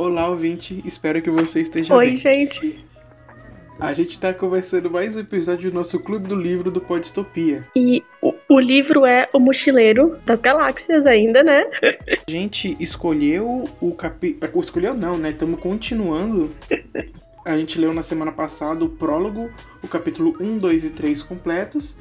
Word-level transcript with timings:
Olá, 0.00 0.28
ouvinte. 0.28 0.80
Espero 0.82 1.20
que 1.20 1.28
você 1.28 1.60
esteja 1.60 1.94
Oi, 1.94 2.06
bem. 2.06 2.16
gente. 2.16 2.86
A 3.78 3.92
gente 3.92 4.18
tá 4.18 4.32
conversando 4.32 4.90
mais 4.90 5.14
um 5.14 5.20
episódio 5.20 5.70
do 5.70 5.74
nosso 5.74 6.00
Clube 6.00 6.26
do 6.26 6.36
Livro 6.36 6.70
do 6.70 6.80
Podistopia. 6.80 7.68
E 7.76 8.02
o, 8.22 8.32
o 8.48 8.58
livro 8.58 9.04
é 9.04 9.28
O 9.30 9.38
Mochileiro 9.38 10.16
das 10.24 10.40
Galáxias 10.40 11.04
ainda, 11.04 11.42
né? 11.42 11.64
A 12.26 12.30
gente 12.30 12.74
escolheu 12.80 13.68
o 13.78 13.92
capítulo. 13.92 14.58
Escolheu 14.62 14.94
não, 14.94 15.18
né? 15.18 15.32
Estamos 15.32 15.60
continuando. 15.60 16.50
A 17.44 17.58
gente 17.58 17.78
leu 17.78 17.92
na 17.92 18.02
semana 18.02 18.32
passada 18.32 18.82
o 18.82 18.88
prólogo, 18.88 19.50
o 19.82 19.86
capítulo 19.86 20.34
1, 20.40 20.56
2 20.56 20.84
e 20.86 20.90
3 20.92 21.20
completos. 21.20 21.98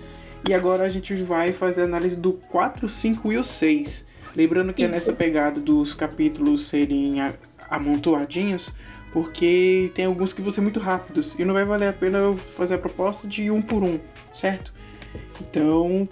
E 0.49 0.53
agora 0.53 0.85
a 0.85 0.89
gente 0.89 1.13
vai 1.15 1.51
fazer 1.51 1.81
a 1.81 1.83
análise 1.83 2.17
do 2.17 2.31
4, 2.31 2.87
5 2.87 3.33
e 3.33 3.37
o 3.37 3.43
6. 3.43 4.07
Lembrando 4.37 4.73
que 4.73 4.83
é 4.83 4.85
Isso. 4.85 4.93
nessa 4.93 5.11
pegada 5.11 5.59
dos 5.59 5.93
capítulos 5.93 6.65
serem 6.65 7.19
amontoadinhos, 7.69 8.73
porque 9.11 9.91
tem 9.93 10.05
alguns 10.05 10.33
que 10.33 10.41
vão 10.41 10.51
ser 10.51 10.61
muito 10.61 10.79
rápidos. 10.79 11.35
E 11.37 11.45
não 11.45 11.53
vai 11.53 11.65
valer 11.65 11.89
a 11.89 11.93
pena 11.93 12.17
eu 12.17 12.37
fazer 12.37 12.75
a 12.75 12.77
proposta 12.77 13.27
de 13.27 13.49
um 13.49 13.61
por 13.61 13.83
um, 13.83 13.99
certo? 14.33 14.73
Então, 15.41 16.07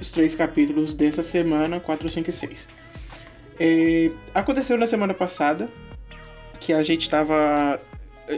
os 0.00 0.10
três 0.10 0.34
capítulos 0.34 0.94
dessa 0.94 1.22
semana, 1.22 1.78
4, 1.80 2.08
5 2.08 2.28
e 2.28 2.32
6. 2.32 2.68
É, 3.60 4.10
aconteceu 4.34 4.76
na 4.76 4.86
semana 4.86 5.14
passada 5.14 5.70
que 6.58 6.72
a 6.72 6.82
gente 6.82 7.08
tava. 7.08 7.80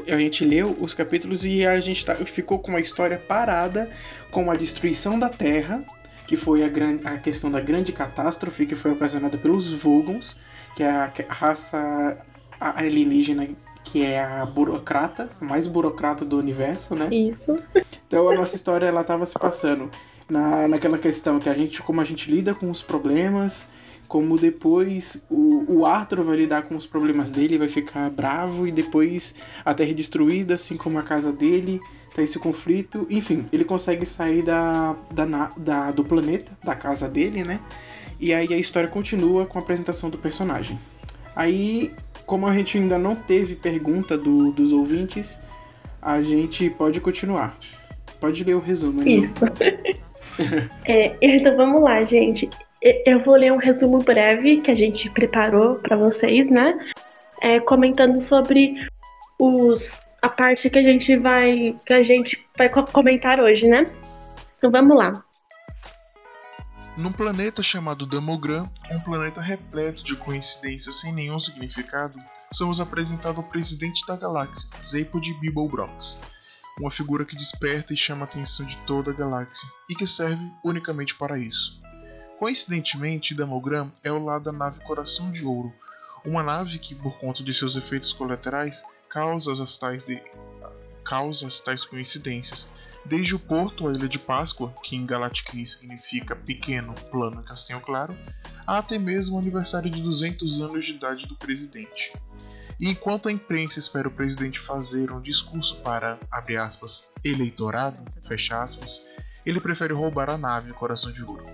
A 0.09 0.17
gente 0.17 0.45
leu 0.45 0.77
os 0.81 0.95
capítulos 0.95 1.45
e 1.45 1.65
a 1.65 1.79
gente 1.81 2.05
tá- 2.05 2.17
ficou 2.17 2.59
com 2.59 2.71
uma 2.71 2.81
história 2.81 3.19
parada 3.19 3.89
com 4.31 4.51
a 4.51 4.55
destruição 4.55 5.19
da 5.19 5.29
Terra, 5.29 5.85
que 6.27 6.37
foi 6.37 6.65
a, 6.65 6.69
gran, 6.69 6.99
a 7.05 7.19
questão 7.19 7.51
da 7.51 7.61
grande 7.61 7.93
catástrofe 7.93 8.67
que 8.67 8.75
foi 8.75 8.93
ocasionada 8.93 9.39
pelos 9.39 9.71
Vogons, 9.71 10.37
que 10.75 10.83
é 10.83 10.91
a, 10.91 11.13
a 12.71 12.81
alienígena 12.81 13.49
que 13.83 14.03
é 14.03 14.23
a 14.25 14.47
burocrata, 14.47 15.29
a 15.41 15.45
mais 15.45 15.67
burocrata 15.67 16.25
do 16.25 16.39
universo, 16.39 16.95
né? 16.95 17.09
Isso. 17.15 17.55
Então 18.09 18.29
a 18.31 18.35
nossa 18.35 18.57
história 18.57 18.87
ela 18.87 19.05
tava 19.05 19.27
se 19.27 19.35
passando 19.39 19.91
na, 20.29 20.67
naquela 20.67 20.97
questão 20.99 21.39
que 21.39 21.49
a 21.51 21.55
gente, 21.55 21.83
como 21.83 22.01
a 22.01 22.05
gente 22.05 22.31
lida 22.31 22.55
com 22.55 22.71
os 22.71 22.83
problemas, 22.83 23.69
como 24.09 24.39
depois 24.39 25.23
o, 25.31 25.65
o 25.81 25.87
Arthur 25.87 26.23
vai 26.23 26.37
lidar 26.37 26.63
com 26.63 26.77
os 26.77 26.87
problemas 26.87 27.31
dele, 27.31 27.59
vai 27.59 27.69
ficar 27.69 28.09
bravo 28.11 28.67
e 28.67 28.73
depois 28.73 29.35
a 29.65 29.75
Terra 29.75 29.91
é 29.91 29.95
destruída, 29.95 30.55
assim 30.55 30.77
como 30.79 30.99
a 30.99 31.03
casa 31.03 31.31
dele, 31.33 31.79
tá 32.15 32.23
esse 32.23 32.39
conflito. 32.39 33.07
Enfim, 33.11 33.45
ele 33.53 33.65
consegue 33.65 34.07
sair 34.07 34.43
da, 34.43 34.97
da, 35.11 35.51
da- 35.59 35.91
do 35.91 36.03
planeta, 36.05 36.53
da 36.65 36.75
casa 36.75 37.07
dele, 37.09 37.45
né? 37.45 37.61
E 38.19 38.33
aí 38.33 38.53
a 38.55 38.57
história 38.59 38.89
continua 38.89 39.45
com 39.45 39.59
a 39.59 39.63
apresentação 39.63 40.09
do 40.09 40.17
personagem. 40.17 40.79
Aí, 41.37 41.93
como 42.27 42.47
a 42.47 42.53
gente 42.55 42.79
ainda 42.79 42.99
não 42.99 43.15
teve 43.15 43.55
pergunta 43.55 44.17
do- 44.17 44.51
dos 44.53 44.73
ouvintes, 44.73 45.39
a 46.01 46.23
gente 46.23 46.69
pode 46.71 47.01
continuar. 47.01 47.57
Pode 48.21 48.43
ler 48.45 48.55
o 48.55 48.61
resumo 48.61 49.03
aí. 49.03 49.29
É, 50.85 51.15
então 51.23 51.57
vamos 51.57 51.81
lá, 51.81 52.03
gente. 52.03 52.51
Eu 53.07 53.21
vou 53.21 53.37
ler 53.37 53.53
um 53.53 53.57
resumo 53.57 53.99
breve 53.99 54.57
que 54.57 54.69
a 54.69 54.75
gente 54.75 55.09
preparou 55.11 55.77
pra 55.77 55.97
vocês, 55.97 56.51
né? 56.51 56.77
É, 57.41 57.61
comentando 57.61 58.21
sobre 58.21 58.75
os 59.39 59.97
a 60.21 60.29
parte 60.29 60.69
que 60.69 60.79
a 60.79 60.83
gente 60.83 61.17
vai 61.17 61.77
que 61.87 61.93
a 61.93 62.03
gente 62.03 62.45
vai 62.59 62.69
co- 62.69 62.83
comentar 62.85 63.39
hoje, 63.39 63.69
né? 63.69 63.85
Então 64.59 64.73
vamos 64.73 64.97
lá. 64.97 65.13
Num 66.97 67.11
planeta 67.11 67.61
chamado 67.61 68.07
Damogram, 68.07 68.71
um 68.89 69.01
planeta 69.01 69.41
repleto 69.41 70.05
de 70.05 70.15
coincidências 70.15 71.01
sem 71.01 71.13
nenhum 71.13 71.41
significado, 71.41 72.17
somos 72.53 72.81
apresentados 72.81 73.37
ao 73.37 73.51
presidente 73.51 74.07
da 74.07 74.17
galáxia, 74.17 74.69
Zeipod 74.81 75.35
Bibelbrox, 75.41 76.21
uma 76.79 76.93
figura 76.93 77.25
que 77.25 77.35
desperta 77.35 77.93
e 77.93 77.97
chama 77.97 78.23
a 78.23 78.29
atenção 78.29 78.65
de 78.65 78.77
toda 78.87 79.11
a 79.11 79.15
galáxia, 79.15 79.69
e 79.91 79.97
que 79.97 80.07
serve 80.07 80.49
unicamente 80.63 81.17
para 81.17 81.37
isso. 81.37 81.83
Coincidentemente, 82.39 83.35
Damogram 83.35 83.91
é 84.05 84.13
o 84.13 84.25
lado 84.25 84.45
da 84.45 84.53
nave 84.53 84.81
Coração 84.85 85.33
de 85.33 85.45
Ouro, 85.45 85.73
uma 86.25 86.45
nave 86.45 86.79
que, 86.79 86.95
por 86.95 87.19
conta 87.19 87.43
de 87.43 87.53
seus 87.53 87.75
efeitos 87.75 88.13
colaterais, 88.13 88.85
causa 89.09 89.53
as 89.53 89.77
tais, 89.77 90.05
de... 90.05 90.23
causa 91.05 91.47
as 91.47 91.61
tais 91.61 91.85
coincidências, 91.85 92.69
Desde 93.07 93.35
o 93.35 93.39
porto 93.39 93.87
à 93.87 93.93
Ilha 93.93 94.09
de 94.09 94.19
Páscoa, 94.19 94.73
que 94.83 94.97
em 94.97 95.05
Galacticris 95.05 95.73
significa 95.73 96.35
pequeno, 96.35 96.95
plano 97.11 97.43
e 97.43 97.45
castanho 97.45 97.81
claro, 97.81 98.17
até 98.67 98.99
mesmo 98.99 99.37
o 99.37 99.39
aniversário 99.39 99.91
de 99.91 100.01
200 100.01 100.63
anos 100.63 100.87
de 100.87 100.93
idade 100.93 101.27
do 101.27 101.37
presidente. 101.37 102.15
E 102.81 102.89
enquanto 102.89 103.29
a 103.29 103.33
imprensa 103.33 103.79
espera 103.79 104.09
o 104.09 104.11
presidente 104.11 104.59
fazer 104.59 105.13
um 105.13 105.21
discurso 105.21 105.77
para, 105.83 106.19
abre 106.31 106.57
aspas, 106.57 107.05
eleitorado, 107.23 108.03
fecha 108.27 108.63
aspas, 108.63 109.03
ele 109.45 109.61
prefere 109.61 109.93
roubar 109.93 110.31
a 110.31 110.39
nave 110.39 110.73
Coração 110.73 111.13
de 111.13 111.23
Ouro. 111.23 111.45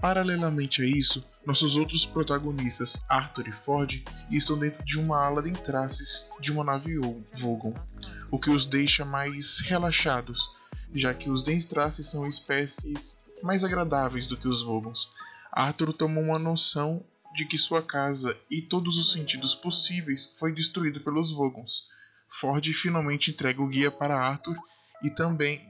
Paralelamente 0.00 0.80
a 0.80 0.86
isso, 0.86 1.22
nossos 1.44 1.76
outros 1.76 2.06
protagonistas, 2.06 3.04
Arthur 3.08 3.48
e 3.48 3.52
Ford, 3.52 4.02
estão 4.30 4.56
dentro 4.56 4.82
de 4.84 4.98
uma 4.98 5.22
ala 5.22 5.42
de 5.42 5.50
entraces 5.50 6.26
de 6.40 6.50
uma 6.50 6.64
nave 6.64 6.98
Vogon, 7.34 7.74
o 8.30 8.38
que 8.38 8.50
os 8.50 8.66
deixa 8.66 9.04
mais 9.04 9.60
relaxados, 9.60 10.38
já 10.94 11.14
que 11.14 11.30
os 11.30 11.42
Denstraces 11.42 12.10
são 12.10 12.26
espécies 12.26 13.22
mais 13.42 13.64
agradáveis 13.64 14.26
do 14.26 14.36
que 14.36 14.48
os 14.48 14.62
Vogons. 14.62 15.12
Arthur 15.52 15.92
tomou 15.92 16.24
uma 16.24 16.38
noção 16.38 17.04
de 17.34 17.44
que 17.44 17.58
sua 17.58 17.82
casa 17.82 18.36
e 18.50 18.60
todos 18.60 18.98
os 18.98 19.12
sentidos 19.12 19.54
possíveis 19.54 20.34
foi 20.38 20.52
destruído 20.52 21.00
pelos 21.00 21.30
Vogons. 21.30 21.88
Ford 22.28 22.64
finalmente 22.72 23.30
entrega 23.30 23.62
o 23.62 23.68
guia 23.68 23.90
para 23.90 24.18
Arthur 24.18 24.56
e 25.02 25.10
também 25.10 25.66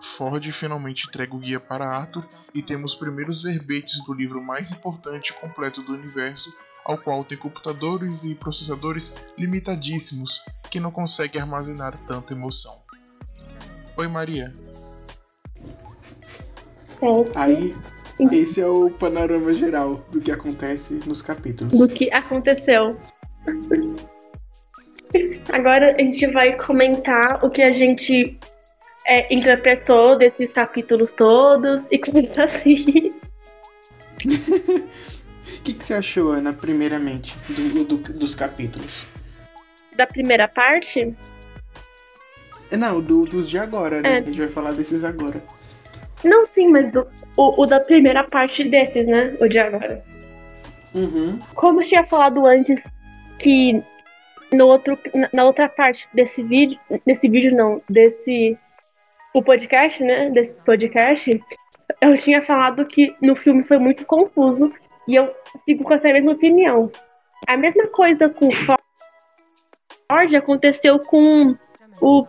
Ford 0.00 0.44
finalmente 0.52 1.06
entrega 1.06 1.34
o 1.34 1.38
guia 1.38 1.60
para 1.60 1.88
Arthur 1.88 2.28
e 2.54 2.62
temos 2.62 2.92
os 2.92 2.98
primeiros 2.98 3.42
verbetes 3.42 4.02
do 4.04 4.14
livro 4.14 4.42
mais 4.42 4.72
importante 4.72 5.30
e 5.30 5.34
completo 5.34 5.82
do 5.82 5.92
universo, 5.92 6.52
ao 6.88 6.96
qual 6.96 7.22
tem 7.22 7.36
computadores 7.36 8.24
e 8.24 8.34
processadores 8.34 9.14
limitadíssimos 9.36 10.42
que 10.70 10.80
não 10.80 10.90
conseguem 10.90 11.40
armazenar 11.40 11.94
tanta 12.06 12.32
emoção. 12.32 12.80
Oi 13.94 14.08
Maria. 14.08 14.54
Certo. 16.98 17.32
Aí, 17.36 17.76
esse 18.32 18.62
é 18.62 18.66
o 18.66 18.90
panorama 18.90 19.52
geral 19.52 20.02
do 20.10 20.18
que 20.18 20.32
acontece 20.32 20.94
nos 21.06 21.20
capítulos. 21.20 21.78
do 21.78 21.88
que 21.88 22.10
aconteceu. 22.10 22.96
Agora 25.52 25.94
a 25.94 26.02
gente 26.02 26.26
vai 26.28 26.56
comentar 26.56 27.44
o 27.44 27.50
que 27.50 27.62
a 27.62 27.70
gente 27.70 28.38
é, 29.06 29.32
interpretou 29.34 30.16
desses 30.16 30.52
capítulos 30.52 31.12
todos 31.12 31.82
e 31.90 31.98
comentar 31.98 32.46
assim. 32.46 33.12
O 35.68 35.70
que, 35.70 35.76
que 35.80 35.84
você 35.84 35.92
achou, 35.94 36.30
Ana, 36.32 36.54
primeiramente, 36.54 37.36
do, 37.50 37.84
do- 37.84 37.98
dos 38.14 38.34
capítulos? 38.34 39.06
Da 39.94 40.06
primeira 40.06 40.48
parte, 40.48 41.14
É, 42.70 42.76
Não, 42.76 43.02
do- 43.02 43.26
dos 43.26 43.50
de 43.50 43.58
agora, 43.58 44.00
né? 44.00 44.14
É. 44.14 44.18
A 44.18 44.22
gente 44.22 44.38
vai 44.38 44.48
falar 44.48 44.72
desses 44.72 45.04
agora. 45.04 45.42
não 46.24 46.46
sim, 46.46 46.68
mas 46.68 46.90
do, 46.90 47.06
o, 47.36 47.62
o 47.62 47.66
da 47.66 47.80
primeira 47.80 48.24
parte 48.24 48.64
desses, 48.64 49.06
né? 49.06 49.36
O 49.42 49.46
de 49.46 49.58
agora. 49.58 50.02
Uhum. 50.94 51.38
Como 51.54 51.82
eu 51.82 51.84
tinha 51.84 52.06
falado 52.06 52.46
antes, 52.46 52.90
que 53.38 53.82
no 54.50 54.68
outro, 54.68 54.98
na, 55.14 55.28
na 55.34 55.44
outra 55.44 55.68
parte 55.68 56.08
desse 56.14 56.42
vídeo, 56.42 56.80
desse 57.04 57.28
vídeo 57.28 57.54
não, 57.54 57.82
desse 57.90 58.56
o 59.34 59.42
podcast, 59.42 60.02
né? 60.02 60.30
Desse 60.30 60.54
podcast, 60.64 61.38
eu 62.00 62.16
tinha 62.16 62.40
falado 62.42 62.86
que 62.86 63.14
no 63.20 63.36
filme 63.36 63.64
foi 63.64 63.76
muito 63.76 64.06
confuso 64.06 64.72
e 65.08 65.16
eu 65.16 65.34
sigo 65.64 65.82
com 65.82 65.94
essa 65.94 66.12
mesma 66.12 66.32
opinião. 66.32 66.92
A 67.46 67.56
mesma 67.56 67.86
coisa 67.86 68.28
com 68.28 68.48
o 68.48 68.52
Ford 68.52 68.78
aconteceu 70.36 70.98
com 70.98 71.56
o 72.00 72.26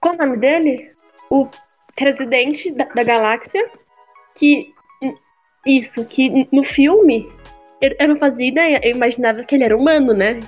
qual 0.00 0.14
é 0.14 0.16
o 0.16 0.26
nome 0.26 0.36
dele? 0.38 0.90
O 1.30 1.48
presidente 1.94 2.72
da, 2.72 2.84
da 2.84 3.02
galáxia, 3.04 3.70
que 4.36 4.74
isso, 5.64 6.04
que 6.04 6.48
no 6.52 6.64
filme 6.64 7.28
eu, 7.80 7.94
eu 7.98 8.08
não 8.08 8.16
fazia 8.16 8.48
ideia, 8.48 8.80
eu 8.82 8.94
imaginava 8.94 9.44
que 9.44 9.54
ele 9.54 9.64
era 9.64 9.76
humano, 9.76 10.12
né? 10.12 10.40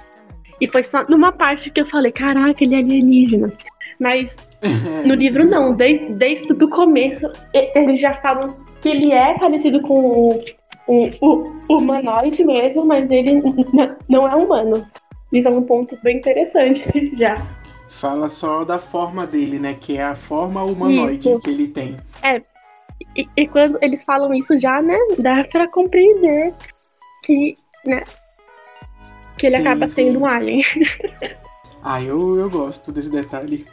E 0.60 0.66
foi 0.66 0.82
só 0.82 1.04
numa 1.08 1.30
parte 1.30 1.70
que 1.70 1.80
eu 1.80 1.86
falei, 1.86 2.10
caraca, 2.10 2.62
ele 2.62 2.74
é 2.74 2.78
alienígena. 2.78 3.52
Mas 4.00 4.36
no 5.04 5.14
livro 5.16 5.44
não, 5.44 5.74
desde, 5.74 6.14
desde 6.14 6.52
o 6.52 6.68
começo 6.68 7.30
eles 7.52 8.00
já 8.00 8.14
falam 8.14 8.56
que 8.80 8.88
ele 8.88 9.12
é 9.12 9.38
parecido 9.38 9.80
com 9.80 9.94
o, 9.94 10.44
o, 10.88 11.10
o 11.68 11.76
humanoide 11.78 12.44
mesmo, 12.44 12.84
mas 12.84 13.10
ele 13.10 13.42
não 14.08 14.26
é 14.26 14.34
humano. 14.34 14.86
Isso 15.32 15.46
é 15.46 15.50
um 15.50 15.62
ponto 15.62 15.96
bem 16.02 16.16
interessante 16.16 16.84
já. 17.16 17.46
Fala 17.88 18.28
só 18.28 18.64
da 18.64 18.78
forma 18.78 19.26
dele, 19.26 19.58
né? 19.58 19.76
Que 19.78 19.96
é 19.98 20.04
a 20.04 20.14
forma 20.14 20.62
humanoide 20.62 21.28
Isso. 21.28 21.38
que 21.40 21.50
ele 21.50 21.68
tem. 21.68 21.98
E, 23.16 23.28
e 23.36 23.48
quando 23.48 23.78
eles 23.82 24.02
falam 24.02 24.34
isso 24.34 24.56
já, 24.56 24.82
né, 24.82 24.96
dá 25.18 25.44
pra 25.44 25.68
compreender 25.68 26.52
que, 27.24 27.56
né, 27.86 28.02
que 29.36 29.46
ele 29.46 29.56
Sim, 29.56 29.62
acaba 29.62 29.88
sim. 29.88 29.94
sendo 29.94 30.20
um 30.20 30.26
alien. 30.26 30.62
Ah, 31.80 32.02
eu, 32.02 32.36
eu 32.36 32.50
gosto 32.50 32.90
desse 32.90 33.08
detalhe. 33.08 33.64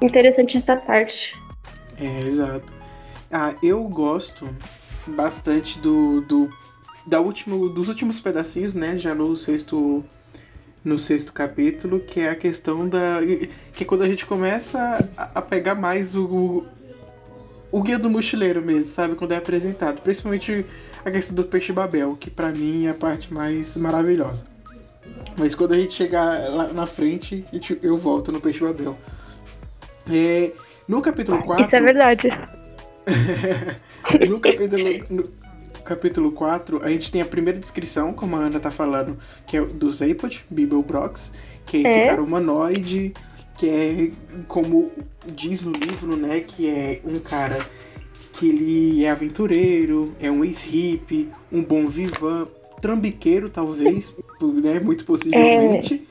Interessante 0.00 0.56
essa 0.56 0.78
parte. 0.78 1.36
É, 2.00 2.20
exato. 2.20 2.72
Ah, 3.30 3.54
eu 3.62 3.84
gosto 3.84 4.48
bastante 5.08 5.78
do, 5.78 6.20
do 6.22 6.52
da 7.06 7.20
último, 7.20 7.68
dos 7.68 7.88
últimos 7.88 8.20
pedacinhos, 8.20 8.74
né? 8.74 8.98
Já 8.98 9.14
no 9.14 9.36
sexto 9.36 10.04
no 10.84 10.96
sexto 10.96 11.32
capítulo, 11.32 12.00
que 12.00 12.20
é 12.20 12.30
a 12.30 12.36
questão 12.36 12.88
da 12.88 13.18
que 13.72 13.82
é 13.82 13.86
quando 13.86 14.02
a 14.02 14.08
gente 14.08 14.24
começa 14.24 14.98
a, 15.16 15.38
a 15.38 15.42
pegar 15.42 15.74
mais 15.74 16.14
o 16.14 16.64
o 17.70 17.82
guia 17.82 17.98
do 17.98 18.08
mochileiro 18.08 18.62
mesmo, 18.62 18.86
sabe? 18.86 19.14
Quando 19.14 19.32
é 19.32 19.36
apresentado, 19.36 20.00
principalmente 20.00 20.64
a 21.04 21.10
questão 21.10 21.34
do 21.34 21.44
peixe 21.44 21.72
babel, 21.72 22.16
que 22.18 22.30
pra 22.30 22.48
mim 22.50 22.86
é 22.86 22.90
a 22.90 22.94
parte 22.94 23.32
mais 23.32 23.76
maravilhosa. 23.76 24.46
Mas 25.36 25.54
quando 25.54 25.72
a 25.72 25.78
gente 25.78 25.92
chegar 25.92 26.48
lá 26.50 26.72
na 26.72 26.86
frente, 26.86 27.44
eu 27.82 27.96
volto 27.96 28.32
no 28.32 28.40
peixe 28.40 28.60
babel. 28.60 28.96
É, 30.10 30.52
no 30.86 31.02
capítulo 31.02 31.42
4, 31.44 31.64
Isso 31.64 31.76
é 31.76 31.80
verdade. 31.80 32.28
no 34.28 34.40
capítulo, 34.40 34.84
no 35.10 35.22
capítulo 35.84 36.32
4, 36.32 36.82
a 36.84 36.88
gente 36.90 37.10
tem 37.10 37.20
a 37.22 37.26
primeira 37.26 37.58
descrição, 37.58 38.12
como 38.12 38.36
a 38.36 38.40
Ana 38.40 38.60
tá 38.60 38.70
falando, 38.70 39.18
que 39.46 39.56
é 39.56 39.64
do 39.64 39.90
Zapod, 39.90 40.44
Bibelbrox, 40.50 41.32
que 41.66 41.78
é 41.78 41.80
esse 41.80 41.98
É. 42.00 42.06
cara 42.08 42.22
humanoide, 42.22 43.12
que 43.56 43.68
é, 43.68 44.10
como 44.46 44.90
diz 45.26 45.62
no 45.62 45.72
livro, 45.72 46.16
né, 46.16 46.40
que 46.40 46.68
é 46.68 47.00
um 47.04 47.18
cara 47.18 47.58
que 48.32 48.48
ele 48.50 49.04
é 49.04 49.10
aventureiro, 49.10 50.14
é 50.20 50.30
um 50.30 50.44
ex-hippie, 50.44 51.28
um 51.50 51.62
bom 51.62 51.88
vivan, 51.88 52.46
trambiqueiro, 52.80 53.48
talvez, 53.48 54.14
né, 54.62 54.78
muito 54.78 55.04
possivelmente, 55.04 56.06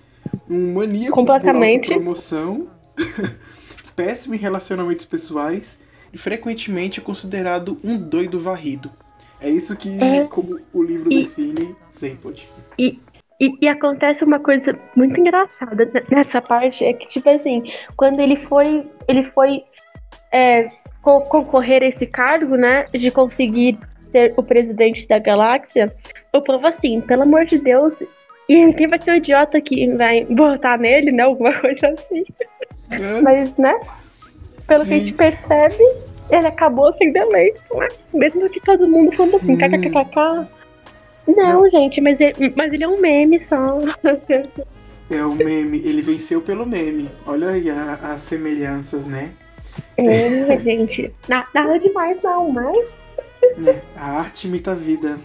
um 0.49 0.73
maníaco 0.73 1.13
Completamente. 1.15 1.87
promoção, 1.87 2.67
péssimo 3.95 4.35
em 4.35 4.37
relacionamentos 4.37 5.05
pessoais 5.05 5.79
e 6.13 6.17
frequentemente 6.17 7.01
considerado 7.01 7.77
um 7.83 7.97
doido 7.97 8.39
varrido. 8.39 8.91
É 9.39 9.49
isso 9.49 9.75
que 9.75 10.01
É. 10.01 10.25
como 10.25 10.59
o 10.73 10.83
livro 10.83 11.11
E- 11.11 11.23
define 11.23 11.75
Zapod. 11.91 12.47
E, 12.79 12.99
e 13.39 13.67
acontece 13.67 14.23
uma 14.23 14.39
coisa 14.39 14.77
muito 14.95 15.19
engraçada 15.19 15.89
nessa 16.09 16.41
parte, 16.41 16.83
é 16.83 16.93
que, 16.93 17.07
tipo 17.07 17.29
assim, 17.29 17.63
quando 17.95 18.19
ele 18.19 18.35
foi. 18.35 18.89
Ele 19.07 19.23
foi 19.23 19.63
é, 20.31 20.67
co- 21.03 21.21
concorrer 21.21 21.83
a 21.83 21.87
esse 21.87 22.07
cargo, 22.07 22.55
né? 22.55 22.87
De 22.91 23.11
conseguir 23.11 23.77
ser 24.07 24.33
o 24.37 24.41
presidente 24.41 25.07
da 25.07 25.19
galáxia, 25.19 25.93
o 26.33 26.41
povo 26.41 26.65
assim, 26.65 26.99
pelo 27.01 27.23
amor 27.23 27.45
de 27.45 27.59
Deus. 27.59 27.93
E 28.49 28.73
quem 28.73 28.87
vai 28.87 28.97
ser 28.99 29.11
o 29.11 29.15
idiota 29.15 29.59
que 29.61 29.87
vai 29.97 30.25
votar 30.25 30.79
nele, 30.79 31.11
né? 31.11 31.23
Alguma 31.23 31.53
coisa 31.61 31.89
assim. 31.89 32.23
Mas, 33.21 33.55
né? 33.57 33.73
Pelo 34.67 34.85
que 34.85 34.93
a 34.93 34.97
Sim. 34.97 34.99
gente 34.99 35.13
percebe, 35.13 35.83
ele 36.29 36.47
acabou 36.47 36.91
sendo 36.93 37.15
eleito, 37.17 37.61
né? 37.75 37.87
Mesmo 38.13 38.49
que 38.49 38.59
todo 38.59 38.87
mundo 38.87 39.15
falando 39.15 39.35
assim, 39.35 39.55
Sim. 39.55 39.57
kkkk. 39.57 40.47
Não, 41.35 41.69
gente, 41.69 41.99
mas 42.01 42.19
ele, 42.21 42.53
mas 42.55 42.71
ele 42.71 42.83
é 42.83 42.87
um 42.87 42.99
meme 42.99 43.39
só. 43.39 43.77
É 45.09 45.23
o 45.23 45.33
meme, 45.33 45.77
ele 45.85 46.01
venceu 46.01 46.41
pelo 46.41 46.65
meme. 46.65 47.09
Olha 47.25 47.51
aí 47.51 47.69
a- 47.69 47.93
as 48.13 48.21
semelhanças, 48.23 49.07
né? 49.07 49.31
É, 49.95 50.57
gente. 50.59 51.13
Na- 51.29 51.47
nada 51.53 51.79
demais, 51.79 52.17
não, 52.21 52.51
mas. 52.51 52.77
Né? 53.57 53.81
A 53.95 54.19
arte 54.19 54.49
imita 54.49 54.71
a 54.71 54.75
vida. 54.75 55.17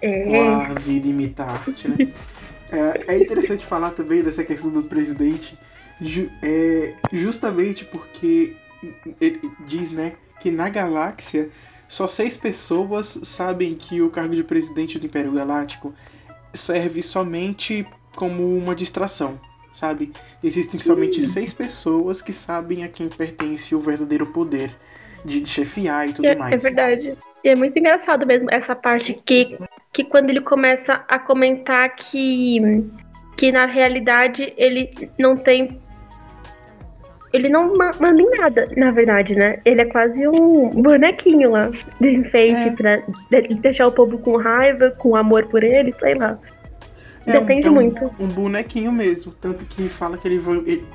É. 0.00 0.24
Ou 0.28 0.60
a 0.62 0.78
vida 0.78 1.06
imita 1.08 1.42
a 1.44 1.50
arte, 1.52 1.88
né? 1.88 1.96
É, 2.72 3.14
é 3.14 3.18
interessante 3.18 3.66
falar 3.66 3.90
também 3.90 4.22
dessa 4.22 4.42
questão 4.44 4.70
do 4.70 4.82
presidente, 4.82 5.58
ju- 6.00 6.30
é, 6.42 6.94
justamente 7.12 7.84
porque 7.84 8.56
ele 9.20 9.40
diz, 9.66 9.92
né, 9.92 10.14
que 10.40 10.50
na 10.50 10.68
galáxia 10.68 11.50
só 11.88 12.06
seis 12.08 12.36
pessoas 12.36 13.18
sabem 13.24 13.74
que 13.74 14.00
o 14.00 14.10
cargo 14.10 14.34
de 14.34 14.44
presidente 14.44 14.98
do 14.98 15.06
Império 15.06 15.32
Galáctico 15.32 15.92
serve 16.54 17.02
somente 17.02 17.86
como 18.14 18.56
uma 18.56 18.74
distração, 18.74 19.40
sabe? 19.72 20.12
Existem 20.42 20.80
somente 20.80 21.22
seis 21.22 21.52
pessoas 21.52 22.22
que 22.22 22.32
sabem 22.32 22.84
a 22.84 22.88
quem 22.88 23.08
pertence 23.08 23.74
o 23.74 23.80
verdadeiro 23.80 24.26
poder 24.26 24.74
de 25.24 25.44
chefiar 25.46 26.08
e 26.08 26.12
tudo 26.12 26.26
É, 26.28 26.34
mais. 26.34 26.52
é 26.52 26.56
verdade. 26.56 27.18
E 27.44 27.48
é 27.48 27.54
muito 27.56 27.78
engraçado 27.78 28.26
mesmo 28.26 28.48
essa 28.50 28.74
parte 28.74 29.14
que, 29.24 29.58
que 29.92 30.04
quando 30.04 30.30
ele 30.30 30.40
começa 30.40 31.04
a 31.08 31.18
comentar 31.18 31.94
que, 31.96 32.84
que 33.36 33.50
na 33.52 33.66
realidade 33.66 34.52
ele 34.56 34.90
não 35.18 35.36
tem. 35.36 35.80
Ele 37.32 37.48
não 37.48 37.76
ma- 37.76 37.92
manda 38.00 38.20
em 38.20 38.30
nada, 38.30 38.68
na 38.76 38.90
verdade, 38.90 39.34
né? 39.36 39.58
Ele 39.64 39.82
é 39.82 39.84
quase 39.84 40.26
um 40.26 40.68
bonequinho 40.70 41.50
lá 41.50 41.70
de 42.00 42.10
enfeite 42.10 42.68
É. 42.70 42.72
pra 42.72 42.96
de- 43.40 43.54
deixar 43.54 43.86
o 43.86 43.92
povo 43.92 44.18
com 44.18 44.36
raiva, 44.36 44.90
com 44.90 45.14
amor 45.14 45.46
por 45.46 45.62
ele, 45.62 45.94
sei 45.94 46.14
lá. 46.14 46.38
É 47.26 47.32
Depende 47.38 47.68
é 47.68 47.70
um, 47.70 47.74
muito. 47.74 48.10
Um 48.18 48.26
bonequinho 48.26 48.90
mesmo. 48.90 49.32
Tanto 49.40 49.64
que 49.64 49.88
fala 49.88 50.16
que 50.18 50.26
ele 50.26 50.40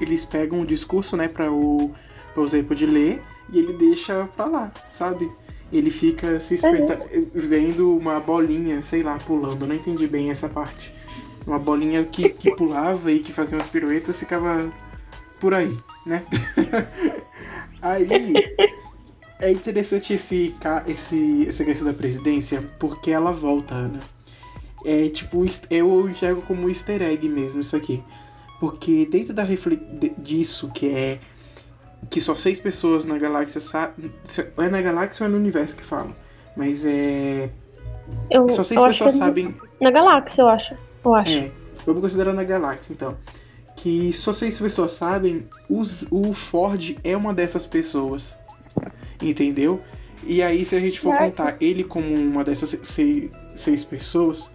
eles 0.01 0.25
pegam 0.25 0.59
um 0.59 0.65
discurso, 0.65 1.15
né, 1.15 1.27
pra 1.29 1.49
o, 1.51 1.91
pra 2.33 2.43
o 2.43 2.47
Zepo 2.47 2.75
de 2.75 2.85
ler 2.85 3.21
e 3.53 3.59
ele 3.59 3.73
deixa 3.73 4.27
pra 4.35 4.45
lá, 4.45 4.71
sabe? 4.91 5.31
Ele 5.71 5.89
fica 5.89 6.39
se 6.39 6.55
espeta 6.55 6.99
vendo 7.33 7.95
uma 7.95 8.19
bolinha, 8.19 8.81
sei 8.81 9.03
lá, 9.03 9.17
pulando. 9.25 9.65
Não 9.65 9.75
entendi 9.75 10.05
bem 10.07 10.29
essa 10.31 10.49
parte. 10.49 10.93
Uma 11.47 11.59
bolinha 11.59 12.03
que, 12.03 12.27
que 12.29 12.51
pulava 12.55 13.11
e 13.11 13.19
que 13.19 13.31
fazia 13.31 13.57
umas 13.57 13.67
piruetas 13.67 14.19
ficava 14.19 14.71
por 15.45 15.53
aí, 15.53 15.77
né? 16.07 16.23
aí 17.79 18.33
é 19.39 19.51
interessante 19.51 20.11
esse, 20.11 20.55
ca- 20.59 20.83
esse, 20.87 21.47
essa 21.47 21.63
questão 21.63 21.85
da 21.85 21.93
presidência 21.93 22.63
porque 22.79 23.11
ela 23.11 23.31
volta, 23.31 23.75
Ana. 23.75 23.99
É 24.83 25.07
tipo, 25.07 25.45
eu 25.69 26.09
enxergo 26.09 26.41
como 26.41 26.63
um 26.65 26.69
easter 26.69 26.99
egg 27.03 27.29
mesmo 27.29 27.61
isso 27.61 27.75
aqui. 27.75 28.03
Porque 28.59 29.05
dentro 29.05 29.35
da 29.35 29.45
disso 30.17 30.71
que 30.73 30.89
é 30.89 31.19
que 32.09 32.19
só 32.19 32.35
seis 32.35 32.59
pessoas 32.59 33.05
na 33.05 33.19
galáxia 33.19 33.61
sabem. 33.61 34.11
É 34.57 34.67
na 34.67 34.81
galáxia 34.81 35.25
ou 35.25 35.29
é 35.29 35.31
no 35.31 35.37
universo 35.37 35.75
que 35.75 35.83
falam? 35.83 36.15
Mas 36.57 36.83
é. 36.87 37.51
Eu, 38.31 38.49
Só 38.49 38.63
seis 38.63 38.81
eu 38.81 38.87
acho 38.87 39.03
pessoas 39.03 39.11
que 39.13 39.17
é 39.21 39.25
sabem. 39.27 39.55
Na 39.79 39.91
galáxia, 39.91 40.41
eu 40.41 40.49
acho. 40.49 40.75
Eu 41.03 41.13
acho. 41.13 41.31
É, 41.37 41.51
vamos 41.85 42.01
considerar 42.01 42.33
na 42.33 42.43
galáxia 42.43 42.93
então. 42.93 43.15
Que 43.85 44.11
só 44.11 44.33
seis 44.33 44.59
pessoas 44.59 44.93
sabem, 44.93 45.47
os, 45.69 46.07
o 46.09 46.33
Ford 46.33 46.97
é 47.03 47.15
uma 47.15 47.31
dessas 47.31 47.67
pessoas. 47.67 48.35
Entendeu? 49.21 49.79
E 50.25 50.41
aí, 50.41 50.65
se 50.65 50.75
a 50.75 50.79
gente 50.79 50.99
for 50.99 51.15
contar 51.15 51.55
ele 51.61 51.83
como 51.83 52.11
uma 52.11 52.43
dessas 52.43 52.75
seis, 52.81 53.29
seis 53.53 53.83
pessoas, 53.83 54.49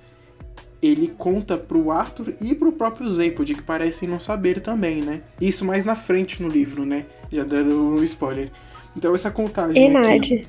ele 0.82 1.14
conta 1.16 1.56
pro 1.56 1.92
Arthur 1.92 2.34
e 2.40 2.56
pro 2.56 2.72
próprio 2.72 3.08
Zapod, 3.08 3.54
que 3.54 3.62
parecem 3.62 4.08
não 4.08 4.18
saber 4.18 4.58
também, 4.58 5.00
né? 5.00 5.22
Isso 5.40 5.64
mais 5.64 5.84
na 5.84 5.94
frente 5.94 6.42
no 6.42 6.48
livro, 6.48 6.84
né? 6.84 7.06
Já 7.30 7.44
dando 7.44 7.80
um 7.80 8.02
spoiler. 8.02 8.50
Então 8.96 9.14
essa 9.14 9.30
contagem 9.30 9.96
aqui 9.96 10.44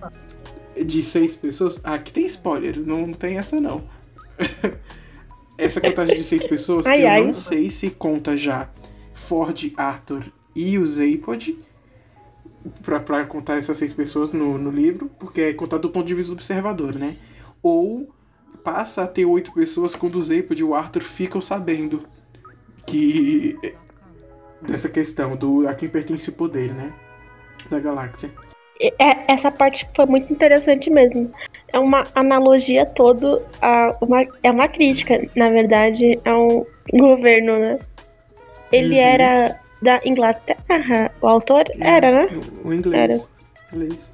de 0.83 1.03
seis 1.03 1.35
pessoas. 1.35 1.79
Ah, 1.83 1.93
aqui 1.93 2.11
tem 2.11 2.25
spoiler, 2.25 2.79
não 2.79 3.13
tem 3.13 3.37
essa 3.37 3.61
não. 3.61 3.83
essa 5.61 5.81
contagem 5.81 6.15
de 6.15 6.23
seis 6.23 6.45
pessoas, 6.45 6.85
Ai, 6.85 7.03
eu 7.03 7.09
ai. 7.09 7.23
não 7.25 7.33
sei 7.33 7.69
se 7.69 7.89
conta 7.91 8.37
já 8.37 8.69
Ford, 9.13 9.71
Arthur 9.77 10.23
e 10.55 10.77
o 10.77 10.85
Zapod. 10.85 11.57
Pra, 12.83 12.99
pra 12.99 13.25
contar 13.25 13.57
essas 13.57 13.75
seis 13.77 13.91
pessoas 13.91 14.31
no, 14.31 14.55
no 14.57 14.69
livro, 14.69 15.09
porque 15.19 15.41
é 15.41 15.53
contado 15.53 15.81
do 15.81 15.89
ponto 15.89 16.05
de 16.05 16.13
vista 16.13 16.31
do 16.31 16.35
observador, 16.35 16.93
né? 16.93 17.17
Ou 17.63 18.07
passa 18.63 19.03
a 19.03 19.07
ter 19.07 19.25
oito 19.25 19.51
pessoas 19.51 19.95
quando 19.95 20.15
o 20.17 20.21
Zapod 20.21 20.59
e 20.61 20.63
o 20.63 20.75
Arthur 20.75 21.01
ficam 21.01 21.41
sabendo 21.41 22.05
que. 22.85 23.57
dessa 24.61 24.89
questão 24.89 25.35
do 25.35 25.67
a 25.67 25.73
quem 25.73 25.89
pertence 25.89 26.29
o 26.29 26.33
poder, 26.33 26.71
né? 26.73 26.93
Da 27.69 27.79
galáxia. 27.79 28.31
É, 28.79 29.31
essa 29.31 29.51
parte 29.51 29.87
foi 29.95 30.05
muito 30.05 30.31
interessante 30.31 30.89
mesmo. 30.89 31.31
É 31.73 31.79
uma 31.79 32.03
analogia 32.15 32.85
todo 32.85 33.41
a 33.61 33.95
uma, 34.01 34.25
é 34.43 34.51
uma 34.51 34.67
crítica, 34.67 35.21
na 35.35 35.49
verdade, 35.49 36.19
a 36.25 36.37
um 36.37 36.65
governo, 36.93 37.57
né? 37.59 37.79
Ele 38.71 38.95
Uhum. 38.95 39.01
era 39.01 39.59
da 39.81 39.99
Inglaterra, 40.05 41.11
o 41.21 41.27
autor 41.27 41.63
É, 41.79 41.87
era, 41.87 42.11
né? 42.11 42.27
O 42.65 42.73
inglês. 42.73 43.29
Inglês. 43.73 44.13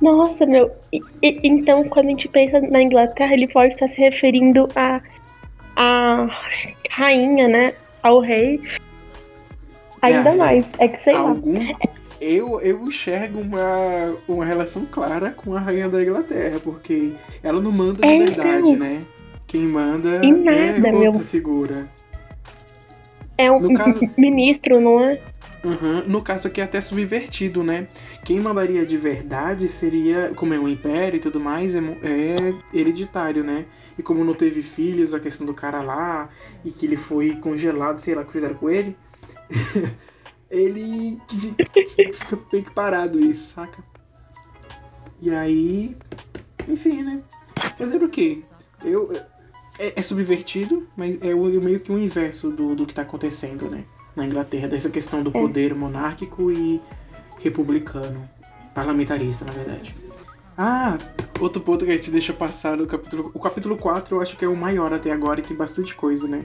Nossa, 0.00 0.46
meu. 0.46 0.70
E- 0.92 1.00
e- 1.22 1.40
então, 1.42 1.82
quando 1.84 2.06
a 2.06 2.10
gente 2.10 2.28
pensa 2.28 2.60
na 2.60 2.82
Inglaterra, 2.82 3.32
ele 3.34 3.48
pode 3.48 3.74
estar 3.74 3.88
se 3.88 4.00
referindo 4.00 4.68
a 4.76 5.00
a 5.80 6.26
rainha, 6.90 7.46
né? 7.46 7.72
Ao 8.02 8.18
rei. 8.20 8.60
Ainda 10.02 10.30
É, 10.30 10.32
é. 10.32 10.36
mais. 10.36 10.70
É 10.78 10.88
que 10.88 11.02
sei 11.04 11.14
lá. 11.14 11.36
Eu, 12.20 12.60
eu 12.60 12.82
enxergo 12.84 13.40
uma, 13.40 14.16
uma 14.26 14.44
relação 14.44 14.84
clara 14.84 15.30
com 15.32 15.54
a 15.54 15.60
rainha 15.60 15.88
da 15.88 16.02
Inglaterra, 16.02 16.58
porque 16.62 17.12
ela 17.42 17.60
não 17.60 17.70
manda 17.70 18.00
de 18.02 18.08
É, 18.08 18.18
verdade, 18.18 18.58
então. 18.68 18.76
né? 18.76 19.04
Quem 19.46 19.62
manda 19.62 20.08
é 20.24 20.30
nada, 20.78 20.88
outra 20.96 21.10
meu. 21.12 21.20
figura. 21.20 21.88
É 23.36 23.50
um 23.50 23.72
caso- 23.72 24.00
ministro, 24.18 24.80
não 24.80 25.02
é? 25.04 25.20
Uhum. 25.64 26.04
No 26.06 26.22
caso 26.22 26.46
aqui 26.48 26.60
é 26.60 26.64
até 26.64 26.80
subvertido, 26.80 27.62
né? 27.62 27.88
Quem 28.24 28.38
mandaria 28.40 28.84
de 28.86 28.96
verdade 28.96 29.68
seria, 29.68 30.32
como 30.34 30.54
é 30.54 30.58
um 30.58 30.68
império 30.68 31.16
e 31.16 31.20
tudo 31.20 31.40
mais, 31.40 31.74
é, 31.74 31.78
é 32.02 32.54
hereditário, 32.78 33.42
né? 33.42 33.64
E 33.98 34.02
como 34.02 34.24
não 34.24 34.34
teve 34.34 34.62
filhos, 34.62 35.14
a 35.14 35.20
questão 35.20 35.44
do 35.46 35.54
cara 35.54 35.80
lá, 35.80 36.28
e 36.64 36.70
que 36.70 36.86
ele 36.86 36.96
foi 36.96 37.36
congelado, 37.36 37.98
sei 38.00 38.14
lá 38.14 38.22
o 38.22 38.24
que 38.24 38.32
fizeram 38.32 38.54
com 38.54 38.70
ele, 38.70 38.96
ele 40.50 41.20
fi- 41.28 42.12
fica 42.12 42.38
meio 42.52 42.64
que 42.64 42.70
parado 42.70 43.18
isso, 43.20 43.54
saca? 43.54 43.82
E 45.20 45.30
aí, 45.30 45.96
enfim, 46.68 47.02
né? 47.02 47.22
Fazer 47.76 48.02
o 48.02 48.08
quê? 48.08 48.42
Eu, 48.84 49.12
é, 49.78 49.98
é 50.00 50.02
subvertido, 50.02 50.86
mas 50.96 51.20
é 51.22 51.34
o- 51.34 51.44
meio 51.62 51.80
que 51.80 51.90
o 51.92 51.98
inverso 51.98 52.50
do, 52.50 52.74
do 52.74 52.86
que 52.86 52.94
tá 52.94 53.02
acontecendo, 53.02 53.68
né? 53.68 53.84
Na 54.14 54.24
Inglaterra, 54.26 54.68
dessa 54.68 54.90
questão 54.90 55.22
do 55.22 55.30
poder 55.30 55.74
monárquico 55.74 56.50
e 56.50 56.80
republicano. 57.38 58.20
Parlamentarista, 58.74 59.44
na 59.44 59.52
verdade. 59.52 59.94
Ah, 60.56 60.98
outro 61.40 61.60
ponto 61.62 61.84
que 61.84 61.90
a 61.92 61.96
gente 61.96 62.10
deixa 62.10 62.32
passar 62.32 62.76
no 62.76 62.86
capítulo. 62.86 63.30
O 63.34 63.38
capítulo 63.38 63.76
4 63.76 64.16
eu 64.16 64.20
acho 64.20 64.36
que 64.36 64.44
é 64.44 64.48
o 64.48 64.56
maior 64.56 64.92
até 64.92 65.12
agora 65.12 65.38
e 65.38 65.42
tem 65.42 65.56
bastante 65.56 65.94
coisa, 65.94 66.26
né? 66.26 66.44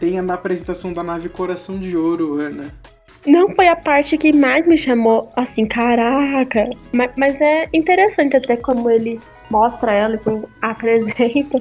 Tem 0.00 0.18
a 0.18 0.34
apresentação 0.34 0.92
da 0.92 1.02
nave 1.04 1.28
Coração 1.28 1.78
de 1.78 1.96
Ouro, 1.96 2.40
Ana. 2.40 2.72
Não 3.26 3.54
foi 3.54 3.68
a 3.68 3.76
parte 3.76 4.18
que 4.18 4.32
mais 4.32 4.66
me 4.66 4.76
chamou 4.76 5.30
assim, 5.34 5.64
caraca. 5.64 6.68
Mas, 6.92 7.10
mas 7.16 7.40
é 7.40 7.68
interessante 7.72 8.36
até 8.36 8.56
como 8.56 8.90
ele 8.90 9.18
mostra 9.50 9.92
ela, 9.92 10.18
como 10.18 10.48
apresenta 10.60 11.60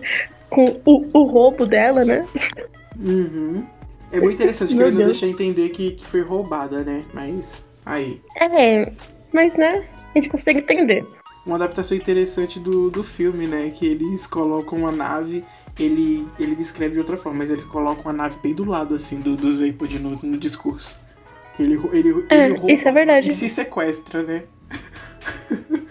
com 0.50 0.66
o, 0.86 1.08
o 1.14 1.24
roubo 1.24 1.66
dela, 1.66 2.04
né? 2.04 2.26
Uhum. 3.00 3.66
É 4.12 4.20
muito 4.20 4.36
interessante 4.36 4.76
que 4.76 4.82
ele 4.82 4.92
não 4.92 5.06
deixa 5.06 5.26
entender 5.26 5.70
que, 5.70 5.92
que 5.92 6.06
foi 6.06 6.22
roubada, 6.22 6.84
né? 6.84 7.02
Mas. 7.14 7.66
Aí. 7.86 8.22
É, 8.40 8.92
mas 9.34 9.56
né, 9.56 9.88
a 10.14 10.20
gente 10.20 10.30
consegue 10.30 10.60
entender. 10.60 11.06
Uma 11.46 11.56
adaptação 11.56 11.98
interessante 11.98 12.60
do, 12.60 12.90
do 12.90 13.04
filme, 13.04 13.48
né? 13.48 13.72
Que 13.74 13.88
eles 13.88 14.28
colocam 14.28 14.86
a 14.86 14.92
nave. 14.92 15.44
Ele, 15.80 16.28
ele 16.40 16.56
descreve 16.56 16.94
de 16.94 17.00
outra 17.00 17.18
forma, 17.18 17.40
mas 17.40 17.50
eles 17.50 17.64
colocam 17.66 18.12
a 18.12 18.14
nave 18.14 18.38
bem 18.44 18.54
do 18.54 18.64
lado, 18.64 18.94
assim, 18.94 19.20
do, 19.20 19.36
do 19.36 19.50
no, 20.00 20.12
no 20.22 20.38
discurso. 20.38 21.03
Ele, 21.60 21.76
ele, 21.94 22.10
ele, 22.10 22.26
É, 22.30 22.48
rouba 22.48 22.72
isso 22.72 22.88
é 22.88 22.92
verdade. 22.92 23.30
E 23.30 23.34
se 23.34 23.48
sequestra, 23.50 24.24
né? 24.24 24.44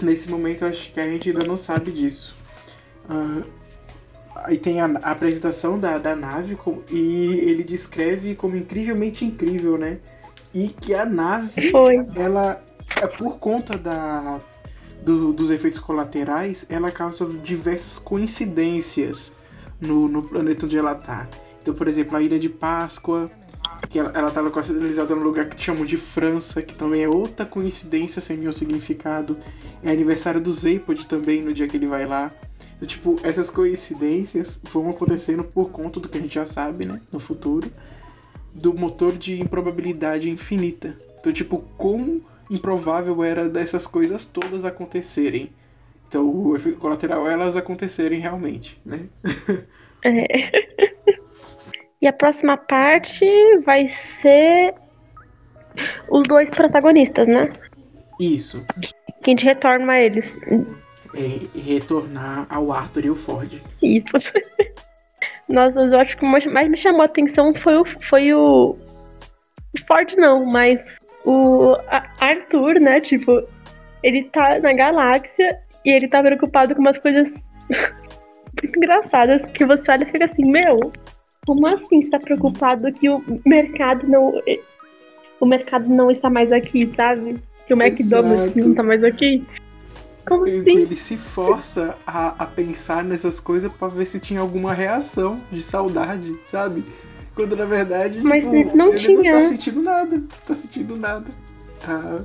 Nesse 0.00 0.30
momento, 0.30 0.62
eu 0.64 0.68
acho 0.68 0.92
que 0.92 1.00
a 1.00 1.10
gente 1.10 1.28
ainda 1.30 1.46
não 1.46 1.56
sabe 1.56 1.90
disso. 1.92 2.34
Ah, 3.08 3.42
aí 4.46 4.58
tem 4.58 4.80
a, 4.80 4.86
a 4.86 5.10
apresentação 5.12 5.78
da, 5.78 5.98
da 5.98 6.14
nave 6.16 6.56
com- 6.56 6.82
e 6.90 7.26
ele 7.46 7.62
descreve 7.62 8.34
como 8.34 8.56
incrivelmente 8.56 9.24
incrível, 9.24 9.78
né? 9.78 9.98
E 10.52 10.68
que 10.68 10.94
a 10.94 11.04
nave 11.04 11.70
Foi. 11.70 11.94
ela 12.16 12.62
é 13.00 13.06
por 13.06 13.38
conta 13.38 13.76
da 13.78 14.40
do- 15.02 15.32
dos 15.32 15.50
efeitos 15.50 15.78
colaterais, 15.80 16.66
ela 16.70 16.90
causa 16.90 17.26
diversas 17.42 17.98
coincidências 17.98 19.32
no, 19.80 20.08
no 20.08 20.22
planeta 20.22 20.64
onde 20.64 20.78
ela 20.78 20.94
tá. 20.94 21.28
Então, 21.60 21.74
por 21.74 21.86
exemplo, 21.88 22.16
a 22.16 22.22
Ilha 22.22 22.38
de 22.38 22.48
Páscoa, 22.48 23.30
que 23.86 23.98
ela, 23.98 24.12
ela 24.14 24.30
tá 24.30 24.40
localizada 24.40 25.14
num 25.14 25.22
lugar 25.22 25.48
que 25.48 25.62
chamam 25.62 25.84
de 25.84 25.96
França, 25.96 26.62
que 26.62 26.74
também 26.74 27.02
é 27.02 27.08
outra 27.08 27.44
coincidência 27.44 28.20
sem 28.20 28.36
nenhum 28.36 28.52
significado. 28.52 29.38
É 29.82 29.90
aniversário 29.90 30.40
do 30.40 30.52
Zaypod 30.52 31.06
também, 31.06 31.42
no 31.42 31.52
dia 31.52 31.68
que 31.68 31.76
ele 31.76 31.86
vai 31.86 32.06
lá. 32.06 32.32
Então, 32.76 32.88
tipo, 32.88 33.20
essas 33.22 33.50
coincidências 33.50 34.60
vão 34.70 34.90
acontecendo 34.90 35.44
por 35.44 35.70
conta 35.70 36.00
do 36.00 36.08
que 36.08 36.18
a 36.18 36.20
gente 36.20 36.34
já 36.34 36.46
sabe, 36.46 36.84
né, 36.84 37.00
no 37.12 37.20
futuro, 37.20 37.70
do 38.52 38.74
motor 38.74 39.12
de 39.12 39.40
improbabilidade 39.40 40.28
infinita. 40.30 40.96
Então, 41.18 41.32
tipo, 41.32 41.58
quão 41.76 42.20
improvável 42.50 43.22
era 43.22 43.48
dessas 43.48 43.86
coisas 43.86 44.26
todas 44.26 44.64
acontecerem. 44.64 45.50
Então, 46.06 46.28
o 46.28 46.54
efeito 46.54 46.78
colateral 46.78 47.28
é 47.28 47.32
elas 47.32 47.56
acontecerem 47.56 48.20
realmente, 48.20 48.80
né? 48.84 49.06
E 52.00 52.06
a 52.06 52.12
próxima 52.12 52.56
parte 52.56 53.24
vai 53.64 53.86
ser 53.88 54.74
os 56.10 56.26
dois 56.26 56.50
protagonistas, 56.50 57.26
né? 57.26 57.50
Isso. 58.20 58.64
Que 59.22 59.30
a 59.30 59.30
gente 59.30 59.44
retorna 59.44 59.92
a 59.92 60.00
eles. 60.00 60.38
É 61.14 61.58
retornar 61.58 62.46
ao 62.48 62.72
Arthur 62.72 63.06
e 63.06 63.10
o 63.10 63.16
Ford. 63.16 63.62
Isso. 63.82 64.16
Nossa, 65.48 65.80
eu 65.80 65.98
acho 65.98 66.16
que 66.16 66.24
o 66.24 66.28
mais 66.28 66.46
mais 66.46 66.68
me 66.68 66.76
chamou 66.76 67.02
a 67.02 67.06
atenção 67.06 67.54
foi 67.54 67.76
o, 67.76 67.84
foi 67.84 68.32
o, 68.32 68.76
Ford, 69.86 70.14
não, 70.16 70.44
mas 70.44 70.98
o 71.24 71.76
Arthur, 72.20 72.80
né? 72.80 73.00
Tipo, 73.00 73.46
ele 74.02 74.24
tá 74.24 74.58
na 74.60 74.72
galáxia 74.72 75.58
e 75.84 75.90
ele 75.90 76.08
tá 76.08 76.22
preocupado 76.22 76.74
com 76.74 76.80
umas 76.80 76.98
coisas 76.98 77.28
muito 78.62 78.76
engraçadas 78.76 79.44
que 79.52 79.66
você 79.66 79.90
olha 79.90 80.04
e 80.04 80.12
fica 80.12 80.24
assim, 80.24 80.50
meu, 80.50 80.92
como 81.46 81.66
assim 81.66 82.00
você 82.00 82.10
tá 82.10 82.18
preocupado 82.18 82.92
que 82.92 83.08
o 83.08 83.22
mercado 83.44 84.06
não. 84.06 84.32
O 85.40 85.46
mercado 85.46 85.88
não 85.88 86.10
está 86.10 86.30
mais 86.30 86.52
aqui, 86.52 86.90
sabe? 86.94 87.36
Que 87.66 87.74
o 87.74 87.82
McDonald's 87.82 88.56
Exato. 88.56 88.68
não 88.68 88.74
tá 88.74 88.82
mais 88.82 89.02
aqui. 89.04 89.44
Como 90.26 90.46
Ele, 90.46 90.70
assim? 90.70 90.80
ele 90.82 90.96
se 90.96 91.16
força 91.18 91.96
a, 92.06 92.42
a 92.44 92.46
pensar 92.46 93.04
nessas 93.04 93.38
coisas 93.40 93.70
pra 93.72 93.88
ver 93.88 94.06
se 94.06 94.18
tinha 94.18 94.40
alguma 94.40 94.72
reação 94.72 95.36
de 95.50 95.62
saudade, 95.62 96.34
sabe? 96.46 96.84
Quando 97.34 97.54
na 97.56 97.66
verdade, 97.66 98.20
Mas 98.22 98.44
tipo, 98.44 98.54
não 98.54 98.60
ele 98.60 98.74
não 98.74 98.96
tinha. 98.96 99.32
tá 99.32 99.42
sentindo 99.42 99.82
nada. 99.82 100.22
Tá 100.46 100.54
sentindo 100.54 100.96
nada. 100.96 101.30
Tá. 101.80 102.24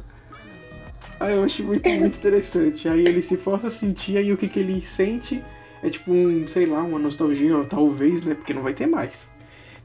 Ah, 1.19 1.31
eu 1.31 1.43
acho 1.43 1.63
muito, 1.63 1.89
muito 1.89 2.15
interessante. 2.19 2.87
Aí 2.87 3.05
ele 3.05 3.21
se 3.21 3.35
força 3.35 3.67
a 3.67 3.71
sentir, 3.71 4.17
aí 4.17 4.31
o 4.31 4.37
que, 4.37 4.47
que 4.47 4.59
ele 4.59 4.79
sente 4.79 5.43
é 5.83 5.89
tipo 5.89 6.11
um, 6.11 6.47
sei 6.47 6.65
lá, 6.65 6.81
uma 6.83 6.99
nostalgia, 6.99 7.63
talvez, 7.65 8.23
né? 8.23 8.35
Porque 8.35 8.53
não 8.53 8.61
vai 8.63 8.73
ter 8.73 8.87
mais. 8.87 9.31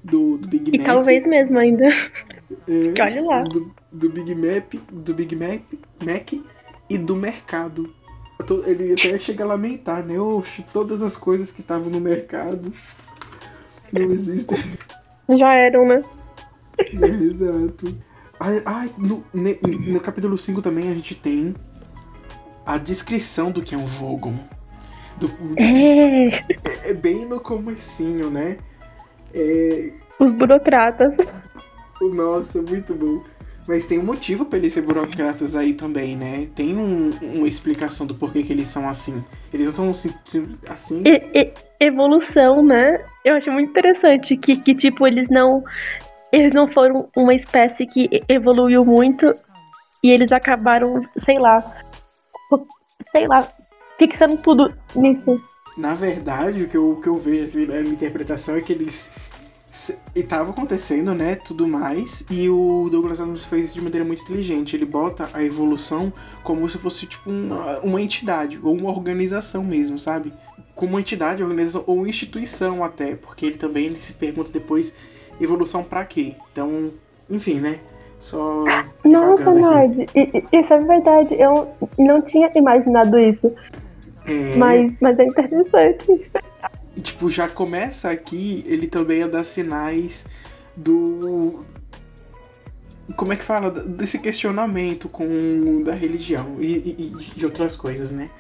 Do, 0.03 0.37
do 0.37 0.47
Big 0.49 0.71
E 0.75 0.79
Mac. 0.79 0.87
talvez 0.87 1.25
mesmo 1.27 1.59
ainda. 1.59 1.87
É, 2.69 3.03
olhe 3.03 3.21
lá. 3.23 3.43
Do, 3.43 3.75
do 3.91 4.11
Big 4.11 4.35
Mac, 4.35 4.75
do 4.93 5.15
Big 5.15 5.35
Mac, 5.35 5.63
Mac 6.05 6.33
e 6.91 6.99
do 6.99 7.17
mercado. 7.17 7.93
Tô- 8.47 8.63
Ele 8.67 8.93
até 8.93 9.19
chega 9.19 9.45
a 9.45 9.47
lamentar, 9.47 10.05
né? 10.05 10.19
Oxe, 10.19 10.65
todas 10.73 11.03
as 11.03 11.17
coisas 11.17 11.51
que 11.53 11.63
estavam 11.63 11.89
no 11.91 12.01
mercado 12.01 12.71
não 13.93 14.03
existem. 14.11 14.59
Já 15.39 15.55
eram, 15.55 15.87
né? 15.87 16.05
É, 16.79 17.07
exato. 17.25 17.97
Ai, 18.39 18.63
ai, 18.67 18.91
no, 18.99 19.25
no 19.33 20.01
capítulo 20.01 20.37
5 20.37 20.61
também 20.61 20.91
a 20.91 20.95
gente 20.95 21.15
tem 21.15 21.55
a 22.67 22.77
descrição 22.77 23.51
do 23.51 23.63
que 23.63 23.75
é 23.75 23.79
um 23.79 23.87
Vogon. 23.87 24.35
Do- 25.19 25.31
É, 25.59 26.91
é 26.91 26.95
bem 26.95 27.25
no 27.27 27.41
comecinho, 27.41 28.31
né? 28.31 28.57
É, 29.33 29.91
os 30.19 30.33
burocratas. 30.33 31.15
Nossa, 32.01 32.61
muito 32.63 32.95
bom. 32.95 33.23
Mas 33.67 33.87
tem 33.87 33.99
um 33.99 34.05
motivo 34.05 34.45
pra 34.45 34.59
eles 34.59 34.75
ser 34.75 34.83
burocratas 34.83 35.57
aí 35.57 35.73
também, 35.73 36.17
né? 36.17 36.49
Tem 36.55 36.77
um- 36.77 37.11
uma 37.23 37.49
explicação 37.49 38.07
do 38.07 38.15
porquê 38.15 38.43
que 38.43 38.53
eles 38.53 38.69
são 38.69 38.87
assim. 38.87 39.25
Eles 39.53 39.67
não 39.69 39.73
são 39.73 39.95
sim- 39.95 40.15
sim- 40.25 40.59
assim. 40.69 41.03
E- 41.07 41.23
e- 41.35 41.53
evolução, 41.81 42.63
né? 42.63 43.03
Eu 43.25 43.37
acho 43.37 43.51
muito 43.51 43.71
interessante 43.71 44.37
que, 44.37 44.57
que, 44.57 44.75
tipo, 44.75 45.07
eles 45.07 45.29
não. 45.31 45.65
Eles 46.31 46.53
não 46.53 46.69
foram 46.69 47.09
uma 47.17 47.35
espécie 47.35 47.87
que 47.87 48.09
evoluiu 48.29 48.85
muito 48.85 49.33
e 50.03 50.11
eles 50.11 50.31
acabaram, 50.31 51.01
sei 51.25 51.39
lá. 51.39 51.59
Sei 53.13 53.27
lá, 53.27 53.49
fixando 54.07 54.37
tudo 54.43 54.73
nisso. 54.95 55.41
Na 55.77 55.95
verdade, 55.95 56.63
o 56.63 56.69
que 56.69 56.77
eu, 56.77 56.91
o 56.93 57.01
que 57.01 57.09
eu 57.09 57.17
vejo, 57.17 57.45
assim, 57.45 57.65
a 57.65 57.81
minha 57.81 57.93
interpretação 57.95 58.57
é 58.57 58.61
que 58.61 58.73
eles. 58.73 59.11
E 60.15 60.23
tava 60.23 60.51
acontecendo, 60.51 61.13
né? 61.15 61.35
Tudo 61.35 61.67
mais. 61.67 62.25
E 62.31 62.49
o 62.49 62.89
Douglas 62.89 63.21
Adams 63.21 63.45
fez 63.45 63.67
isso 63.67 63.75
de 63.75 63.81
maneira 63.83 64.07
muito 64.07 64.23
inteligente. 64.23 64.77
Ele 64.77 64.85
bota 64.85 65.29
a 65.33 65.43
evolução 65.43 66.13
como 66.45 66.69
se 66.71 66.79
fosse, 66.79 67.07
tipo, 67.07 67.29
uma, 67.29 67.81
uma 67.81 68.01
entidade, 68.01 68.61
ou 68.63 68.73
uma 68.73 68.91
organização 68.91 69.65
mesmo, 69.65 69.99
sabe? 69.99 70.33
Como 70.77 70.93
uma 70.93 71.01
entidade, 71.01 71.43
organização, 71.43 71.83
ou 71.89 72.07
instituição 72.07 72.85
até. 72.85 73.17
Porque 73.17 73.47
ele 73.47 73.57
também 73.57 73.87
ele 73.87 73.97
se 73.97 74.13
pergunta 74.13 74.53
depois, 74.53 74.95
evolução 75.41 75.83
pra 75.83 76.05
quê? 76.05 76.37
Então, 76.53 76.93
enfim, 77.29 77.59
né? 77.59 77.81
Só. 78.21 78.63
Nossa, 79.05 79.85
i- 80.15 80.45
isso 80.53 80.73
é 80.73 80.81
verdade. 80.81 81.35
Eu 81.35 81.69
não 81.99 82.23
tinha 82.23 82.49
imaginado 82.55 83.19
isso. 83.19 83.53
É, 84.27 84.57
Mas, 84.57 84.95
mas 85.01 85.19
é 85.19 85.25
interessante. 85.25 86.31
Tipo, 87.03 87.29
já 87.29 87.49
começa 87.49 88.11
aqui 88.11 88.63
ele 88.67 88.87
também 88.87 89.23
a 89.23 89.27
dar 89.27 89.45
sinais 89.45 90.25
do. 90.77 91.65
Como 93.17 93.33
é 93.33 93.37
que 93.37 93.43
fala? 93.45 93.71
Desse 93.71 94.19
questionamento 94.19 95.09
com 95.09 95.83
da 95.85 95.95
religião 95.95 96.57
e, 96.59 96.73
e- 96.77 97.13
de 97.37 97.45
outras 97.45 97.77
coisas, 97.77 98.11
né? 98.11 98.31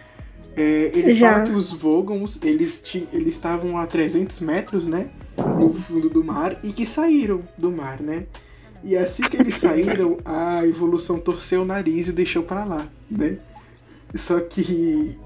É, 0.57 0.91
ele 0.95 1.15
Já. 1.15 1.33
fala 1.35 1.45
que 1.45 1.53
os 1.53 1.73
Vogons, 1.73 2.41
eles 2.43 2.81
ti- 2.81 3.09
eles 3.13 3.35
estavam 3.35 3.77
a 3.77 3.87
300 3.87 4.41
metros, 4.41 4.87
né? 4.87 5.11
No 5.59 5.75
fundo 5.75 6.09
do 6.09 6.23
mar 6.25 6.57
e 6.63 6.73
que 6.73 6.87
saíram 6.87 7.43
do 7.59 7.71
mar, 7.73 8.01
né? 8.01 8.25
E 8.83 8.97
assim 8.97 9.25
que 9.25 9.37
eles 9.37 9.55
saíram, 9.57 10.19
a 10.25 10.65
evolução 10.65 11.19
torceu 11.19 11.63
o 11.63 11.65
nariz 11.65 12.09
e 12.09 12.13
deixou 12.13 12.43
pra 12.45 12.65
lá, 12.65 12.87
né? 13.11 13.37
Só 14.15 14.39
que 14.41 15.17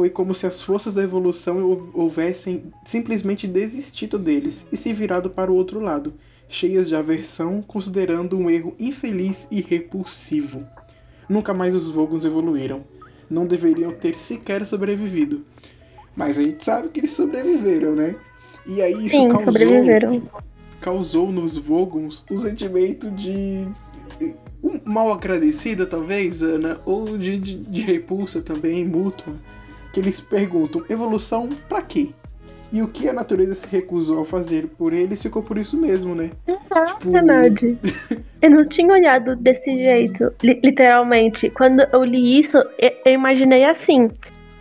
foi 0.00 0.08
como 0.08 0.34
se 0.34 0.46
as 0.46 0.62
forças 0.62 0.94
da 0.94 1.02
evolução 1.02 1.62
hou- 1.62 1.90
houvessem 1.92 2.72
simplesmente 2.82 3.46
desistido 3.46 4.18
deles 4.18 4.66
e 4.72 4.76
se 4.78 4.94
virado 4.94 5.28
para 5.28 5.52
o 5.52 5.54
outro 5.54 5.78
lado, 5.78 6.14
cheias 6.48 6.88
de 6.88 6.96
aversão, 6.96 7.60
considerando 7.60 8.34
um 8.34 8.48
erro 8.48 8.74
infeliz 8.80 9.46
e 9.50 9.60
repulsivo. 9.60 10.64
Nunca 11.28 11.52
mais 11.52 11.74
os 11.74 11.90
Vogons 11.90 12.24
evoluíram. 12.24 12.82
Não 13.28 13.46
deveriam 13.46 13.92
ter 13.92 14.18
sequer 14.18 14.64
sobrevivido. 14.64 15.44
Mas 16.16 16.38
a 16.38 16.44
gente 16.44 16.64
sabe 16.64 16.88
que 16.88 17.00
eles 17.00 17.12
sobreviveram, 17.12 17.94
né? 17.94 18.16
E 18.66 18.80
aí 18.80 19.04
isso 19.04 19.16
Sim, 19.16 19.28
causou, 19.28 19.84
causou 20.80 21.30
nos 21.30 21.58
Vogons 21.58 22.24
um 22.30 22.38
sentimento 22.38 23.10
de. 23.10 23.68
um 24.64 24.80
mal 24.86 25.12
agradecida, 25.12 25.84
talvez, 25.84 26.42
Ana, 26.42 26.80
ou 26.86 27.18
de, 27.18 27.38
de, 27.38 27.56
de 27.58 27.82
repulsa 27.82 28.40
também, 28.40 28.82
mútua. 28.82 29.34
Que 29.92 30.00
eles 30.00 30.20
perguntam: 30.20 30.84
evolução 30.88 31.48
pra 31.68 31.82
quê? 31.82 32.10
E 32.72 32.80
o 32.82 32.86
que 32.88 33.08
a 33.08 33.12
natureza 33.12 33.52
se 33.54 33.66
recusou 33.66 34.20
a 34.20 34.24
fazer 34.24 34.68
por 34.78 34.92
eles 34.92 35.20
ficou 35.20 35.42
por 35.42 35.58
isso 35.58 35.76
mesmo, 35.76 36.14
né? 36.14 36.30
Tipo- 36.46 37.10
Verdade. 37.10 37.76
Eu 38.40 38.50
não 38.50 38.64
tinha 38.68 38.92
olhado 38.92 39.34
desse 39.36 39.70
jeito, 39.76 40.32
li- 40.42 40.60
literalmente. 40.64 41.50
Quando 41.50 41.80
eu 41.92 42.02
li 42.04 42.38
isso, 42.38 42.56
eu 43.04 43.12
imaginei 43.12 43.64
assim: 43.64 44.08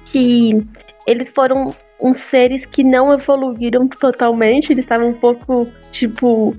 que 0.06 0.66
eles 1.06 1.30
foram 1.30 1.74
uns 2.02 2.18
seres 2.18 2.66
que 2.66 2.84
não 2.84 3.14
evoluíram 3.14 3.88
totalmente, 3.88 4.74
eles 4.74 4.84
estavam 4.86 5.08
um 5.08 5.14
pouco, 5.14 5.64
tipo. 5.92 6.56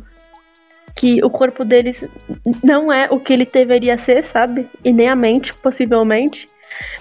Que 0.97 1.23
o 1.25 1.31
corpo 1.31 1.65
deles 1.65 2.05
não 2.65 2.93
é 2.93 3.09
o 3.11 3.19
que 3.21 3.33
ele 3.33 3.47
deveria 3.47 3.97
ser, 3.99 4.25
sabe? 4.25 4.69
E 4.85 4.93
nem 4.93 5.09
a 5.09 5.17
mente, 5.17 5.53
possivelmente. 5.55 6.47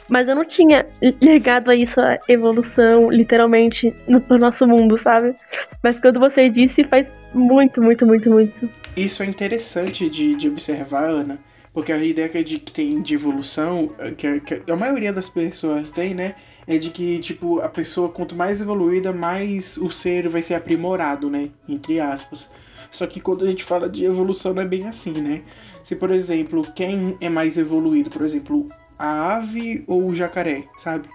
Mas 0.09 0.27
eu 0.27 0.35
não 0.35 0.45
tinha 0.45 0.85
ligado 1.21 1.69
a 1.69 1.75
isso, 1.75 1.99
a 2.01 2.17
evolução, 2.27 3.09
literalmente, 3.11 3.93
no, 4.07 4.23
no 4.29 4.37
nosso 4.37 4.65
mundo, 4.67 4.97
sabe? 4.97 5.35
Mas 5.83 5.99
quando 5.99 6.19
você 6.19 6.49
disse, 6.49 6.83
faz 6.83 7.07
muito, 7.33 7.81
muito, 7.81 8.05
muito, 8.05 8.29
muito. 8.29 8.69
Isso 8.97 9.21
é 9.23 9.25
interessante 9.25 10.09
de, 10.09 10.35
de 10.35 10.47
observar, 10.49 11.05
Ana, 11.09 11.39
porque 11.73 11.91
a 11.91 11.97
ideia 12.03 12.27
que, 12.27 12.37
é 12.37 12.43
de, 12.43 12.59
que 12.59 12.71
tem 12.71 13.01
de 13.01 13.13
evolução, 13.13 13.93
eh, 13.99 14.11
que, 14.11 14.27
a- 14.27 14.39
que 14.39 14.71
a 14.71 14.75
maioria 14.75 15.13
das 15.13 15.29
pessoas 15.29 15.91
tem, 15.91 16.13
né? 16.13 16.35
É 16.67 16.77
de 16.77 16.89
que, 16.89 17.19
tipo, 17.19 17.59
a 17.61 17.69
pessoa, 17.69 18.09
quanto 18.09 18.35
mais 18.35 18.61
evoluída, 18.61 19.11
mais 19.13 19.77
o 19.77 19.89
ser 19.89 20.27
vai 20.27 20.41
ser 20.41 20.55
aprimorado, 20.55 21.29
né? 21.29 21.49
Entre 21.67 21.99
aspas. 21.99 22.49
Só 22.91 23.05
que 23.07 23.19
quando 23.19 23.45
a 23.45 23.47
gente 23.47 23.63
fala 23.63 23.87
de 23.89 24.05
evolução, 24.05 24.53
não 24.53 24.61
é 24.61 24.65
bem 24.65 24.87
assim, 24.87 25.13
né? 25.21 25.41
Se, 25.83 25.95
por 25.95 26.11
exemplo, 26.11 26.65
quem 26.75 27.17
é 27.21 27.29
mais 27.29 27.57
evoluído, 27.57 28.09
por 28.09 28.23
exemplo, 28.23 28.67
a 28.99 29.37
ave 29.37 29.83
ou 29.87 30.05
o 30.05 30.15
jacaré, 30.15 30.65
sabe? 30.77 31.07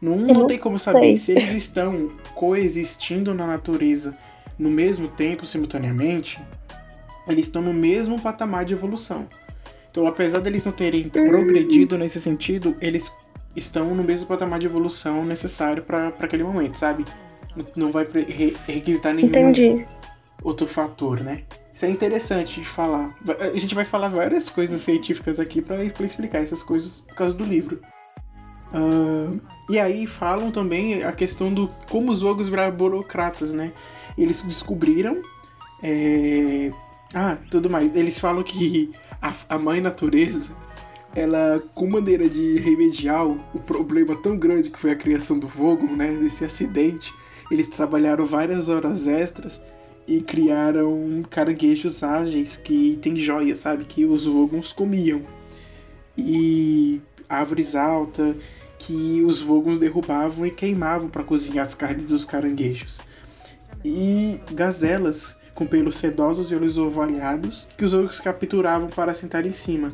Não, 0.00 0.16
não 0.16 0.34
não 0.34 0.46
tem 0.46 0.58
como 0.58 0.78
saber 0.78 1.00
sei. 1.00 1.16
se 1.18 1.32
eles 1.32 1.52
estão 1.52 2.08
coexistindo 2.34 3.34
na 3.34 3.46
natureza 3.46 4.16
no 4.58 4.70
mesmo 4.70 5.08
tempo, 5.08 5.44
simultaneamente, 5.44 6.40
eles 7.28 7.46
estão 7.46 7.60
no 7.62 7.72
mesmo 7.72 8.18
patamar 8.18 8.64
de 8.64 8.72
evolução. 8.72 9.28
Então, 9.90 10.06
apesar 10.06 10.40
deles 10.40 10.64
não 10.64 10.72
terem 10.72 11.08
progredido 11.08 11.98
nesse 11.98 12.20
sentido, 12.20 12.76
eles 12.80 13.12
estão 13.56 13.94
no 13.94 14.02
mesmo 14.02 14.26
patamar 14.26 14.58
de 14.58 14.66
evolução 14.66 15.24
necessário 15.24 15.82
para 15.82 16.08
aquele 16.08 16.44
momento, 16.44 16.78
sabe? 16.78 17.04
Não- 17.74 17.90
vai 17.90 18.06
requisitar 18.66 19.12
nenhum 19.12 19.28
Entendi. 19.28 19.84
Outro 20.42 20.66
fator, 20.66 21.20
né? 21.20 21.42
Isso 21.72 21.84
é 21.84 21.90
interessante 21.90 22.60
de 22.60 22.66
falar. 22.66 23.14
A 23.40 23.58
gente 23.58 23.74
vai 23.74 23.84
falar 23.84 24.08
várias 24.08 24.50
coisas 24.50 24.80
científicas 24.80 25.38
aqui 25.38 25.62
para 25.62 25.84
explicar 25.84 26.38
essas 26.42 26.62
coisas 26.62 27.00
por 27.00 27.14
causa 27.14 27.34
do 27.34 27.44
livro. 27.44 27.80
Ah, 28.72 29.30
e 29.68 29.78
aí 29.78 30.06
falam 30.06 30.50
também 30.50 31.02
a 31.02 31.12
questão 31.12 31.52
do 31.52 31.68
como 31.88 32.10
os 32.10 32.22
ogros 32.22 32.48
viraram 32.48 32.76
burocratas, 32.76 33.52
né? 33.52 33.72
Eles 34.16 34.42
descobriram. 34.42 35.22
é, 35.82 36.72
Ah, 37.14 37.36
tudo 37.50 37.68
mais. 37.70 37.94
Eles 37.96 38.18
falam 38.18 38.42
que 38.42 38.92
a, 39.20 39.32
a 39.48 39.58
mãe 39.58 39.80
natureza, 39.80 40.52
ela, 41.14 41.62
com 41.74 41.86
maneira 41.88 42.28
de 42.28 42.58
remediar 42.60 43.26
o 43.26 43.40
o 43.54 43.58
problema 43.58 44.14
tão 44.16 44.36
grande 44.36 44.70
que 44.70 44.78
foi 44.78 44.90
a 44.92 44.96
criação 44.96 45.38
do 45.38 45.46
Vogon, 45.48 45.96
né? 45.96 46.12
Desse 46.16 46.44
acidente, 46.44 47.12
eles 47.50 47.68
trabalharam 47.68 48.24
várias 48.24 48.68
horas 48.68 49.06
extras 49.06 49.60
e 50.06 50.20
criaram 50.20 51.22
caranguejos 51.28 52.02
ágeis 52.02 52.56
que 52.56 52.98
tem 53.00 53.16
joias, 53.16 53.60
sabe? 53.60 53.84
Que 53.84 54.04
os 54.04 54.24
Vogons 54.24 54.72
comiam. 54.72 55.22
E 56.16 57.00
árvores 57.28 57.74
altas 57.74 58.36
que 58.78 59.22
os 59.22 59.40
Vogons 59.40 59.78
derrubavam 59.78 60.46
e 60.46 60.50
queimavam 60.50 61.08
para 61.08 61.22
cozinhar 61.22 61.64
as 61.64 61.74
carnes 61.74 62.06
dos 62.06 62.24
caranguejos. 62.24 63.00
E 63.84 64.40
gazelas 64.52 65.36
com 65.54 65.66
pelos 65.66 65.96
sedosos 65.96 66.50
e 66.50 66.54
olhos 66.54 66.78
ovalhados 66.78 67.68
que 67.76 67.84
os 67.84 67.92
Vogons 67.92 68.20
capturavam 68.20 68.88
para 68.88 69.14
sentar 69.14 69.46
em 69.46 69.52
cima. 69.52 69.92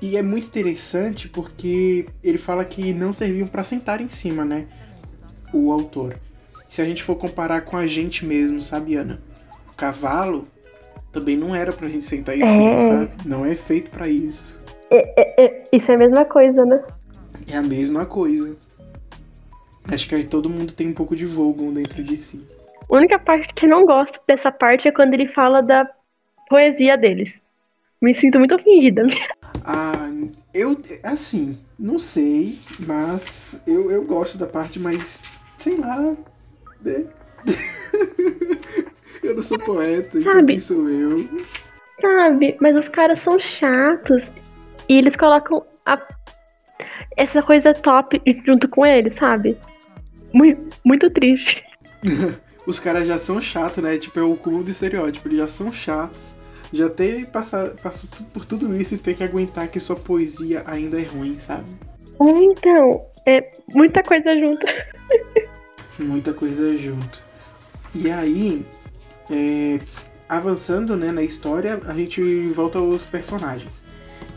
E 0.00 0.16
é 0.16 0.22
muito 0.22 0.46
interessante 0.48 1.28
porque 1.28 2.06
ele 2.22 2.36
fala 2.36 2.64
que 2.64 2.92
não 2.92 3.12
serviam 3.12 3.46
para 3.46 3.64
sentar 3.64 4.00
em 4.00 4.08
cima, 4.08 4.44
né? 4.44 4.66
O 5.52 5.72
autor. 5.72 6.18
Se 6.68 6.82
a 6.82 6.84
gente 6.84 7.02
for 7.02 7.16
comparar 7.16 7.62
com 7.62 7.76
a 7.76 7.86
gente 7.86 8.26
mesmo, 8.26 8.60
sabe, 8.60 8.96
Ana? 8.96 9.20
Cavalo 9.76 10.44
também 11.12 11.36
não 11.36 11.54
era 11.54 11.72
pra 11.72 11.88
gente 11.88 12.04
sentar 12.06 12.36
em 12.36 12.42
É. 12.42 12.46
cima, 12.46 12.82
sabe? 12.82 13.10
Não 13.28 13.44
é 13.46 13.54
feito 13.54 13.90
para 13.90 14.08
isso. 14.08 14.60
É, 14.90 15.64
isso 15.72 15.90
é 15.90 15.94
a 15.94 15.98
mesma 15.98 16.24
coisa, 16.24 16.64
né? 16.64 16.82
É 17.48 17.56
a 17.56 17.62
mesma 17.62 18.04
coisa. 18.06 18.56
Acho 19.90 20.08
que 20.08 20.14
aí 20.14 20.24
todo 20.24 20.48
mundo 20.50 20.72
tem 20.72 20.88
um 20.88 20.92
pouco 20.94 21.14
de 21.14 21.24
Vogon 21.26 21.72
dentro 21.72 22.02
de 22.02 22.16
si. 22.16 22.42
A 22.88 22.94
única 22.96 23.18
parte 23.18 23.52
que 23.54 23.66
eu 23.66 23.70
não 23.70 23.84
gosto 23.86 24.20
dessa 24.26 24.50
parte 24.52 24.86
é 24.88 24.92
quando 24.92 25.14
ele 25.14 25.26
fala 25.26 25.60
da 25.60 25.88
poesia 26.48 26.96
deles. 26.96 27.42
Me 28.00 28.14
sinto 28.14 28.38
muito 28.38 28.54
ofendida. 28.54 29.02
Ah, 29.64 30.08
eu, 30.54 30.76
assim, 31.02 31.58
não 31.78 31.98
sei, 31.98 32.58
mas 32.86 33.62
eu, 33.66 33.90
eu 33.90 34.04
gosto 34.04 34.38
da 34.38 34.46
parte, 34.46 34.78
mas 34.78 35.24
sei 35.58 35.76
lá. 35.78 35.98
né? 36.84 37.04
eu 39.26 39.34
não 39.34 39.42
sou 39.42 39.58
poeta, 39.58 40.18
então 40.18 40.32
Sabe? 40.32 40.52
quem 40.54 40.60
sou 40.60 40.88
eu? 40.88 41.28
Sabe? 42.00 42.56
Mas 42.60 42.76
os 42.76 42.88
caras 42.88 43.20
são 43.20 43.38
chatos. 43.40 44.24
E 44.88 44.98
eles 44.98 45.16
colocam 45.16 45.64
a- 45.84 46.00
essa 47.16 47.42
coisa 47.42 47.72
top 47.74 48.20
junto 48.44 48.68
com 48.68 48.84
ele, 48.86 49.12
sabe? 49.16 49.56
Muito, 50.32 50.76
muito 50.84 51.10
triste. 51.10 51.62
Os 52.66 52.80
caras 52.80 53.06
já 53.06 53.16
são 53.16 53.40
chatos, 53.40 53.82
né? 53.82 53.96
Tipo, 53.96 54.18
é 54.18 54.22
o 54.24 54.36
cúmulo 54.36 54.64
do 54.64 54.70
estereótipo. 54.72 55.28
Eles 55.28 55.38
já 55.38 55.46
são 55.48 55.72
chatos. 55.72 56.34
Já 56.72 56.90
teve 56.90 57.24
passar, 57.26 57.70
passou 57.76 58.10
tu- 58.10 58.24
por 58.26 58.44
tudo 58.44 58.74
isso 58.76 58.96
e 58.96 58.98
ter 58.98 59.14
que 59.14 59.22
aguentar 59.22 59.68
que 59.68 59.78
sua 59.78 59.94
poesia 59.94 60.64
ainda 60.66 61.00
é 61.00 61.04
ruim, 61.04 61.38
sabe? 61.38 61.64
Então, 62.20 63.04
é 63.24 63.52
muita 63.72 64.02
coisa 64.02 64.36
junto. 64.38 64.66
Muita 65.98 66.34
coisa 66.34 66.76
junto. 66.76 67.22
E 67.94 68.10
aí, 68.10 68.66
é, 69.30 69.78
avançando 70.28 70.96
né, 70.96 71.10
na 71.10 71.22
história, 71.22 71.80
a 71.86 71.94
gente 71.94 72.20
volta 72.48 72.78
aos 72.78 73.06
personagens. 73.06 73.84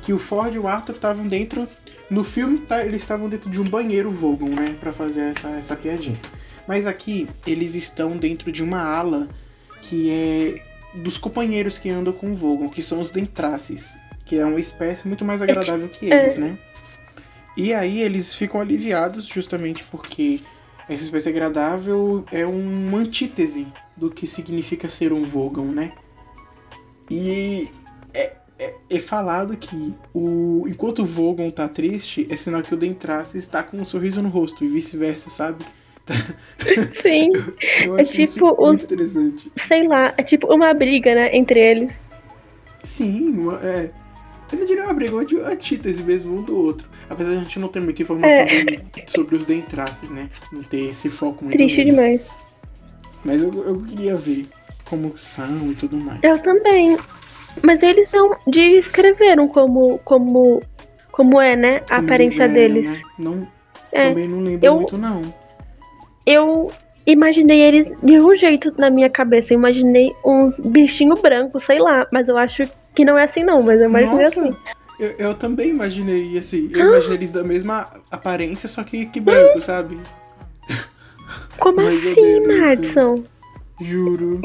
Que 0.01 0.13
o 0.13 0.17
Ford 0.17 0.53
e 0.53 0.59
o 0.59 0.67
Arthur 0.67 0.95
estavam 0.95 1.27
dentro. 1.27 1.67
No 2.09 2.23
filme, 2.23 2.59
tá, 2.59 2.83
eles 2.83 3.01
estavam 3.01 3.29
dentro 3.29 3.49
de 3.49 3.61
um 3.61 3.65
banheiro 3.65 4.09
Vogon, 4.09 4.49
né? 4.49 4.75
Pra 4.79 4.91
fazer 4.91 5.31
essa, 5.31 5.49
essa 5.49 5.75
piadinha. 5.75 6.17
Mas 6.67 6.87
aqui, 6.87 7.27
eles 7.45 7.75
estão 7.75 8.17
dentro 8.17 8.51
de 8.51 8.63
uma 8.63 8.81
ala 8.81 9.27
que 9.81 10.09
é 10.09 10.61
dos 10.93 11.17
companheiros 11.17 11.77
que 11.77 11.89
andam 11.89 12.13
com 12.13 12.31
o 12.31 12.35
Vogon, 12.35 12.69
que 12.69 12.81
são 12.81 12.99
os 12.99 13.11
Dentraces, 13.11 13.97
que 14.25 14.37
é 14.37 14.45
uma 14.45 14.59
espécie 14.59 15.07
muito 15.07 15.23
mais 15.23 15.41
agradável 15.41 15.87
que 15.87 16.07
eles, 16.11 16.37
né? 16.37 16.57
E 17.55 17.73
aí 17.73 18.01
eles 18.01 18.33
ficam 18.33 18.61
aliviados 18.61 19.25
justamente 19.25 19.83
porque 19.85 20.39
essa 20.87 21.03
espécie 21.03 21.29
agradável 21.29 22.23
é 22.31 22.45
uma 22.45 22.99
antítese 22.99 23.67
do 23.99 24.09
que 24.09 24.25
significa 24.25 24.89
ser 24.89 25.11
um 25.13 25.25
Vogon, 25.25 25.65
né? 25.65 25.91
E 27.09 27.67
é, 28.13 28.33
é, 28.59 28.75
é 28.89 28.99
falado 28.99 29.57
que 29.57 29.93
o, 30.13 30.65
enquanto 30.67 30.99
o 30.99 31.05
Vogon 31.05 31.49
tá 31.51 31.67
triste, 31.67 32.27
é 32.29 32.35
sinal 32.35 32.61
que 32.61 32.73
o 32.73 32.77
Dentrace 32.77 33.37
está 33.37 33.63
com 33.63 33.77
um 33.77 33.85
sorriso 33.85 34.21
no 34.21 34.29
rosto 34.29 34.63
e 34.63 34.67
vice-versa, 34.67 35.29
sabe? 35.29 35.65
Sim, 37.01 37.29
Eu 37.83 37.97
É 37.97 38.01
acho 38.01 38.19
isso 38.21 38.33
tipo 38.35 38.55
muito 38.61 38.79
os- 38.79 38.83
interessante. 38.85 39.51
sei 39.67 39.87
lá, 39.87 40.13
é 40.17 40.23
tipo 40.23 40.47
uma 40.53 40.73
briga, 40.73 41.13
né, 41.13 41.35
entre 41.35 41.59
eles. 41.59 41.95
Sim, 42.83 43.29
uma- 43.37 43.59
é. 43.63 43.91
Eu 44.51 44.57
não 44.57 44.65
diria 44.65 44.83
uma 44.85 44.93
briga, 44.95 45.13
uma 45.13 45.21
antítese 45.51 46.01
mesmo 46.01 46.39
um 46.39 46.41
do 46.41 46.57
outro. 46.59 46.87
Apesar 47.07 47.29
de 47.31 47.37
a 47.37 47.39
gente 47.41 47.59
não 47.59 47.67
ter 47.67 47.79
muita 47.79 48.01
informação 48.01 48.39
É. 48.39 48.65
sobre 49.05 49.35
os 49.35 49.45
dentraces, 49.45 50.09
né? 50.09 50.27
Não 50.51 50.63
ter 50.63 50.89
esse 50.89 51.07
foco 51.07 51.43
muito 51.45 51.55
Triste 51.57 51.77
neles. 51.77 51.93
demais. 51.95 52.21
Mas 53.23 53.41
eu, 53.41 53.51
eu 53.65 53.81
queria 53.83 54.15
ver 54.15 54.47
como 54.85 55.17
são 55.17 55.71
e 55.71 55.75
tudo 55.75 55.97
mais. 55.97 56.19
Eu 56.23 56.37
também. 56.41 56.97
Mas 57.63 57.81
eles 57.83 58.09
não 58.11 58.37
descreveram 58.47 59.47
como, 59.47 59.99
como, 60.05 60.61
como 61.11 61.41
é, 61.41 61.55
né? 61.55 61.77
A 61.89 61.95
Como 61.95 62.05
aparência 62.07 62.43
eram, 62.43 62.53
deles. 62.53 62.85
né? 62.87 63.01
Não, 63.17 63.47
É, 63.91 64.09
Também 64.09 64.27
não 64.27 64.39
lembro 64.41 64.65
eu- 64.65 64.75
muito, 64.75 64.97
não. 64.97 65.21
Eu 66.25 66.71
imaginei 67.05 67.59
eles 67.61 67.91
de 68.03 68.19
um 68.21 68.35
jeito 68.37 68.73
na 68.77 68.89
minha 68.89 69.09
cabeça. 69.09 69.53
Eu 69.53 69.57
imaginei 69.57 70.13
uns 70.23 70.55
bichinhos 70.59 71.19
brancos, 71.21 71.65
sei 71.65 71.79
lá. 71.79 72.05
Mas 72.13 72.27
eu 72.27 72.37
acho 72.37 72.69
que 72.95 73.03
não 73.03 73.17
é 73.17 73.23
assim, 73.23 73.43
não. 73.43 73.63
Mas 73.63 73.81
eu 73.81 73.89
imaginei 73.89 74.23
Nossa, 74.25 74.39
assim. 74.41 74.55
eu, 74.99 75.09
eu 75.17 75.33
também 75.33 75.69
imaginei 75.69 76.37
assim. 76.37 76.69
Eu 76.71 76.87
imaginei 76.87 77.17
eles 77.17 77.31
da 77.31 77.43
mesma 77.43 77.89
aparência, 78.11 78.69
só 78.69 78.83
que, 78.83 79.07
que 79.07 79.19
branco, 79.19 79.59
sabe? 79.59 79.97
Como 81.59 81.77
Mais 81.77 82.05
assim, 82.07 82.47
Madison? 82.47 83.23
Juro. 83.81 84.41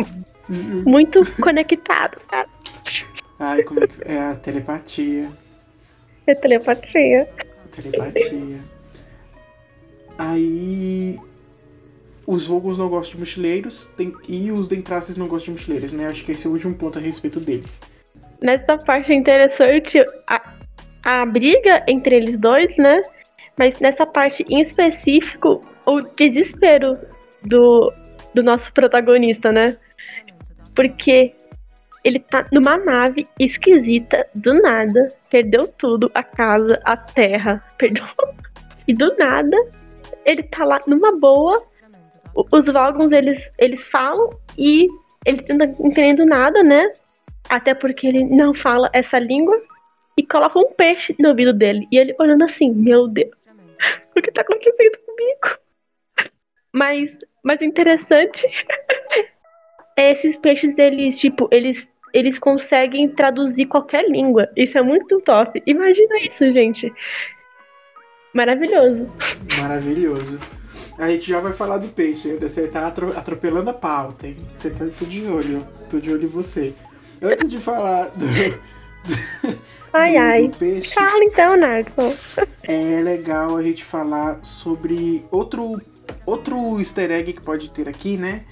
Juro. 0.49 0.83
Muito 0.89 1.21
conectado, 1.41 2.21
cara. 2.29 2.49
Ai, 3.39 3.63
como 3.63 3.83
é 3.83 3.87
que. 3.87 3.97
É 4.05 4.19
a 4.19 4.35
telepatia. 4.37 5.31
É 6.27 6.35
telepatia. 6.35 7.29
Telepatia. 7.71 8.61
Aí. 10.19 11.19
Os 12.27 12.47
Vogons 12.47 12.79
não 12.79 12.89
gostam 12.89 13.17
de 13.17 13.19
mochileiros 13.21 13.85
tem- 13.99 14.15
e 14.27 14.51
os 14.51 14.67
Dentraces 14.67 15.15
não 15.17 15.29
gostam 15.29 15.55
de 15.55 15.61
mochileiros, 15.61 15.93
né? 15.93 16.07
Acho 16.07 16.25
que 16.25 16.33
esse 16.33 16.47
é 16.47 16.49
o 16.49 16.55
último 16.55 16.75
ponto 16.75 16.99
a 16.99 17.03
respeito 17.03 17.39
deles. 17.39 17.83
Nessa 18.43 18.79
parte 18.79 19.13
é 19.13 19.15
interessante 19.15 20.03
a, 20.27 20.55
a 21.05 21.27
briga 21.27 21.85
entre 21.87 22.17
eles 22.17 22.39
dois, 22.39 22.75
né? 22.79 23.03
Mas 23.59 23.79
nessa 23.79 24.07
parte 24.07 24.43
em 24.49 24.63
específico, 24.63 25.61
o 25.87 26.01
desespero 26.01 26.99
do, 27.43 27.93
do 28.35 28.43
nosso 28.43 28.73
protagonista, 28.73 29.53
né? 29.53 29.77
Porque 30.75 31.35
ele 32.03 32.19
tá 32.19 32.47
numa 32.53 32.77
nave 32.77 33.27
esquisita, 33.39 34.27
do 34.35 34.55
nada, 34.61 35.09
perdeu 35.31 35.67
tudo, 35.67 36.11
a 36.15 36.23
casa, 36.23 36.81
a 36.85 36.97
terra, 36.97 37.65
perdeu. 37.79 38.05
E 38.87 38.93
do 38.93 39.15
nada, 39.17 39.57
ele 40.25 40.43
tá 40.43 40.65
lá 40.65 40.79
numa 40.87 41.19
boa. 41.19 41.65
Os 42.35 42.67
Vogons, 42.67 43.13
eles, 43.13 43.55
eles 43.59 43.83
falam 43.85 44.31
e 44.59 44.87
ele 45.25 45.43
não 45.49 45.59
tá 45.59 45.65
entendendo 45.81 46.27
nada, 46.27 46.63
né? 46.63 46.93
Até 47.49 47.75
porque 47.75 48.07
ele 48.07 48.25
não 48.25 48.53
fala 48.55 48.91
essa 48.93 49.19
língua. 49.19 49.59
E 50.17 50.25
coloca 50.25 50.59
um 50.59 50.73
peixe 50.75 51.15
no 51.19 51.31
ouvido 51.31 51.53
dele. 51.53 51.89
E 51.91 51.99
ele 51.99 52.15
olhando 52.21 52.45
assim, 52.45 52.71
meu 52.71 53.09
Deus, 53.09 53.33
o 54.17 54.21
que 54.21 54.31
tá 54.31 54.43
acontecendo 54.43 54.99
comigo? 55.07 55.64
Mas, 56.75 57.17
mas 57.43 57.61
o 57.61 57.65
interessante 57.65 58.45
é 59.97 60.11
esses 60.13 60.37
peixes, 60.39 60.77
eles, 60.77 61.19
tipo, 61.21 61.49
eles, 61.53 61.87
eles 62.13 62.39
conseguem 62.39 63.09
traduzir 63.09 63.67
qualquer 63.67 64.05
língua. 64.11 64.49
Isso 64.57 64.77
é 64.77 64.83
muito 64.83 65.21
top. 65.21 65.63
Imagina 65.67 66.21
isso, 66.27 66.51
gente. 66.51 66.93
Maravilhoso. 68.33 69.09
Maravilhoso. 69.61 70.39
A 70.99 71.09
gente 71.11 71.29
já 71.29 71.41
vai 71.41 71.53
falar 71.53 71.79
do 71.79 71.89
peixe, 71.89 72.35
você 72.37 72.67
tá 72.67 72.87
atro- 72.89 73.17
atropelando 73.17 73.71
a 73.71 73.75
pauta, 73.75 74.27
hein? 74.27 74.37
Você 74.59 74.71
tá 74.71 74.87
tô 74.99 75.05
de 75.05 75.25
olho, 75.27 75.67
tô 75.89 76.01
de 76.01 76.13
olho 76.13 76.25
em 76.25 76.29
você. 76.29 76.75
Antes 77.23 77.49
de 77.49 77.61
falar 77.61 78.09
do, 78.11 78.27
Ai, 79.93 80.13
do, 80.13 80.19
ai. 80.19 80.49
do 80.49 80.57
peixe, 80.57 80.95
Fala 80.95 81.25
então, 81.25 81.57
Narson. 81.57 82.13
é 82.65 83.01
legal 83.03 83.57
a 83.57 83.63
gente 83.63 83.85
falar 83.85 84.43
sobre 84.45 85.25
outro, 85.31 85.81
outro 86.27 86.79
easter 86.79 87.11
egg 87.11 87.33
que 87.33 87.41
pode 87.43 87.71
ter 87.71 87.89
aqui, 87.89 88.17
né? 88.17 88.43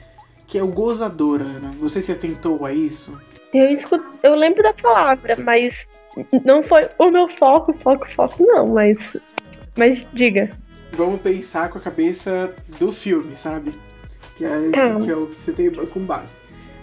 Que 0.47 0.59
é 0.59 0.63
o 0.63 0.69
gozador, 0.69 1.41
Ana. 1.41 1.71
Você 1.81 2.01
se 2.03 2.13
atentou 2.13 2.65
a 2.67 2.73
isso? 2.73 3.19
Eu 3.55 3.71
escuto, 3.71 4.05
eu 4.23 4.35
lembro 4.35 4.63
da 4.63 4.73
palavra, 4.73 5.37
mas 5.39 5.87
não 6.45 6.63
foi 6.63 6.89
o 6.99 7.11
meu 7.11 7.29
foco, 7.29 7.73
foco, 7.75 8.07
foco, 8.15 8.43
não, 8.45 8.67
mas. 8.69 9.17
Mas 9.77 10.07
diga. 10.13 10.51
Vamos 10.93 11.21
pensar 11.23 11.71
com 11.71 11.79
a 11.79 11.81
cabeça 11.81 12.55
do 12.79 12.93
filme, 12.93 13.37
sabe? 13.37 13.73
Que 14.37 14.45
é, 14.45 14.71
Tá. 14.71 14.97
que 15.01 15.11
é 15.11 15.17
o 15.17 15.27
que 15.27 15.41
você 15.41 15.53
tem 15.53 15.71
com 15.71 16.01
base. 16.01 16.35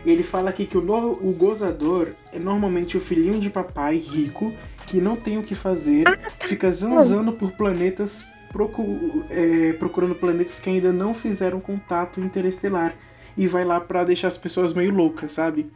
Ele 0.05 0.23
fala 0.23 0.49
aqui 0.49 0.65
que 0.65 0.77
o, 0.77 0.81
no- 0.81 1.11
o 1.11 1.33
gozador 1.37 2.09
é 2.33 2.39
normalmente 2.39 2.95
o 2.97 2.99
filhinho 2.99 3.39
de 3.39 3.49
papai 3.49 3.97
rico 3.97 4.53
que 4.87 4.99
não 5.01 5.15
tem 5.15 5.37
o 5.37 5.43
que 5.43 5.53
fazer, 5.53 6.05
fica 6.47 6.71
zanzando 6.71 7.33
por 7.33 7.51
planetas, 7.51 8.25
procu- 8.51 9.23
é, 9.29 9.73
procurando 9.73 10.15
planetas 10.15 10.59
que 10.59 10.69
ainda 10.69 10.91
não 10.91 11.13
fizeram 11.13 11.59
contato 11.59 12.19
interestelar. 12.19 12.95
E 13.37 13.47
vai 13.47 13.63
lá 13.63 13.79
pra 13.79 14.03
deixar 14.03 14.27
as 14.27 14.37
pessoas 14.37 14.73
meio 14.73 14.93
loucas, 14.93 15.31
sabe? 15.31 15.71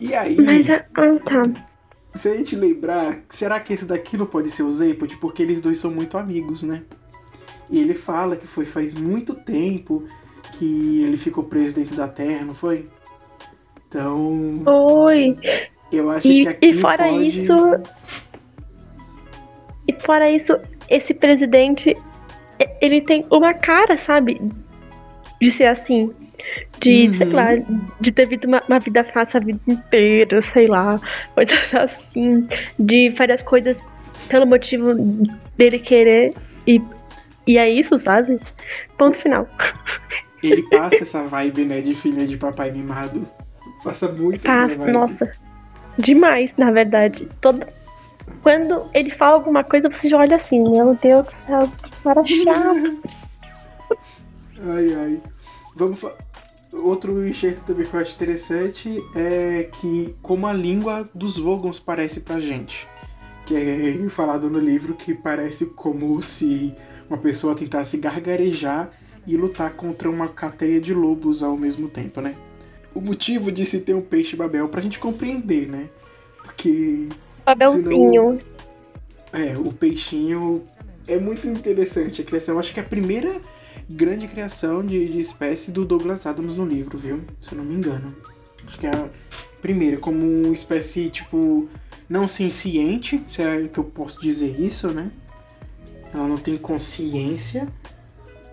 E 0.00 0.14
aí, 0.14 0.36
Mas 0.36 0.68
ah, 0.70 0.82
tá. 1.24 1.66
se 2.14 2.28
a 2.28 2.36
gente 2.36 2.56
lembrar, 2.56 3.20
será 3.28 3.60
que 3.60 3.72
esse 3.74 3.84
daqui 3.84 4.16
não 4.16 4.24
pode 4.24 4.50
ser 4.50 4.62
o 4.62 4.70
Zepod? 4.70 5.14
Porque 5.18 5.42
eles 5.42 5.60
dois 5.60 5.76
são 5.76 5.90
muito 5.90 6.16
amigos, 6.16 6.62
né? 6.62 6.82
E 7.68 7.78
ele 7.78 7.92
fala 7.92 8.34
que 8.36 8.46
foi 8.46 8.64
faz 8.64 8.94
muito 8.94 9.34
tempo 9.34 10.04
que 10.58 11.02
ele 11.02 11.16
ficou 11.18 11.44
preso 11.44 11.76
dentro 11.76 11.94
da 11.96 12.08
Terra, 12.08 12.44
não 12.46 12.54
foi? 12.54 12.88
Então, 13.86 14.62
Oi. 14.66 15.36
eu 15.92 16.10
acho 16.10 16.28
E, 16.28 16.42
que 16.42 16.48
aqui 16.48 16.66
e 16.66 16.74
fora 16.80 17.08
pode... 17.08 17.26
isso. 17.26 17.52
E 19.86 19.92
fora 20.00 20.30
isso, 20.30 20.58
esse 20.90 21.14
presidente, 21.14 21.96
ele 22.80 23.00
tem 23.00 23.24
uma 23.30 23.54
cara, 23.54 23.96
sabe? 23.96 24.40
De 25.40 25.50
ser 25.50 25.66
assim. 25.66 26.12
De, 26.80 27.06
Uhum. 27.06 27.14
sei 27.14 27.26
lá, 27.26 27.48
de 28.00 28.10
ter 28.12 28.24
vivido 28.24 28.48
uma, 28.48 28.62
uma 28.66 28.78
vida 28.78 29.04
fácil 29.04 29.40
a 29.40 29.44
vida 29.44 29.60
inteira, 29.68 30.42
sei 30.42 30.66
lá. 30.66 31.00
Coisas 31.34 31.72
assim. 31.74 32.46
De 32.78 33.10
fazer 33.16 33.32
as 33.32 33.42
coisas 33.42 33.78
pelo 34.28 34.46
motivo 34.46 34.90
dele 35.56 35.78
querer. 35.78 36.34
E, 36.66 36.82
e 37.46 37.56
é 37.58 37.68
isso, 37.68 37.98
sabe? 37.98 38.38
Ponto 38.98 39.16
final. 39.16 39.48
Ele 40.42 40.62
passa 40.70 41.02
essa 41.02 41.22
vibe, 41.22 41.66
né, 41.66 41.82
de 41.82 41.94
filha 41.94 42.26
de 42.26 42.38
papai 42.38 42.70
mimado. 42.70 43.28
Passa 43.84 44.08
muito 44.08 44.40
Passa, 44.40 44.90
nossa. 44.90 45.30
Demais, 45.98 46.56
na 46.56 46.70
verdade. 46.70 47.28
Toda... 47.42 47.68
Quando 48.42 48.88
ele 48.94 49.10
fala 49.10 49.36
alguma 49.36 49.62
coisa, 49.62 49.88
você 49.88 50.08
já 50.08 50.16
olha 50.16 50.36
assim, 50.36 50.60
meu 50.60 50.94
Deus 50.94 51.26
do 51.26 51.46
céu, 51.46 52.24
que 52.24 52.44
chato. 52.44 53.02
Ai, 54.62 54.94
ai. 54.94 55.22
Vamos. 55.74 56.04
Outro 56.72 57.26
enxerto 57.26 57.64
também 57.64 57.86
que 57.86 57.94
eu 57.94 58.00
acho 58.00 58.14
interessante 58.14 59.02
é 59.14 59.68
que 59.80 60.14
como 60.22 60.46
a 60.46 60.52
língua 60.52 61.08
dos 61.14 61.38
Vogons 61.38 61.80
parece 61.80 62.20
pra 62.20 62.38
gente. 62.38 62.86
Que 63.46 63.56
é 63.56 64.08
falado 64.08 64.48
no 64.48 64.58
livro 64.58 64.94
que 64.94 65.14
parece 65.14 65.66
como 65.66 66.20
se 66.22 66.74
uma 67.08 67.18
pessoa 67.18 67.56
tentasse 67.56 67.96
gargarejar 67.96 68.90
e 69.26 69.36
lutar 69.36 69.72
contra 69.72 70.08
uma 70.08 70.28
cateia 70.28 70.80
de 70.80 70.94
lobos 70.94 71.42
ao 71.42 71.56
mesmo 71.56 71.88
tempo, 71.88 72.20
né? 72.20 72.36
O 72.94 73.00
motivo 73.00 73.50
de 73.50 73.66
se 73.66 73.80
ter 73.80 73.94
um 73.94 74.02
peixe 74.02 74.36
babel 74.36 74.68
pra 74.68 74.80
gente 74.80 74.98
compreender, 74.98 75.66
né? 75.66 75.88
Porque 76.42 77.08
Papelzinho. 77.50 78.38
é, 79.32 79.56
o 79.56 79.72
peixinho 79.72 80.64
é 81.08 81.18
muito 81.18 81.48
interessante 81.48 82.22
a 82.22 82.24
criação. 82.24 82.58
Acho 82.58 82.72
que 82.72 82.80
é 82.80 82.82
a 82.82 82.86
primeira 82.86 83.40
grande 83.88 84.28
criação 84.28 84.84
de, 84.84 85.08
de 85.08 85.18
espécie 85.18 85.72
do 85.72 85.84
Douglas 85.84 86.26
Adams 86.26 86.54
no 86.54 86.64
livro, 86.64 86.96
viu? 86.96 87.20
Se 87.40 87.52
eu 87.52 87.58
não 87.58 87.64
me 87.64 87.74
engano. 87.74 88.14
Acho 88.64 88.78
que 88.78 88.86
é 88.86 88.90
a 88.90 89.08
primeira, 89.60 89.96
como 89.96 90.24
uma 90.24 90.54
espécie, 90.54 91.08
tipo, 91.10 91.68
não 92.08 92.28
senciente, 92.28 93.22
se 93.28 93.42
é 93.42 93.66
que 93.66 93.78
eu 93.78 93.84
posso 93.84 94.20
dizer 94.20 94.60
isso, 94.60 94.88
né? 94.88 95.10
Ela 96.14 96.28
não 96.28 96.38
tem 96.38 96.56
consciência, 96.56 97.68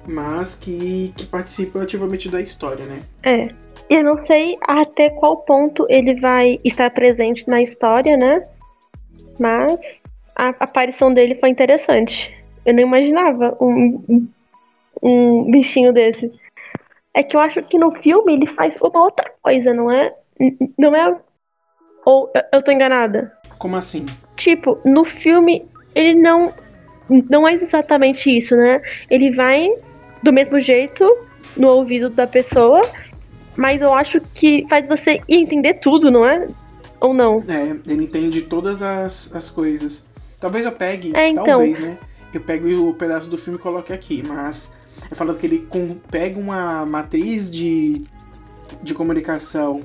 mas 0.07 0.55
que, 0.55 1.13
que 1.15 1.25
participa 1.25 1.81
ativamente 1.81 2.29
da 2.29 2.41
história, 2.41 2.85
né? 2.85 3.03
É. 3.23 3.49
Eu 3.89 4.03
não 4.03 4.17
sei 4.17 4.57
até 4.61 5.09
qual 5.09 5.37
ponto 5.37 5.85
ele 5.87 6.19
vai 6.19 6.57
estar 6.63 6.89
presente 6.89 7.47
na 7.47 7.61
história, 7.61 8.17
né? 8.17 8.43
Mas 9.39 10.01
a 10.35 10.49
aparição 10.59 11.13
dele 11.13 11.35
foi 11.35 11.49
interessante. 11.49 12.33
Eu 12.65 12.73
não 12.73 12.81
imaginava 12.81 13.57
um, 13.61 14.27
um, 15.01 15.51
bichinho 15.51 15.93
desse. 15.93 16.31
É 17.13 17.23
que 17.23 17.35
eu 17.35 17.39
acho 17.39 17.61
que 17.63 17.79
no 17.79 17.91
filme 17.95 18.33
ele 18.33 18.47
faz 18.47 18.79
uma 18.81 19.01
outra 19.01 19.31
coisa, 19.41 19.73
não 19.73 19.91
é? 19.91 20.13
Não 20.77 20.95
é. 20.95 21.17
Ou 22.05 22.31
eu- 22.33 22.43
eu 22.53 22.61
tô 22.61 22.71
enganada? 22.71 23.33
Como 23.57 23.75
assim? 23.75 24.05
Tipo, 24.35 24.79
no 24.85 25.03
filme 25.03 25.65
ele 25.95 26.13
não. 26.13 26.53
Não 27.29 27.47
é 27.47 27.53
exatamente 27.53 28.35
isso, 28.35 28.55
né? 28.55 28.81
Ele 29.09 29.31
vai 29.31 29.69
do 30.21 30.33
mesmo 30.33 30.59
jeito 30.59 31.05
no 31.55 31.69
ouvido 31.69 32.09
da 32.09 32.27
pessoa, 32.27 32.81
mas 33.55 33.81
eu 33.81 33.93
acho 33.93 34.19
que 34.33 34.65
faz 34.69 34.85
você 34.87 35.21
entender 35.27 35.75
tudo, 35.75 36.11
não 36.11 36.27
é? 36.27 36.47
Ou 36.99 37.13
não? 37.13 37.43
É, 37.47 37.91
ele 37.91 38.03
entende 38.03 38.41
todas 38.41 38.81
as, 38.81 39.33
as 39.35 39.49
coisas. 39.49 40.05
Talvez 40.39 40.65
eu 40.65 40.71
pegue, 40.71 41.15
É, 41.15 41.29
então. 41.29 41.45
talvez, 41.45 41.79
né? 41.79 41.97
Eu 42.33 42.41
pego 42.41 42.89
o 42.89 42.93
pedaço 42.93 43.29
do 43.29 43.37
filme 43.37 43.57
e 43.57 43.61
coloque 43.61 43.93
aqui, 43.93 44.23
mas 44.27 44.71
é 45.09 45.15
falado 45.15 45.37
que 45.37 45.45
ele 45.45 45.59
com- 45.59 45.95
pega 46.11 46.39
uma 46.39 46.85
matriz 46.85 47.49
de, 47.49 48.03
de 48.83 48.93
comunicação 48.93 49.81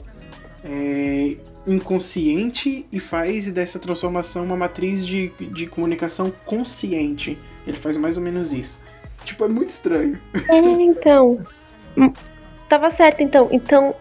é, 0.64 1.36
inconsciente 1.66 2.86
e 2.92 3.00
faz 3.00 3.50
dessa 3.52 3.78
transformação 3.78 4.44
uma 4.44 4.56
matriz 4.56 5.06
de, 5.06 5.28
de 5.52 5.66
comunicação 5.66 6.32
consciente. 6.44 7.38
Ele 7.66 7.76
faz 7.76 7.96
mais 7.96 8.16
ou 8.16 8.22
menos 8.22 8.52
isso. 8.52 8.80
Tipo, 9.24 9.44
é 9.44 9.48
muito 9.48 9.68
estranho. 9.68 10.18
É, 10.48 10.58
então. 10.58 11.40
Hum, 11.96 12.12
Tava 12.68 12.90
certo, 12.90 13.22
então. 13.22 13.48
Então, 13.52 13.94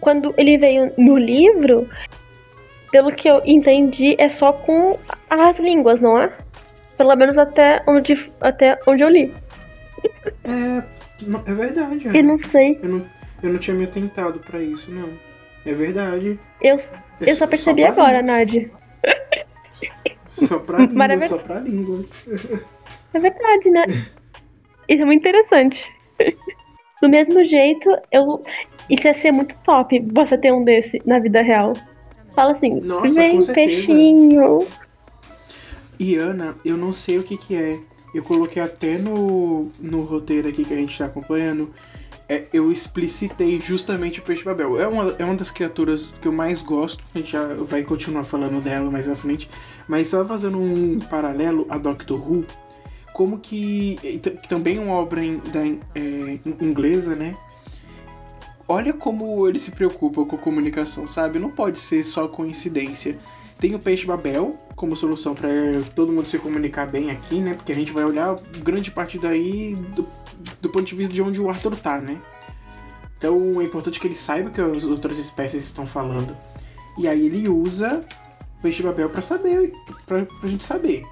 quando 0.00 0.32
ele 0.38 0.56
veio 0.56 0.92
no 0.96 1.16
livro, 1.18 1.88
pelo 2.92 3.10
que 3.10 3.28
eu 3.28 3.42
entendi, 3.44 4.14
é 4.18 4.28
só 4.28 4.52
com 4.52 4.98
as 5.28 5.58
línguas, 5.58 5.98
não 6.00 6.18
é? 6.18 6.30
Pelo 6.96 7.16
menos 7.16 7.36
até 7.38 7.82
onde, 7.88 8.30
até 8.40 8.78
onde 8.86 9.02
eu 9.02 9.08
li. 9.08 9.34
É, 10.44 10.82
é 11.50 11.54
verdade. 11.54 12.16
É. 12.16 12.22
não 12.22 12.38
sei. 12.38 12.78
Eu, 12.82 12.88
não, 12.88 13.06
eu 13.42 13.52
não 13.54 13.58
tinha 13.58 13.74
me 13.74 13.84
atentado 13.84 14.38
pra 14.40 14.60
isso, 14.62 14.90
não. 14.92 15.08
É 15.64 15.72
verdade. 15.72 16.38
Eu, 16.60 16.76
É 17.20 17.30
eu 17.30 17.34
só 17.34 17.46
percebi 17.46 17.82
pra 17.82 17.92
agora. 17.92 18.22
Nádia. 18.22 18.70
Só 20.46 20.58
pra 20.58 20.78
línguas, 20.78 20.94
Maravilha. 20.94 21.28
só 21.28 21.38
pra 21.38 21.58
línguas. 21.60 22.12
É 23.14 23.18
verdade, 23.18 23.68
né? 23.70 23.84
Isso 24.88 25.02
é 25.02 25.04
muito 25.04 25.20
interessante. 25.20 25.86
Do 27.02 27.10
mesmo 27.10 27.44
jeito, 27.44 27.94
eu. 28.10 28.42
Isso 28.88 29.06
ia 29.06 29.12
ser 29.12 29.32
muito 29.32 29.54
top 29.64 30.02
você 30.14 30.38
ter 30.38 30.50
um 30.50 30.64
desse 30.64 30.98
na 31.04 31.18
vida 31.18 31.42
real. 31.42 31.74
Fala 32.34 32.52
assim, 32.52 32.80
Nossa, 32.80 33.08
vem 33.14 33.44
peixinho. 33.46 34.66
E 35.98 36.16
Ana, 36.16 36.56
eu 36.64 36.76
não 36.76 36.92
sei 36.92 37.18
o 37.18 37.22
que 37.22 37.36
que 37.36 37.54
é. 37.54 37.78
Eu 38.14 38.22
coloquei 38.22 38.60
até 38.62 38.98
no, 38.98 39.68
no 39.80 40.02
roteiro 40.02 40.48
aqui 40.48 40.64
que 40.64 40.72
a 40.74 40.76
gente 40.76 40.96
tá 40.96 41.06
acompanhando. 41.06 41.70
É, 42.28 42.44
eu 42.52 42.70
explicitei 42.72 43.60
justamente 43.60 44.20
o 44.20 44.22
peixe 44.22 44.44
babel. 44.44 44.80
É 44.80 44.86
uma, 44.86 45.14
é 45.18 45.24
uma 45.24 45.34
das 45.34 45.50
criaturas 45.50 46.14
que 46.20 46.26
eu 46.28 46.32
mais 46.32 46.62
gosto. 46.62 47.02
A 47.14 47.18
gente 47.18 47.32
já 47.32 47.46
vai 47.46 47.82
continuar 47.82 48.24
falando 48.24 48.60
dela 48.62 48.90
mais 48.90 49.08
à 49.08 49.14
frente. 49.14 49.48
Mas 49.88 50.08
só 50.08 50.24
fazendo 50.26 50.58
um 50.58 50.98
paralelo 50.98 51.66
a 51.68 51.78
Doctor 51.78 52.18
Who. 52.18 52.44
Como 53.12 53.38
que. 53.38 53.98
também 54.48 54.78
é 54.78 54.80
uma 54.80 54.94
obra 54.94 55.22
em- 55.24 55.38
da, 55.52 55.60
é, 55.94 56.38
in- 56.44 56.56
inglesa, 56.60 57.14
né? 57.14 57.34
Olha 58.72 58.94
como 58.94 59.46
ele 59.46 59.58
se 59.58 59.70
preocupa 59.70 60.24
com 60.24 60.38
comunicação, 60.38 61.06
sabe? 61.06 61.38
Não 61.38 61.50
pode 61.50 61.78
ser 61.78 62.02
só 62.02 62.26
coincidência. 62.26 63.18
Tem 63.60 63.74
o 63.74 63.78
peixe 63.78 64.06
Babel 64.06 64.56
como 64.74 64.96
solução 64.96 65.34
para 65.34 65.50
todo 65.94 66.10
mundo 66.10 66.26
se 66.26 66.38
comunicar 66.38 66.90
bem 66.90 67.10
aqui, 67.10 67.42
né? 67.42 67.52
Porque 67.52 67.70
a 67.70 67.74
gente 67.74 67.92
vai 67.92 68.02
olhar 68.02 68.34
grande 68.64 68.90
parte 68.90 69.18
daí 69.18 69.74
do, 69.74 70.08
do 70.62 70.70
ponto 70.70 70.86
de 70.86 70.94
vista 70.94 71.12
de 71.12 71.20
onde 71.20 71.38
o 71.38 71.50
Arthur 71.50 71.76
tá, 71.76 72.00
né? 72.00 72.18
Então 73.18 73.60
é 73.60 73.64
importante 73.64 74.00
que 74.00 74.06
ele 74.06 74.14
saiba 74.14 74.48
o 74.48 74.52
que 74.52 74.62
as 74.62 74.84
outras 74.84 75.18
espécies 75.18 75.64
estão 75.64 75.84
falando. 75.84 76.34
E 76.98 77.06
aí 77.06 77.26
ele 77.26 77.46
usa 77.50 78.02
o 78.58 78.62
peixe 78.62 78.82
Babel 78.82 79.10
para 79.10 79.20
saber, 79.20 79.74
pra, 80.06 80.24
pra 80.24 80.48
gente 80.48 80.64
saber. 80.64 81.04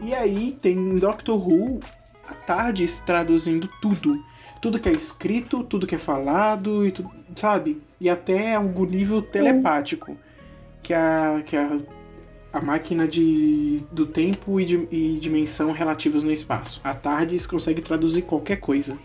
E 0.00 0.14
aí 0.14 0.56
tem 0.62 0.78
em 0.78 0.98
Doctor 0.98 1.36
Who 1.46 1.78
a 2.26 2.32
Tardes 2.32 3.00
traduzindo 3.00 3.68
tudo. 3.82 4.18
Tudo 4.60 4.78
que 4.78 4.88
é 4.88 4.92
escrito, 4.92 5.62
tudo 5.62 5.86
que 5.86 5.94
é 5.94 5.98
falado, 5.98 6.86
e 6.86 6.90
tu, 6.90 7.08
sabe? 7.34 7.82
E 8.00 8.08
até 8.08 8.54
algum 8.54 8.84
nível 8.84 9.22
telepático. 9.22 10.16
Que 10.82 10.94
a, 10.94 11.42
que 11.44 11.56
a, 11.56 11.78
a 12.52 12.60
máquina 12.60 13.06
de, 13.06 13.82
do 13.92 14.06
tempo 14.06 14.60
e, 14.60 14.64
de, 14.64 14.88
e 14.90 15.18
dimensão 15.18 15.72
relativas 15.72 16.22
no 16.22 16.32
espaço. 16.32 16.80
A 16.82 16.94
Tardes 16.94 17.46
consegue 17.46 17.82
traduzir 17.82 18.22
qualquer 18.22 18.56
coisa. 18.56 18.98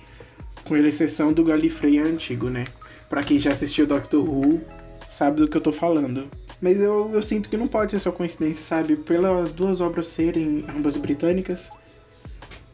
Com 0.64 0.78
exceção 0.78 1.34
do 1.34 1.44
Galifrey 1.44 2.00
antigo, 2.00 2.50
né? 2.50 2.66
Pra 3.10 3.24
quem 3.24 3.40
já 3.40 3.52
assistiu 3.52 3.88
Doctor 3.88 4.24
Who, 4.24 4.62
sabe 5.10 5.42
do 5.42 5.48
que 5.48 5.58
eu 5.58 5.62
tô 5.62 5.72
falando. 5.72 6.30
Mas 6.62 6.80
eu, 6.80 7.10
eu 7.12 7.24
sinto 7.24 7.50
que 7.50 7.58
não 7.58 7.68
pode 7.68 7.92
ser 7.92 8.00
só 8.00 8.12
coincidência, 8.12 8.64
sabe? 8.64 8.96
Pelas 8.96 9.52
duas 9.52 9.82
obras 9.82 10.08
serem 10.08 10.64
ambas 10.70 10.96
britânicas, 10.96 11.70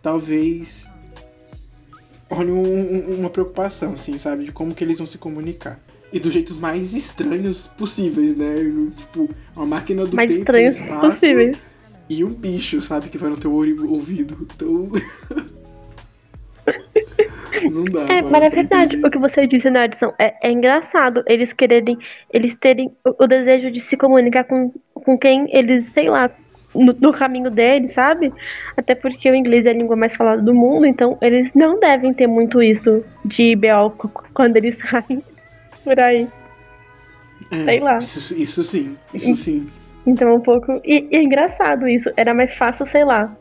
talvez 0.04 0.92
olhe 2.30 2.52
um- 2.52 3.12
um- 3.14 3.20
uma 3.20 3.30
preocupação, 3.30 3.94
assim, 3.94 4.18
sabe? 4.18 4.44
De 4.46 4.52
como 4.52 4.74
que 4.76 4.84
eles 4.84 4.98
vão 4.98 5.08
se 5.08 5.18
comunicar. 5.18 5.80
E 6.12 6.20
dos 6.20 6.34
jeitos 6.34 6.58
mais 6.58 6.94
estranhos 6.94 7.68
possíveis, 7.68 8.36
né? 8.38 8.56
Tipo, 8.96 9.30
uma 9.56 9.66
máquina 9.66 10.06
do 10.06 10.16
Mais 10.16 10.30
tempo 10.30 10.40
estranhos 10.42 10.80
espaço 10.80 11.12
possíveis. 11.12 11.58
e 12.10 12.24
um 12.24 12.34
bicho, 12.34 12.82
sabe? 12.82 13.10
Que 13.10 13.18
vai 13.18 13.30
no 13.30 13.38
teu 13.38 13.52
ouvido. 13.54 14.48
Então... 14.56 14.88
não 17.72 17.86
dá. 17.86 18.02
É, 18.08 18.22
mas 18.22 18.44
é 18.44 18.50
verdade 18.50 18.96
entender. 18.96 19.08
o 19.08 19.12
que 19.12 19.18
você 19.18 19.48
disse, 19.48 19.70
né, 19.70 19.86
Edson? 19.86 20.14
É, 20.20 20.36
é 20.48 20.52
engraçado 20.52 21.24
eles 21.28 21.54
quererem, 21.54 21.98
eles 22.32 22.56
terem 22.56 22.92
o, 23.06 23.24
o 23.24 23.28
desejo 23.28 23.72
de 23.72 23.80
se 23.80 23.96
comunicar 23.98 24.44
com, 24.46 24.72
com 24.94 25.18
quem 25.18 25.48
eles, 25.56 25.86
sei 25.86 26.10
lá, 26.10 26.30
no, 26.86 26.94
no 27.00 27.12
caminho 27.12 27.50
deles, 27.50 27.94
sabe? 27.94 28.32
Até 28.76 28.94
porque 28.96 29.30
o 29.30 29.36
inglês 29.36 29.66
é 29.66 29.72
a 29.72 29.74
língua 29.74 29.96
mais 29.96 30.16
falada 30.16 30.42
do 30.42 30.54
mundo, 30.54 30.86
então 30.86 31.18
eles 31.22 31.52
não 31.54 31.80
devem 31.80 32.14
ter 32.14 32.28
muito 32.28 32.62
isso 32.62 33.04
de 33.26 33.56
BO 33.56 33.92
quando 34.34 34.58
eles 34.58 34.78
saem 34.90 35.22
por 35.84 36.00
aí. 36.00 36.28
É, 37.52 37.64
sei 37.66 37.80
lá. 37.80 37.98
Isso, 37.98 38.38
isso 38.40 38.64
sim, 38.64 38.98
isso 39.14 39.36
sim. 39.36 39.68
Então, 40.06 40.36
um 40.36 40.40
pouco. 40.40 40.80
E, 40.86 41.08
e 41.12 41.16
é 41.18 41.22
engraçado 41.24 41.88
isso. 41.88 42.10
Era 42.16 42.34
mais 42.34 42.54
fácil, 42.54 42.86
sei 42.86 43.04
lá. 43.04 43.36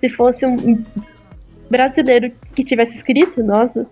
Se 0.00 0.08
fosse 0.10 0.44
um 0.44 0.84
brasileiro 1.70 2.30
que 2.54 2.62
tivesse 2.62 2.96
escrito, 2.96 3.42
nossa. 3.42 3.86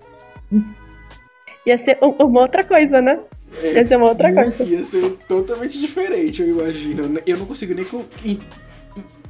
Ia 1.67 1.79
ser 1.85 1.99
um- 2.03 2.25
uma 2.25 2.41
outra 2.43 2.63
coisa, 2.65 3.01
né? 3.01 3.19
Ia 3.63 3.87
ser 3.87 3.97
uma 3.97 4.09
outra 4.11 4.31
Muito- 4.31 4.57
coisa. 4.57 4.73
Ia 4.75 4.85
ser 4.85 5.11
totalmente 5.29 5.79
diferente, 5.79 6.43
eu 6.43 6.49
imagino. 6.49 7.19
Eu 7.27 7.37
não 7.39 7.47
consigo 7.47 7.75
nem 7.75 7.85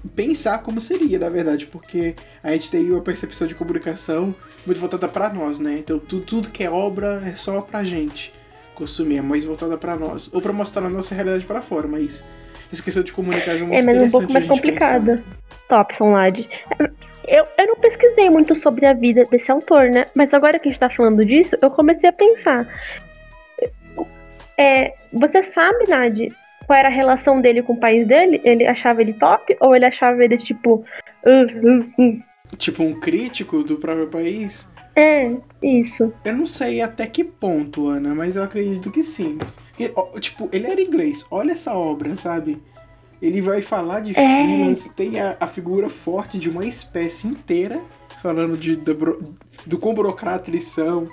pensar 0.09 0.59
como 0.59 0.81
seria, 0.81 1.19
na 1.19 1.29
verdade, 1.29 1.67
porque 1.67 2.15
a 2.43 2.53
gente 2.53 2.71
tem 2.71 2.91
uma 2.91 3.01
percepção 3.01 3.47
de 3.47 3.55
comunicação 3.55 4.35
muito 4.67 4.81
voltada 4.81 5.09
pra 5.09 5.33
nós, 5.33 5.59
né? 5.59 5.79
Então 5.79 5.99
tudo, 5.99 6.25
tudo 6.25 6.51
que 6.51 6.65
é 6.65 6.71
obra 6.71 7.23
é 7.25 7.33
só 7.33 7.61
pra 7.61 7.85
gente 7.85 8.33
consumir, 8.75 9.19
é 9.19 9.23
mais 9.23 9.45
voltada 9.45 9.77
pra 9.79 9.97
nós. 9.97 10.29
Ou 10.33 10.41
pra 10.41 10.53
mostrar 10.53 10.85
a 10.87 10.91
nossa 10.91 11.15
realidade 11.15 11.47
pra 11.47 11.63
fora, 11.63 11.87
mas 11.87 12.25
essa 12.73 12.83
questão 12.83 13.03
de 13.03 13.13
comunicação 13.13 13.55
é 13.55 13.61
muito 13.61 13.75
É, 13.75 13.83
mas 13.83 13.97
é 13.97 14.03
um 14.03 14.11
pouco 14.11 14.33
mais 14.33 14.47
complicada. 14.47 15.25
Topson 15.69 16.11
Lad. 16.11 16.47
Eu, 17.27 17.47
eu 17.57 17.67
não 17.67 17.77
pesquisei 17.77 18.29
muito 18.29 18.61
sobre 18.61 18.85
a 18.85 18.93
vida 18.93 19.23
desse 19.31 19.51
autor, 19.51 19.91
né? 19.91 20.07
Mas 20.15 20.35
agora 20.35 20.59
que 20.59 20.69
a 20.69 20.73
gente 20.73 20.81
tá 20.81 20.91
falando 20.91 21.25
disso, 21.25 21.57
eu 21.63 21.71
comecei 21.71 22.09
a 22.09 22.13
pensar. 22.13 22.67
É, 24.59 24.93
você 25.13 25.43
sabe, 25.45 25.89
Nad, 25.89 26.19
qual 26.67 26.79
era 26.79 26.89
a 26.89 26.93
relação 26.93 27.41
dele 27.41 27.63
com 27.63 27.73
o 27.75 27.81
país 27.81 28.07
dele? 28.07 28.41
Ele 28.45 28.67
achava 28.67 29.01
ele 29.01 29.13
top? 29.15 29.57
Ou 29.61 29.75
ele 29.75 29.85
achava 29.85 30.23
ele 30.23 30.37
tipo. 30.39 30.85
"Uh, 31.25 31.69
uh, 31.69 32.03
uh"? 32.03 32.23
Tipo 32.57 32.83
um 32.83 32.99
crítico 33.01 33.63
do 33.63 33.77
próprio 33.77 34.09
país. 34.09 34.71
É, 34.95 35.33
isso. 35.63 36.13
Eu 36.25 36.35
não 36.37 36.47
sei 36.47 36.83
até 36.83 37.07
que 37.07 37.25
ponto, 37.25 37.89
Ana, 37.89 38.15
mas 38.15 38.37
eu 38.37 38.43
acredito 38.43 38.91
que 38.91 39.03
sim. 39.03 39.39
Porque, 39.71 40.21
tipo, 40.21 40.51
ele 40.53 40.67
era 40.67 40.81
inglês. 40.81 41.25
Olha 41.31 41.53
essa 41.53 41.73
obra, 41.75 42.15
sabe? 42.15 42.61
Ele 43.23 43.41
vai 43.41 43.63
falar 43.63 44.01
de 44.01 44.11
É. 44.19 44.47
filas, 44.47 44.85
tem 44.95 45.19
a, 45.19 45.37
a 45.41 45.47
figura 45.47 45.89
forte 45.89 46.39
de 46.39 46.51
uma 46.51 46.67
espécie 46.67 47.27
inteira, 47.29 47.81
falando 48.21 48.55
de, 48.57 48.77
bro- 48.77 49.23
do 49.65 49.79
quão 49.79 49.95
burocrata 49.95 50.51
eles 50.51 50.65
são, 50.65 51.09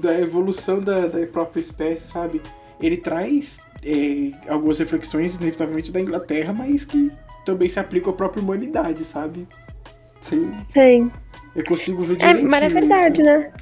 da 0.00 0.16
evolução 0.20 0.80
da, 0.80 1.08
da 1.08 1.26
própria 1.26 1.58
espécie, 1.60 2.04
sabe? 2.04 2.40
Ele 2.80 2.96
traz 2.98 3.58
é, 3.84 4.50
algumas 4.50 4.78
reflexões, 4.78 5.36
inevitavelmente, 5.36 5.92
da 5.92 6.00
Inglaterra, 6.00 6.52
mas 6.52 6.84
que 6.84 7.10
também 7.44 7.68
se 7.68 7.78
aplicam 7.78 8.12
à 8.12 8.16
própria 8.16 8.42
humanidade, 8.42 9.04
sabe? 9.04 9.46
Sim, 10.20 10.52
Sim. 10.72 11.10
eu 11.54 11.64
consigo 11.64 12.02
ver 12.02 12.14
É, 12.14 12.16
direitinho 12.16 12.50
mas 12.50 12.62
é 12.62 12.68
verdade, 12.68 13.20
isso. 13.20 13.30
né? 13.30 13.52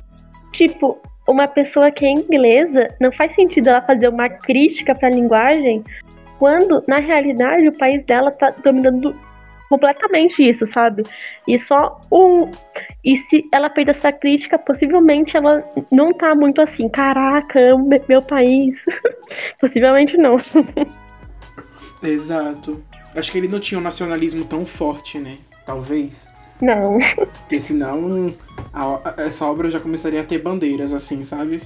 Tipo, 0.53 1.01
uma 1.29 1.47
pessoa 1.49 1.91
que 1.91 2.05
é 2.05 2.11
inglesa, 2.11 2.95
não 3.01 3.11
faz 3.11 3.35
sentido 3.35 3.69
ela 3.69 3.83
fazer 3.83 4.09
uma 4.09 4.29
crítica 4.29 4.95
pra 4.95 5.11
linguagem 5.11 5.85
quando, 6.39 6.83
na 6.87 6.99
realidade, 6.99 7.67
o 7.69 7.73
país 7.79 8.03
dela 8.05 8.31
tá 8.31 8.55
dominando 8.65 9.15
completamente 9.73 10.47
isso, 10.47 10.67
sabe? 10.67 11.03
E 11.49 11.59
só 11.59 11.99
um. 12.13 12.51
E 13.03 13.17
se 13.17 13.49
ela 13.51 13.71
fez 13.71 13.89
essa 13.89 14.13
crítica, 14.13 14.59
possivelmente 14.59 15.35
ela 15.35 15.65
não 15.91 16.11
tá 16.13 16.35
muito 16.35 16.61
assim, 16.61 16.91
caraca, 16.91 17.59
meu 18.07 18.21
país. 18.21 18.75
possivelmente 19.59 20.19
não. 20.19 20.37
Exato. 22.03 22.85
Acho 23.17 23.33
que 23.33 23.39
ele 23.39 23.49
não 23.49 23.59
tinha 23.61 23.79
um 23.79 23.83
nacionalismo 23.83 24.45
tão 24.45 24.67
forte, 24.67 25.19
né? 25.19 25.39
Talvez. 25.65 26.31
Não. 26.61 26.99
Porque 27.41 27.59
senão 27.59 28.33
a- 28.73 29.01
a- 29.05 29.23
essa 29.23 29.47
obra 29.47 29.71
já 29.71 29.81
começaria 29.81 30.21
a 30.21 30.25
ter 30.25 30.39
bandeiras, 30.39 30.93
assim, 30.93 31.25
sabe? 31.25 31.63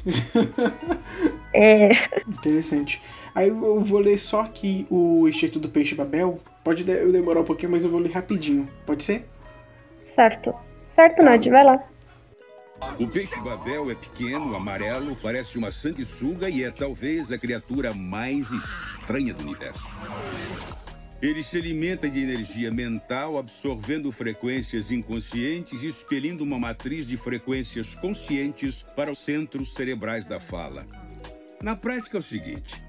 É. 1.52 1.90
Interessante. 2.28 3.02
Aí 3.34 3.48
eu 3.48 3.80
vou 3.80 3.98
ler 3.98 4.18
só 4.18 4.40
aqui 4.42 4.86
o 4.90 5.28
Excerto 5.28 5.58
do 5.58 5.68
Peixe 5.68 5.94
Babel. 5.94 6.38
Pode 6.66 6.82
demorar 6.82 7.42
um 7.42 7.44
pouquinho, 7.44 7.70
mas 7.70 7.84
eu 7.84 7.90
vou 7.90 8.00
ler 8.00 8.10
rapidinho. 8.10 8.68
Pode 8.84 9.04
ser? 9.04 9.24
Certo. 10.16 10.52
Certo, 10.96 11.22
Nadia, 11.22 11.52
vai 11.52 11.62
lá. 11.62 11.88
O 12.98 13.06
peixe 13.06 13.38
Babel 13.40 13.88
é 13.88 13.94
pequeno, 13.94 14.52
amarelo, 14.52 15.16
parece 15.22 15.56
uma 15.58 15.70
sanguessuga 15.70 16.50
e 16.50 16.64
é 16.64 16.70
talvez 16.72 17.30
a 17.30 17.38
criatura 17.38 17.94
mais 17.94 18.50
estranha 18.50 19.32
do 19.32 19.44
universo. 19.44 19.96
Ele 21.22 21.40
se 21.40 21.56
alimenta 21.56 22.10
de 22.10 22.20
energia 22.20 22.72
mental, 22.72 23.38
absorvendo 23.38 24.10
frequências 24.10 24.90
inconscientes 24.90 25.84
e 25.84 25.86
expelindo 25.86 26.42
uma 26.42 26.58
matriz 26.58 27.06
de 27.06 27.16
frequências 27.16 27.94
conscientes 27.94 28.82
para 28.96 29.12
os 29.12 29.18
centros 29.20 29.72
cerebrais 29.72 30.24
da 30.24 30.40
fala. 30.40 30.84
Na 31.62 31.76
prática 31.76 32.18
é 32.18 32.20
o 32.20 32.22
seguinte: 32.22 32.84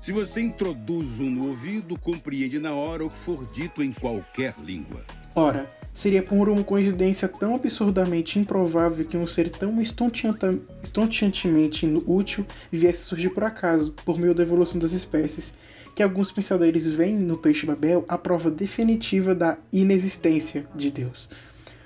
se 0.00 0.12
você 0.12 0.40
introduz 0.40 1.20
um 1.20 1.28
no 1.28 1.48
ouvido, 1.48 1.98
compreende 1.98 2.58
na 2.58 2.72
hora 2.72 3.04
o 3.04 3.10
que 3.10 3.16
for 3.16 3.44
dito 3.52 3.82
em 3.82 3.92
qualquer 3.92 4.54
língua. 4.64 5.04
Ora, 5.34 5.68
seria 5.92 6.22
por 6.22 6.48
uma 6.48 6.64
coincidência 6.64 7.28
tão 7.28 7.54
absurdamente 7.54 8.38
improvável 8.38 9.04
que 9.04 9.16
um 9.16 9.26
ser 9.26 9.50
tão 9.50 9.78
estonteantemente 9.82 11.84
inútil 11.84 12.46
viesse 12.72 13.04
surgir 13.04 13.28
por 13.30 13.44
acaso, 13.44 13.92
por 14.04 14.18
meio 14.18 14.34
da 14.34 14.42
evolução 14.42 14.80
das 14.80 14.92
espécies, 14.92 15.52
que 15.94 16.02
alguns 16.02 16.32
pensadores 16.32 16.86
veem 16.86 17.18
no 17.18 17.36
peixe 17.36 17.66
Babel 17.66 18.04
a 18.08 18.16
prova 18.16 18.50
definitiva 18.50 19.34
da 19.34 19.58
inexistência 19.70 20.66
de 20.74 20.90
Deus. 20.90 21.28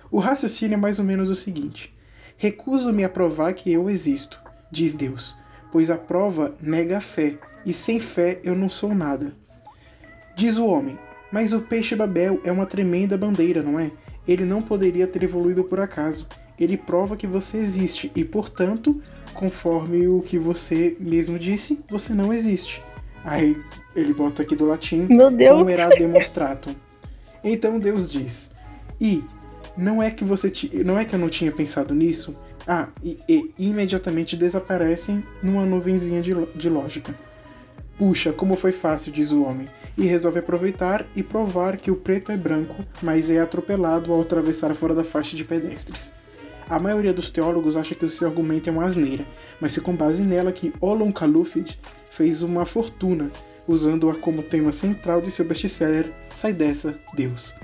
O 0.09 0.20
raciocínio 0.20 0.74
é 0.74 0.79
mais 0.79 1.00
ou 1.00 1.05
menos 1.05 1.31
o 1.31 1.35
seguinte: 1.35 1.92
recuso-me 2.37 3.03
a 3.03 3.09
provar 3.09 3.55
que 3.55 3.72
eu 3.72 3.90
existo, 3.90 4.40
diz 4.70 4.94
Deus, 4.94 5.37
pois 5.72 5.90
a 5.90 5.98
prova 5.98 6.55
nega 6.62 6.98
a 6.98 7.00
fé, 7.00 7.37
e 7.64 7.72
sem 7.72 7.98
fé 7.98 8.40
eu 8.44 8.55
não 8.55 8.68
sou 8.68 8.94
nada. 8.94 9.33
Diz 10.37 10.59
o 10.59 10.66
homem: 10.66 10.98
Mas 11.33 11.53
o 11.53 11.61
peixe 11.61 11.94
Babel 11.94 12.40
é 12.44 12.53
uma 12.53 12.66
tremenda 12.66 13.16
bandeira, 13.16 13.62
não 13.62 13.79
é? 13.79 13.90
Ele 14.27 14.44
não 14.44 14.62
poderia 14.62 15.07
ter 15.07 15.22
evoluído 15.22 15.64
por 15.64 15.81
acaso. 15.81 16.27
Ele 16.59 16.77
prova 16.77 17.16
que 17.16 17.27
você 17.27 17.57
existe 17.57 18.11
e, 18.14 18.24
portanto, 18.24 19.00
conforme 19.35 20.07
o 20.07 20.20
que 20.20 20.38
você 20.38 20.96
mesmo 21.00 21.38
disse, 21.38 21.81
você 21.88 22.14
não 22.14 22.33
existe. 22.33 22.83
Aí 23.24 23.57
ele 23.96 24.12
bota 24.12 24.42
aqui 24.42 24.55
do 24.55 24.66
latim, 24.66 25.07
Meu 25.09 25.31
Deus. 25.31 25.59
como 25.59 25.70
era 25.70 25.88
demonstratum. 25.88 26.74
Então 27.42 27.81
Deus 27.81 28.11
diz: 28.11 28.50
E 29.00 29.24
não 29.77 30.03
é 30.03 30.11
que 30.11 30.24
você 30.24 30.53
não 30.85 30.98
é 30.98 31.05
que 31.05 31.14
eu 31.14 31.18
não 31.18 31.29
tinha 31.29 31.50
pensado 31.50 31.94
nisso? 31.94 32.37
Ah, 32.66 32.88
e, 33.03 33.18
e 33.29 33.53
imediatamente 33.59 34.37
desaparecem 34.37 35.24
numa 35.42 35.64
nuvenzinha 35.66 36.22
de, 36.22 36.33
de 36.55 36.68
lógica. 36.68 37.14
Puxa, 37.96 38.33
como 38.33 38.57
foi 38.57 38.72
fácil, 38.72 39.12
diz 39.12 39.30
o 39.30 39.44
homem, 39.44 39.68
e 39.96 40.04
resolve 40.04 40.40
aproveitar 40.40 41.07
e 41.14 41.22
provar 41.22 41.76
que 41.76 41.90
o 41.90 41.96
preto 41.96 42.33
é 42.33 42.37
branco, 42.37 42.85
mas 43.00 43.30
é 43.30 43.40
atropelado 43.40 44.12
ao 44.12 44.20
atravessar 44.20 44.74
fora 44.74 44.94
da 44.94 45.04
faixa 45.04 45.37
de 45.37 45.44
pedestres. 45.44 46.12
A 46.68 46.78
maioria 46.78 47.12
dos 47.12 47.30
teólogos 47.30 47.76
acha 47.76 47.94
que 47.94 48.04
o 48.04 48.11
seu 48.11 48.28
argumento 48.28 48.68
é 48.68 48.72
uma 48.72 48.85
asneira, 48.85 49.24
mas 49.61 49.74
foi 49.74 49.83
com 49.83 49.94
base 49.94 50.22
nela 50.22 50.50
que 50.50 50.72
Olon 50.80 51.12
Kalufid 51.12 51.78
fez 52.11 52.42
uma 52.42 52.66
fortuna, 52.66 53.30
usando-a 53.68 54.14
como 54.14 54.42
tema 54.42 54.72
central 54.72 55.20
de 55.20 55.30
seu 55.30 55.44
best-seller 55.44 56.12
Sai 56.35 56.52
Dessa, 56.52 56.98
Deus. 57.14 57.54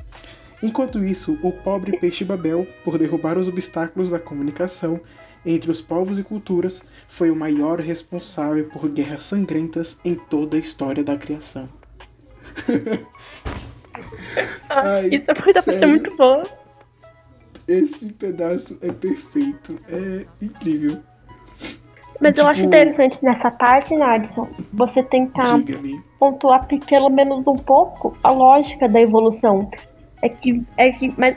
Enquanto 0.63 1.03
isso, 1.03 1.39
o 1.43 1.51
pobre 1.51 1.99
peixe 1.99 2.25
Babel, 2.25 2.67
por 2.85 2.99
derrubar 2.99 3.39
os 3.39 3.49
obstáculos 3.49 4.11
da 4.11 4.19
comunicação 4.19 5.01
entre 5.45 5.71
os 5.71 5.81
povos 5.81 6.19
e 6.19 6.23
culturas, 6.23 6.83
foi 7.09 7.31
o 7.31 7.37
maior 7.37 7.81
responsável 7.81 8.69
por 8.69 8.89
guerras 8.89 9.25
sangrentas 9.25 9.99
em 10.05 10.15
toda 10.15 10.57
a 10.57 10.61
história 10.61 11.03
da 11.03 11.17
criação. 11.17 11.69
Ai, 14.71 15.09
Isso 15.09 15.35
foi 15.43 15.53
da 15.53 15.61
ser 15.61 15.87
muito 15.87 16.17
boa. 16.17 16.49
Esse 17.67 18.13
pedaço 18.13 18.79
é 18.83 18.91
perfeito, 18.91 19.79
é 19.89 20.27
incrível. 20.43 21.01
Mas 22.21 22.35
tipo... 22.35 22.41
eu 22.41 22.49
acho 22.49 22.61
tipo, 22.61 22.69
interessante 22.69 23.19
nessa 23.23 23.51
parte, 23.51 23.95
Nadson, 23.95 24.49
você 24.73 25.03
tentar 25.05 25.59
pontuar 26.19 26.67
pelo 26.67 27.09
menos 27.09 27.47
um 27.47 27.57
pouco 27.57 28.17
a 28.23 28.31
lógica 28.31 28.89
da 28.89 29.01
evolução. 29.01 29.71
É 30.23 30.29
que, 30.29 30.63
é 30.77 30.91
que 30.91 31.15
mas 31.17 31.37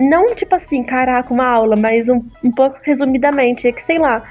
não 0.00 0.34
tipo 0.34 0.54
assim, 0.54 0.82
caraca, 0.82 1.32
uma 1.32 1.46
aula, 1.46 1.76
mas 1.76 2.08
um, 2.08 2.22
um 2.42 2.50
pouco 2.50 2.78
resumidamente, 2.82 3.66
é 3.66 3.72
que 3.72 3.82
sei 3.82 3.98
lá, 3.98 4.22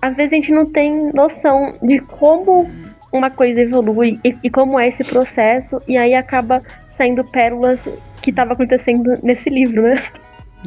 às 0.00 0.14
vezes 0.16 0.32
a 0.32 0.36
gente 0.36 0.52
não 0.52 0.66
tem 0.66 1.12
noção 1.12 1.72
de 1.82 2.00
como 2.00 2.70
uma 3.12 3.30
coisa 3.30 3.60
evolui 3.60 4.18
e, 4.24 4.36
e 4.42 4.50
como 4.50 4.78
é 4.78 4.88
esse 4.88 5.04
processo, 5.04 5.80
e 5.86 5.96
aí 5.96 6.14
acaba 6.14 6.62
saindo 6.96 7.24
pérolas 7.24 7.80
que 8.22 8.30
estava 8.30 8.52
acontecendo 8.52 9.14
nesse 9.22 9.48
livro, 9.48 9.82
né? 9.82 10.06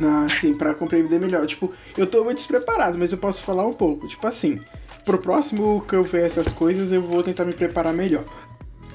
Ah, 0.02 0.28
sim, 0.30 0.56
pra 0.56 0.74
compreender 0.74 1.20
melhor. 1.20 1.46
Tipo, 1.46 1.72
eu 1.96 2.08
tô 2.08 2.24
despreparado, 2.34 2.98
mas 2.98 3.12
eu 3.12 3.18
posso 3.18 3.44
falar 3.44 3.66
um 3.68 3.74
pouco. 3.74 4.08
Tipo 4.08 4.26
assim, 4.26 4.60
pro 5.06 5.20
próximo 5.20 5.82
que 5.88 5.96
eu 5.96 6.04
ver 6.04 6.26
essas 6.26 6.52
coisas, 6.52 6.92
eu 6.92 7.02
vou 7.02 7.22
tentar 7.22 7.46
me 7.46 7.54
preparar 7.54 7.94
melhor. 7.94 8.24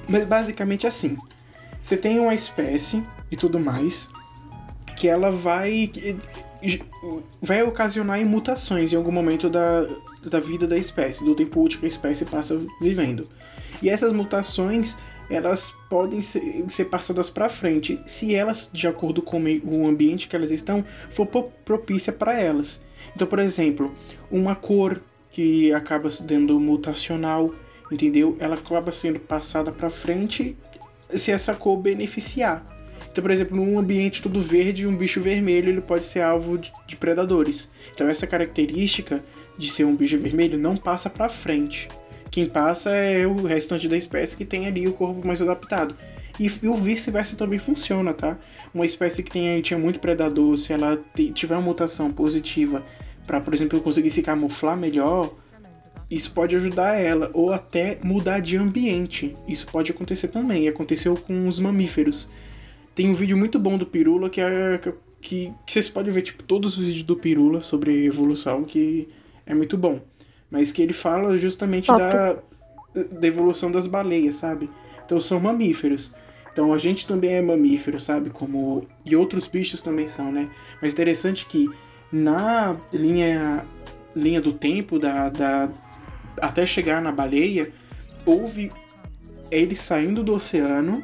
Mas 0.07 0.25
basicamente 0.25 0.85
assim, 0.85 1.17
você 1.81 1.95
tem 1.95 2.19
uma 2.19 2.33
espécie 2.33 3.03
e 3.31 3.37
tudo 3.37 3.59
mais, 3.59 4.09
que 4.99 5.07
ela 5.07 5.31
vai 5.31 5.89
vai 7.41 7.63
ocasionar 7.63 8.19
mutações 8.25 8.91
em 8.91 8.97
algum 8.97 9.13
momento 9.13 9.49
da, 9.49 9.87
da 10.25 10.41
vida 10.41 10.67
da 10.67 10.77
espécie, 10.77 11.23
do 11.23 11.33
tempo 11.33 11.61
útil 11.63 11.79
que 11.79 11.85
a 11.85 11.89
espécie 11.89 12.25
passa 12.25 12.61
vivendo. 12.81 13.25
E 13.81 13.89
essas 13.89 14.11
mutações, 14.11 14.97
elas 15.29 15.73
podem 15.89 16.21
ser, 16.21 16.65
ser 16.67 16.85
passadas 16.85 17.29
para 17.29 17.47
frente, 17.47 18.01
se 18.05 18.35
elas, 18.35 18.69
de 18.73 18.87
acordo 18.87 19.21
com 19.21 19.41
o 19.63 19.87
ambiente 19.87 20.27
que 20.27 20.35
elas 20.35 20.51
estão, 20.51 20.83
for 21.09 21.25
propícia 21.25 22.11
para 22.11 22.37
elas. 22.37 22.83
Então, 23.15 23.25
por 23.25 23.39
exemplo, 23.39 23.95
uma 24.29 24.53
cor 24.53 25.01
que 25.31 25.71
acaba 25.71 26.11
sendo 26.11 26.59
mutacional, 26.59 27.55
entendeu? 27.89 28.35
Ela 28.37 28.55
acaba 28.55 28.91
sendo 28.91 29.17
passada 29.17 29.71
para 29.71 29.89
frente 29.89 30.57
se 31.07 31.31
essa 31.31 31.55
cor 31.55 31.77
beneficiar. 31.77 32.65
Então, 33.11 33.21
por 33.21 33.31
exemplo, 33.31 33.57
num 33.57 33.79
ambiente 33.79 34.21
todo 34.21 34.41
verde, 34.41 34.85
um 34.85 34.95
bicho 34.95 35.21
vermelho 35.21 35.69
ele 35.69 35.81
pode 35.81 36.05
ser 36.05 36.21
alvo 36.21 36.57
de, 36.57 36.95
predadores. 36.95 37.71
Então, 37.93 38.07
essa 38.07 38.27
característica 38.27 39.23
de 39.57 39.69
ser 39.69 39.83
um 39.83 39.95
bicho 39.95 40.17
vermelho 40.17 40.57
não 40.57 40.77
passa 40.77 41.09
para 41.09 41.27
frente. 41.27 41.89
Quem 42.29 42.45
passa 42.45 42.91
é 42.91 43.25
o 43.25 43.43
restante 43.43 43.87
da 43.87 43.97
espécie 43.97 44.37
que 44.37 44.45
tem 44.45 44.67
ali 44.67 44.87
o 44.87 44.93
corpo 44.93 45.25
mais 45.25 45.41
adaptado. 45.41 45.95
E, 46.39 46.49
e 46.63 46.67
o 46.67 46.75
vice-versa 46.75 47.35
também 47.35 47.59
funciona, 47.59 48.13
tá? 48.13 48.37
Uma 48.73 48.85
espécie 48.85 49.23
que 49.23 49.31
tem, 49.31 49.61
tinha 49.61 49.79
muito 49.79 49.99
predador, 49.99 50.55
se 50.57 50.71
ela 50.71 51.01
tiver 51.33 51.55
uma 51.55 51.63
mutação 51.63 52.13
positiva 52.13 52.85
para, 53.25 53.41
por 53.41 53.53
exemplo, 53.53 53.81
conseguir 53.81 54.11
se 54.11 54.21
camuflar 54.21 54.77
melhor, 54.77 55.33
isso 56.09 56.31
pode 56.31 56.55
ajudar 56.55 56.95
ela, 56.95 57.29
ou 57.33 57.53
até 57.53 57.99
mudar 58.03 58.39
de 58.39 58.57
ambiente. 58.57 59.35
Isso 59.47 59.67
pode 59.67 59.91
acontecer 59.91 60.29
também. 60.29 60.67
Aconteceu 60.67 61.15
com 61.15 61.47
os 61.47 61.59
mamíferos. 61.59 62.27
Tem 62.99 63.09
um 63.09 63.15
vídeo 63.15 63.37
muito 63.37 63.57
bom 63.57 63.77
do 63.77 63.85
Pirula 63.85 64.29
que 64.29 64.41
é 64.41 64.77
que, 64.77 64.91
que, 65.21 65.53
vocês 65.65 65.87
podem 65.87 66.11
ver 66.11 66.21
tipo 66.21 66.43
todos 66.43 66.77
os 66.77 66.85
vídeos 66.85 67.03
do 67.03 67.15
Pirula 67.15 67.61
sobre 67.61 68.05
evolução 68.05 68.65
que 68.65 69.07
é 69.45 69.55
muito 69.55 69.77
bom, 69.77 70.01
mas 70.51 70.73
que 70.73 70.81
ele 70.81 70.91
fala 70.91 71.37
justamente 71.37 71.87
da, 71.87 72.33
da 72.93 73.25
evolução 73.25 73.71
das 73.71 73.87
baleias, 73.87 74.35
sabe? 74.35 74.69
Então 75.05 75.17
são 75.17 75.39
mamíferos. 75.39 76.13
Então 76.51 76.73
a 76.73 76.77
gente 76.77 77.07
também 77.07 77.35
é 77.35 77.41
mamífero, 77.41 78.01
sabe? 78.01 78.31
Como 78.31 78.85
e 79.05 79.15
outros 79.15 79.47
bichos 79.47 79.79
também 79.79 80.05
são, 80.05 80.29
né? 80.29 80.49
Mas 80.81 80.91
interessante 80.91 81.45
que 81.45 81.69
na 82.11 82.75
linha 82.91 83.65
linha 84.13 84.41
do 84.41 84.51
tempo 84.51 84.99
da, 84.99 85.29
da 85.29 85.69
até 86.41 86.65
chegar 86.65 87.01
na 87.01 87.13
baleia 87.13 87.71
houve 88.25 88.73
ele 89.49 89.77
saindo 89.77 90.21
do 90.21 90.33
oceano 90.33 91.01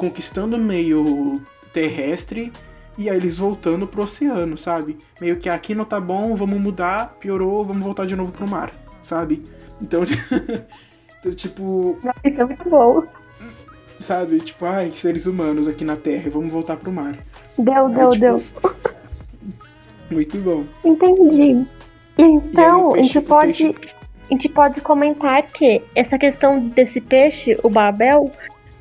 conquistando 0.00 0.56
meio 0.56 1.42
terrestre 1.74 2.50
e 2.96 3.10
aí 3.10 3.18
eles 3.18 3.36
voltando 3.36 3.86
pro 3.86 4.04
oceano, 4.04 4.56
sabe? 4.56 4.96
Meio 5.20 5.36
que 5.36 5.46
aqui 5.46 5.74
não 5.74 5.84
tá 5.84 6.00
bom, 6.00 6.34
vamos 6.34 6.58
mudar, 6.58 7.16
piorou, 7.20 7.62
vamos 7.66 7.82
voltar 7.82 8.06
de 8.06 8.16
novo 8.16 8.32
pro 8.32 8.48
mar, 8.48 8.72
sabe? 9.02 9.42
Então, 9.78 10.00
então 11.20 11.34
tipo. 11.34 11.98
Isso 12.24 12.40
é 12.40 12.44
muito 12.46 12.70
bom. 12.70 13.02
Sabe? 13.98 14.38
Tipo, 14.38 14.64
ai, 14.64 14.90
seres 14.92 15.26
humanos 15.26 15.68
aqui 15.68 15.84
na 15.84 15.96
Terra, 15.96 16.30
vamos 16.30 16.50
voltar 16.50 16.78
pro 16.78 16.90
mar. 16.90 17.18
Deu, 17.58 17.86
aí, 17.86 17.94
deu, 17.94 18.10
tipo... 18.10 18.24
deu. 18.24 18.42
Muito 20.10 20.38
bom. 20.38 20.64
Entendi. 20.84 21.64
Então, 22.18 22.90
peixe, 22.92 23.00
a 23.00 23.02
gente 23.02 23.28
pode. 23.28 23.72
Peixe... 23.72 23.94
A 24.28 24.32
gente 24.32 24.48
pode 24.48 24.80
comentar 24.80 25.42
que 25.42 25.84
essa 25.94 26.18
questão 26.18 26.68
desse 26.68 27.00
peixe, 27.00 27.56
o 27.62 27.68
Babel, 27.68 28.28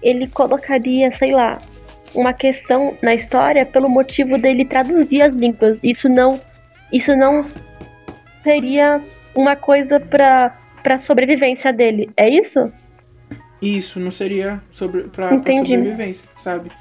ele 0.02 0.28
colocaria, 0.28 1.16
sei 1.18 1.32
lá, 1.32 1.58
uma 2.14 2.34
questão 2.34 2.98
na 3.02 3.14
história 3.14 3.66
pelo 3.66 3.90
motivo 3.90 4.38
dele 4.38 4.66
traduzir 4.66 5.22
as 5.22 5.36
línguas. 5.36 5.80
Isso 5.84 6.10
não, 6.10 6.40
isso 6.92 7.16
não 7.16 7.42
seria 8.44 9.02
uma 9.36 9.56
coisa 9.56 10.00
pra, 10.00 10.56
pra 10.84 10.98
sobrevivência 10.98 11.72
dele. 11.72 12.10
É 12.18 12.30
isso? 12.30 12.72
Isso, 13.62 14.00
não 14.00 14.12
seria 14.12 14.62
sobre, 14.72 15.10
Entendi. 15.32 15.76
sobrevivência, 15.76 16.28
sabe? 16.38 16.72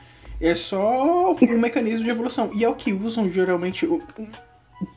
É 0.40 0.54
só 0.54 1.32
um 1.34 1.58
mecanismo 1.58 2.04
de 2.04 2.10
evolução. 2.10 2.50
E 2.54 2.64
é 2.64 2.68
o 2.68 2.74
que 2.74 2.92
usam 2.92 3.28
geralmente. 3.28 3.88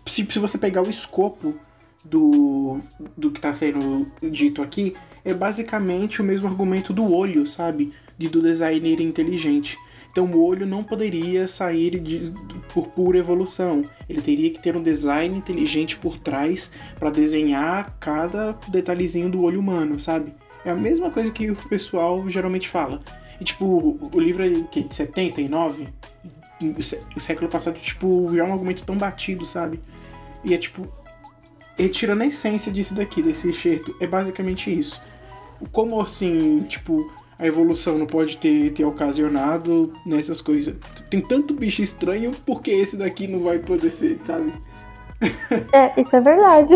Se, 0.05 0.25
se 0.25 0.39
você 0.39 0.57
pegar 0.57 0.83
o 0.83 0.89
escopo 0.89 1.55
do, 2.05 2.79
do 3.17 3.31
que 3.31 3.41
tá 3.41 3.51
sendo 3.51 4.11
dito 4.21 4.61
aqui, 4.61 4.95
é 5.23 5.33
basicamente 5.33 6.21
o 6.21 6.25
mesmo 6.25 6.47
argumento 6.47 6.91
do 6.93 7.13
olho, 7.13 7.45
sabe? 7.45 7.91
De, 8.17 8.27
do 8.29 8.41
designer 8.41 8.99
inteligente. 9.01 9.77
Então 10.11 10.25
o 10.25 10.43
olho 10.43 10.65
não 10.65 10.83
poderia 10.83 11.47
sair 11.47 11.99
de, 11.99 12.33
por 12.73 12.87
pura 12.89 13.17
evolução. 13.17 13.83
Ele 14.09 14.21
teria 14.21 14.49
que 14.51 14.61
ter 14.61 14.75
um 14.75 14.81
design 14.83 15.35
inteligente 15.37 15.97
por 15.97 16.17
trás 16.17 16.71
para 16.99 17.09
desenhar 17.09 17.95
cada 17.99 18.51
detalhezinho 18.67 19.29
do 19.29 19.41
olho 19.43 19.59
humano, 19.59 19.99
sabe? 19.99 20.33
É 20.65 20.69
a 20.71 20.75
mesma 20.75 21.09
coisa 21.09 21.31
que 21.31 21.49
o 21.49 21.55
pessoal 21.55 22.27
geralmente 22.29 22.67
fala. 22.67 22.99
E 23.39 23.43
tipo, 23.43 23.97
o- 24.13 24.19
livro 24.19 24.43
é 24.43 24.49
o 24.49 24.65
quê? 24.65 24.81
De 24.81 24.93
79? 24.93 25.87
O 26.77 26.83
sé- 26.83 26.99
o 27.15 27.19
século 27.19 27.49
passado, 27.49 27.79
tipo, 27.79 28.35
é 28.37 28.43
um 28.43 28.53
argumento 28.53 28.83
tão 28.83 28.95
batido, 28.97 29.45
sabe? 29.45 29.79
E 30.43 30.53
é 30.53 30.57
tipo. 30.57 30.87
Retirando 31.77 32.21
a 32.21 32.27
essência 32.27 32.71
disso 32.71 32.93
daqui, 32.93 33.23
desse 33.23 33.47
enxerto, 33.47 33.95
é 33.99 34.05
basicamente 34.05 34.71
isso. 34.77 35.01
Como 35.71 36.01
assim, 36.01 36.61
tipo, 36.61 37.11
a 37.39 37.47
evolução 37.47 37.97
não 37.97 38.05
pode 38.05 38.37
ter, 38.37 38.71
ter 38.71 38.83
ocasionado 38.83 39.93
nessas 40.05 40.41
coisas? 40.41 40.75
Tem 41.09 41.21
tanto 41.21 41.53
bicho 41.53 41.81
estranho, 41.81 42.31
por 42.45 42.61
que 42.61 42.71
esse 42.71 42.97
daqui 42.97 43.27
não 43.27 43.39
vai 43.39 43.59
poder 43.59 43.91
ser, 43.91 44.17
sabe? 44.23 44.53
É, 45.73 46.01
isso 46.01 46.15
é 46.15 46.19
verdade. 46.19 46.73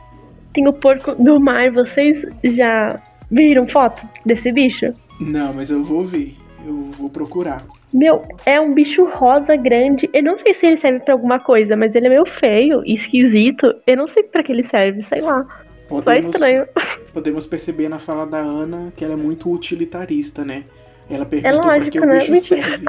Tem 0.52 0.68
o 0.68 0.72
porco 0.72 1.14
do 1.14 1.40
mar, 1.40 1.70
vocês 1.70 2.22
já 2.44 2.96
viram 3.30 3.68
foto 3.68 4.06
desse 4.24 4.52
bicho? 4.52 4.92
Não, 5.20 5.52
mas 5.52 5.70
eu 5.70 5.82
vou 5.82 6.04
ver. 6.04 6.34
Eu 6.66 6.90
vou 6.98 7.08
procurar. 7.08 7.64
Meu, 7.92 8.24
é 8.44 8.60
um 8.60 8.74
bicho 8.74 9.04
rosa 9.04 9.54
grande. 9.56 10.10
Eu 10.12 10.22
não 10.22 10.38
sei 10.38 10.52
se 10.52 10.66
ele 10.66 10.76
serve 10.76 11.00
pra 11.00 11.14
alguma 11.14 11.38
coisa, 11.38 11.76
mas 11.76 11.94
ele 11.94 12.06
é 12.06 12.10
meio 12.10 12.26
feio 12.26 12.82
e 12.84 12.94
esquisito. 12.94 13.72
Eu 13.86 13.96
não 13.96 14.08
sei 14.08 14.24
pra 14.24 14.42
que 14.42 14.50
ele 14.50 14.64
serve, 14.64 15.02
sei 15.02 15.20
lá. 15.20 15.46
Só 15.88 15.98
é 15.98 16.02
Podemos, 16.02 16.34
estranho. 16.34 16.66
podemos 17.12 17.46
perceber 17.46 17.88
na 17.88 17.98
fala 17.98 18.26
da 18.26 18.38
Ana 18.38 18.92
que 18.96 19.04
ela 19.04 19.14
é 19.14 19.16
muito 19.16 19.50
utilitarista, 19.50 20.44
né? 20.44 20.64
Ela 21.08 21.24
pergunta 21.24 21.48
É 21.48 21.52
lógico, 21.52 21.90
que 21.92 22.00
o 22.00 22.06
né? 22.06 22.18
bicho 22.18 22.32
Mentira. 22.32 22.62
serve. 22.68 22.86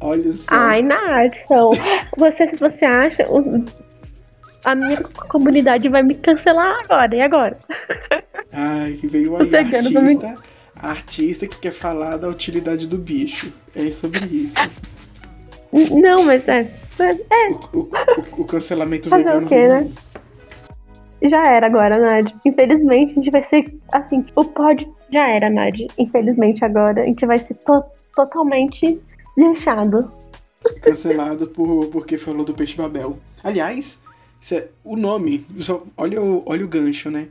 Olha 0.00 0.32
só. 0.34 0.54
Ai, 0.54 0.82
Nadson. 0.82 1.70
Você, 2.18 2.48
se 2.48 2.56
você 2.56 2.84
acha. 2.84 3.24
A 4.64 4.74
minha 4.74 5.00
comunidade 5.30 5.88
vai 5.88 6.02
me 6.02 6.14
cancelar 6.16 6.80
agora. 6.84 7.14
E 7.14 7.20
agora? 7.22 7.56
Ai, 8.52 8.94
que 8.94 9.06
veio 9.06 9.36
aí 9.36 9.54
artista. 9.54 10.34
A 10.74 10.90
artista 10.90 11.46
que 11.46 11.58
quer 11.60 11.70
falar 11.72 12.16
da 12.16 12.28
utilidade 12.28 12.86
do 12.86 12.98
bicho. 12.98 13.52
É 13.74 13.90
sobre 13.92 14.24
isso. 14.26 14.56
Não, 15.72 16.24
mas 16.24 16.46
é. 16.48 16.68
mas 16.98 17.18
é, 17.30 17.48
O, 17.50 17.78
o- 17.78 17.88
o- 18.38 18.42
o 18.42 18.44
cancelamento 18.44 19.08
vegano. 19.08 19.46
o 19.46 19.48
quê, 19.48 19.68
né? 19.68 19.88
Já 21.22 21.46
era 21.46 21.66
agora, 21.66 21.98
Nad. 21.98 22.32
Infelizmente, 22.44 23.12
a 23.12 23.14
gente 23.14 23.30
vai 23.30 23.44
ser. 23.44 23.78
Assim, 23.92 24.24
o 24.34 24.44
pod 24.44 24.88
já 25.10 25.28
era, 25.28 25.48
Nad. 25.50 25.78
Infelizmente, 25.98 26.64
agora. 26.64 27.02
A 27.02 27.04
gente 27.06 27.24
vai 27.26 27.38
ser 27.38 27.54
to- 27.54 27.84
totalmente 28.14 29.00
linchado. 29.36 30.10
Cancelado 30.82 31.46
por, 31.48 31.86
porque 31.88 32.16
falou 32.18 32.44
do 32.44 32.54
peixe 32.54 32.76
Babel. 32.76 33.18
Aliás, 33.44 34.00
é- 34.52 34.68
o 34.84 34.96
nome. 34.96 35.46
só- 35.58 35.82
olha, 35.96 36.20
o, 36.20 36.42
olha 36.46 36.64
o 36.64 36.68
gancho, 36.68 37.10
né? 37.10 37.28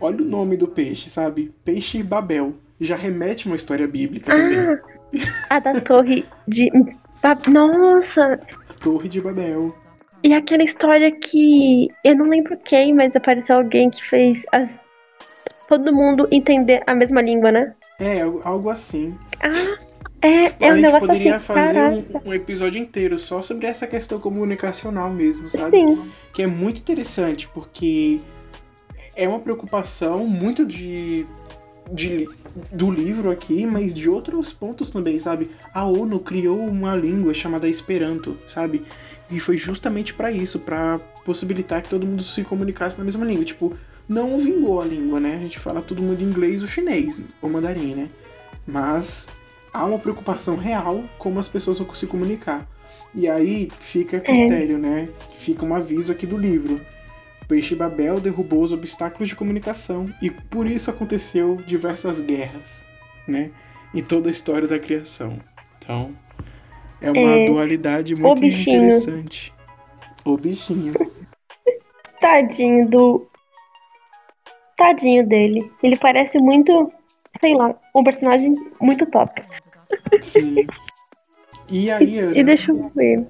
Olha 0.00 0.20
o 0.22 0.24
nome 0.24 0.56
do 0.56 0.66
peixe, 0.66 1.08
sabe? 1.08 1.52
Peixe 1.64 2.02
Babel. 2.02 2.54
Já 2.80 2.96
remete 2.96 3.46
uma 3.46 3.54
história 3.56 3.86
bíblica 3.86 4.34
também. 4.34 4.58
Ah, 5.50 5.56
a 5.56 5.58
da 5.60 5.80
torre 5.80 6.24
de. 6.48 6.68
Nossa! 7.48 8.40
A 8.68 8.74
Torre 8.82 9.08
de 9.08 9.20
Babel. 9.20 9.72
E 10.22 10.32
aquela 10.32 10.62
história 10.62 11.10
que 11.10 11.88
eu 12.04 12.16
não 12.16 12.28
lembro 12.28 12.56
quem, 12.64 12.94
mas 12.94 13.16
apareceu 13.16 13.56
alguém 13.56 13.90
que 13.90 14.02
fez 14.04 14.44
as 14.52 14.82
todo 15.68 15.92
mundo 15.92 16.28
entender 16.30 16.82
a 16.86 16.94
mesma 16.94 17.22
língua, 17.22 17.50
né? 17.50 17.74
É, 17.98 18.20
algo 18.20 18.68
assim. 18.68 19.16
Ah, 19.40 19.78
é, 20.20 20.28
é 20.60 20.68
a 20.70 20.72
um 20.72 20.76
gente 20.76 20.82
negócio 20.82 21.06
poderia 21.06 21.36
assim, 21.36 21.46
fazer 21.46 21.80
um, 21.80 22.28
um 22.28 22.34
episódio 22.34 22.80
inteiro 22.80 23.18
só 23.18 23.42
sobre 23.42 23.66
essa 23.66 23.86
questão 23.86 24.20
comunicacional 24.20 25.10
mesmo, 25.10 25.48
sabe? 25.48 25.78
Sim, 25.78 26.10
Que 26.32 26.42
é 26.42 26.46
muito 26.46 26.78
interessante, 26.78 27.48
porque 27.48 28.20
é 29.16 29.28
uma 29.28 29.40
preocupação 29.40 30.26
muito 30.26 30.64
de, 30.64 31.26
de 31.90 32.28
do 32.70 32.90
livro 32.90 33.30
aqui, 33.30 33.66
mas 33.66 33.92
de 33.92 34.08
outros 34.08 34.52
pontos 34.52 34.90
também, 34.90 35.18
sabe? 35.18 35.50
A 35.74 35.84
ONU 35.84 36.20
criou 36.20 36.58
uma 36.58 36.94
língua 36.94 37.34
chamada 37.34 37.68
Esperanto, 37.68 38.38
sabe? 38.46 38.82
E 39.32 39.40
foi 39.40 39.56
justamente 39.56 40.12
pra 40.12 40.30
isso, 40.30 40.58
pra 40.58 40.98
possibilitar 41.24 41.80
que 41.82 41.88
todo 41.88 42.06
mundo 42.06 42.22
se 42.22 42.44
comunicasse 42.44 42.98
na 42.98 43.04
mesma 43.04 43.24
língua. 43.24 43.44
Tipo, 43.44 43.74
não 44.06 44.38
vingou 44.38 44.82
a 44.82 44.84
língua, 44.84 45.18
né? 45.18 45.36
A 45.36 45.38
gente 45.38 45.58
fala 45.58 45.80
todo 45.80 46.02
mundo 46.02 46.22
inglês 46.22 46.60
ou 46.60 46.68
chinês, 46.68 47.22
ou 47.40 47.48
mandarim, 47.48 47.94
né? 47.94 48.10
Mas 48.66 49.28
há 49.72 49.86
uma 49.86 49.98
preocupação 49.98 50.56
real 50.56 51.04
como 51.18 51.40
as 51.40 51.48
pessoas 51.48 51.78
vão 51.78 51.94
se 51.94 52.06
comunicar. 52.06 52.68
E 53.14 53.26
aí 53.26 53.70
fica 53.80 54.20
critério, 54.20 54.76
né? 54.76 55.08
Fica 55.32 55.64
um 55.64 55.74
aviso 55.74 56.12
aqui 56.12 56.26
do 56.26 56.36
livro. 56.36 56.78
Peixe 57.48 57.74
Babel 57.74 58.20
derrubou 58.20 58.62
os 58.62 58.72
obstáculos 58.72 59.28
de 59.28 59.36
comunicação 59.36 60.12
e 60.22 60.30
por 60.30 60.66
isso 60.66 60.90
aconteceu 60.90 61.56
diversas 61.66 62.20
guerras, 62.20 62.84
né? 63.26 63.50
Em 63.94 64.02
toda 64.02 64.28
a 64.28 64.32
história 64.32 64.68
da 64.68 64.78
criação. 64.78 65.38
Então, 65.78 66.14
é 67.02 67.10
uma 67.10 67.36
É, 67.36 67.44
dualidade 67.46 68.14
muito 68.14 68.40
bichinho. 68.40 68.76
interessante. 68.84 69.52
O 70.24 70.36
bichinho. 70.36 70.92
tadinho 72.20 72.88
do. 72.88 73.26
Tadinho 74.76 75.26
dele. 75.26 75.70
Ele 75.82 75.96
parece 75.96 76.38
muito, 76.38 76.90
sei 77.40 77.54
lá, 77.54 77.74
um 77.94 78.02
personagem 78.04 78.54
muito 78.80 79.04
top. 79.06 79.42
Sim. 80.20 80.66
E 81.70 81.90
aí, 81.92 82.18
Ana, 82.18 82.38
E 82.38 82.42
deixa 82.44 82.72
eu 82.72 82.88
ver. 82.94 83.26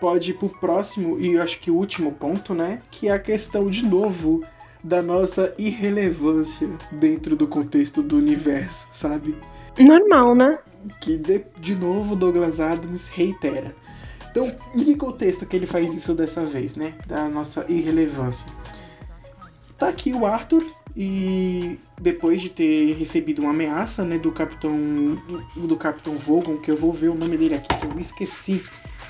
pode 0.00 0.30
ir 0.30 0.34
pro 0.34 0.48
próximo 0.60 1.18
e 1.18 1.32
eu 1.34 1.42
acho 1.42 1.58
que 1.60 1.70
o 1.70 1.76
último 1.76 2.12
ponto, 2.12 2.54
né? 2.54 2.80
Que 2.90 3.08
é 3.08 3.12
a 3.12 3.18
questão 3.18 3.66
de 3.68 3.84
novo 3.84 4.42
da 4.84 5.02
nossa 5.02 5.52
irrelevância 5.58 6.68
dentro 6.92 7.34
do 7.34 7.48
contexto 7.48 8.02
do 8.02 8.18
universo, 8.18 8.86
sabe? 8.92 9.34
Normal, 9.78 10.34
né? 10.34 10.58
Que 11.00 11.16
de, 11.18 11.44
de 11.58 11.74
novo 11.74 12.14
Douglas 12.16 12.60
Adams 12.60 13.08
reitera. 13.08 13.74
Então, 14.30 14.50
em 14.74 14.84
que 14.84 14.96
contexto 14.96 15.46
que 15.46 15.56
ele 15.56 15.66
faz 15.66 15.94
isso 15.94 16.14
dessa 16.14 16.44
vez, 16.44 16.76
né? 16.76 16.94
Da 17.06 17.28
nossa 17.28 17.64
irrelevância. 17.68 18.46
Tá 19.78 19.88
aqui 19.88 20.12
o 20.12 20.24
Arthur 20.26 20.64
e 20.94 21.78
depois 22.00 22.40
de 22.40 22.48
ter 22.48 22.94
recebido 22.94 23.40
uma 23.42 23.50
ameaça, 23.50 24.04
né, 24.04 24.18
do 24.18 24.32
capitão 24.32 24.74
do, 24.74 25.66
do 25.66 25.76
capitão 25.76 26.16
Vogon, 26.16 26.56
que 26.58 26.70
eu 26.70 26.76
vou 26.76 26.92
ver 26.92 27.08
o 27.10 27.14
nome 27.14 27.36
dele 27.36 27.54
aqui, 27.56 27.68
que 27.78 27.86
eu 27.86 27.98
esqueci. 27.98 28.62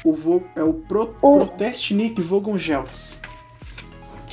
O 0.05 0.12
Vo, 0.12 0.43
é 0.55 0.62
o 0.62 0.72
Pro, 0.72 1.14
O- 1.22 1.37
Protestnik 1.39 2.20
Vogon 2.20 2.59
Geltz, 2.59 3.20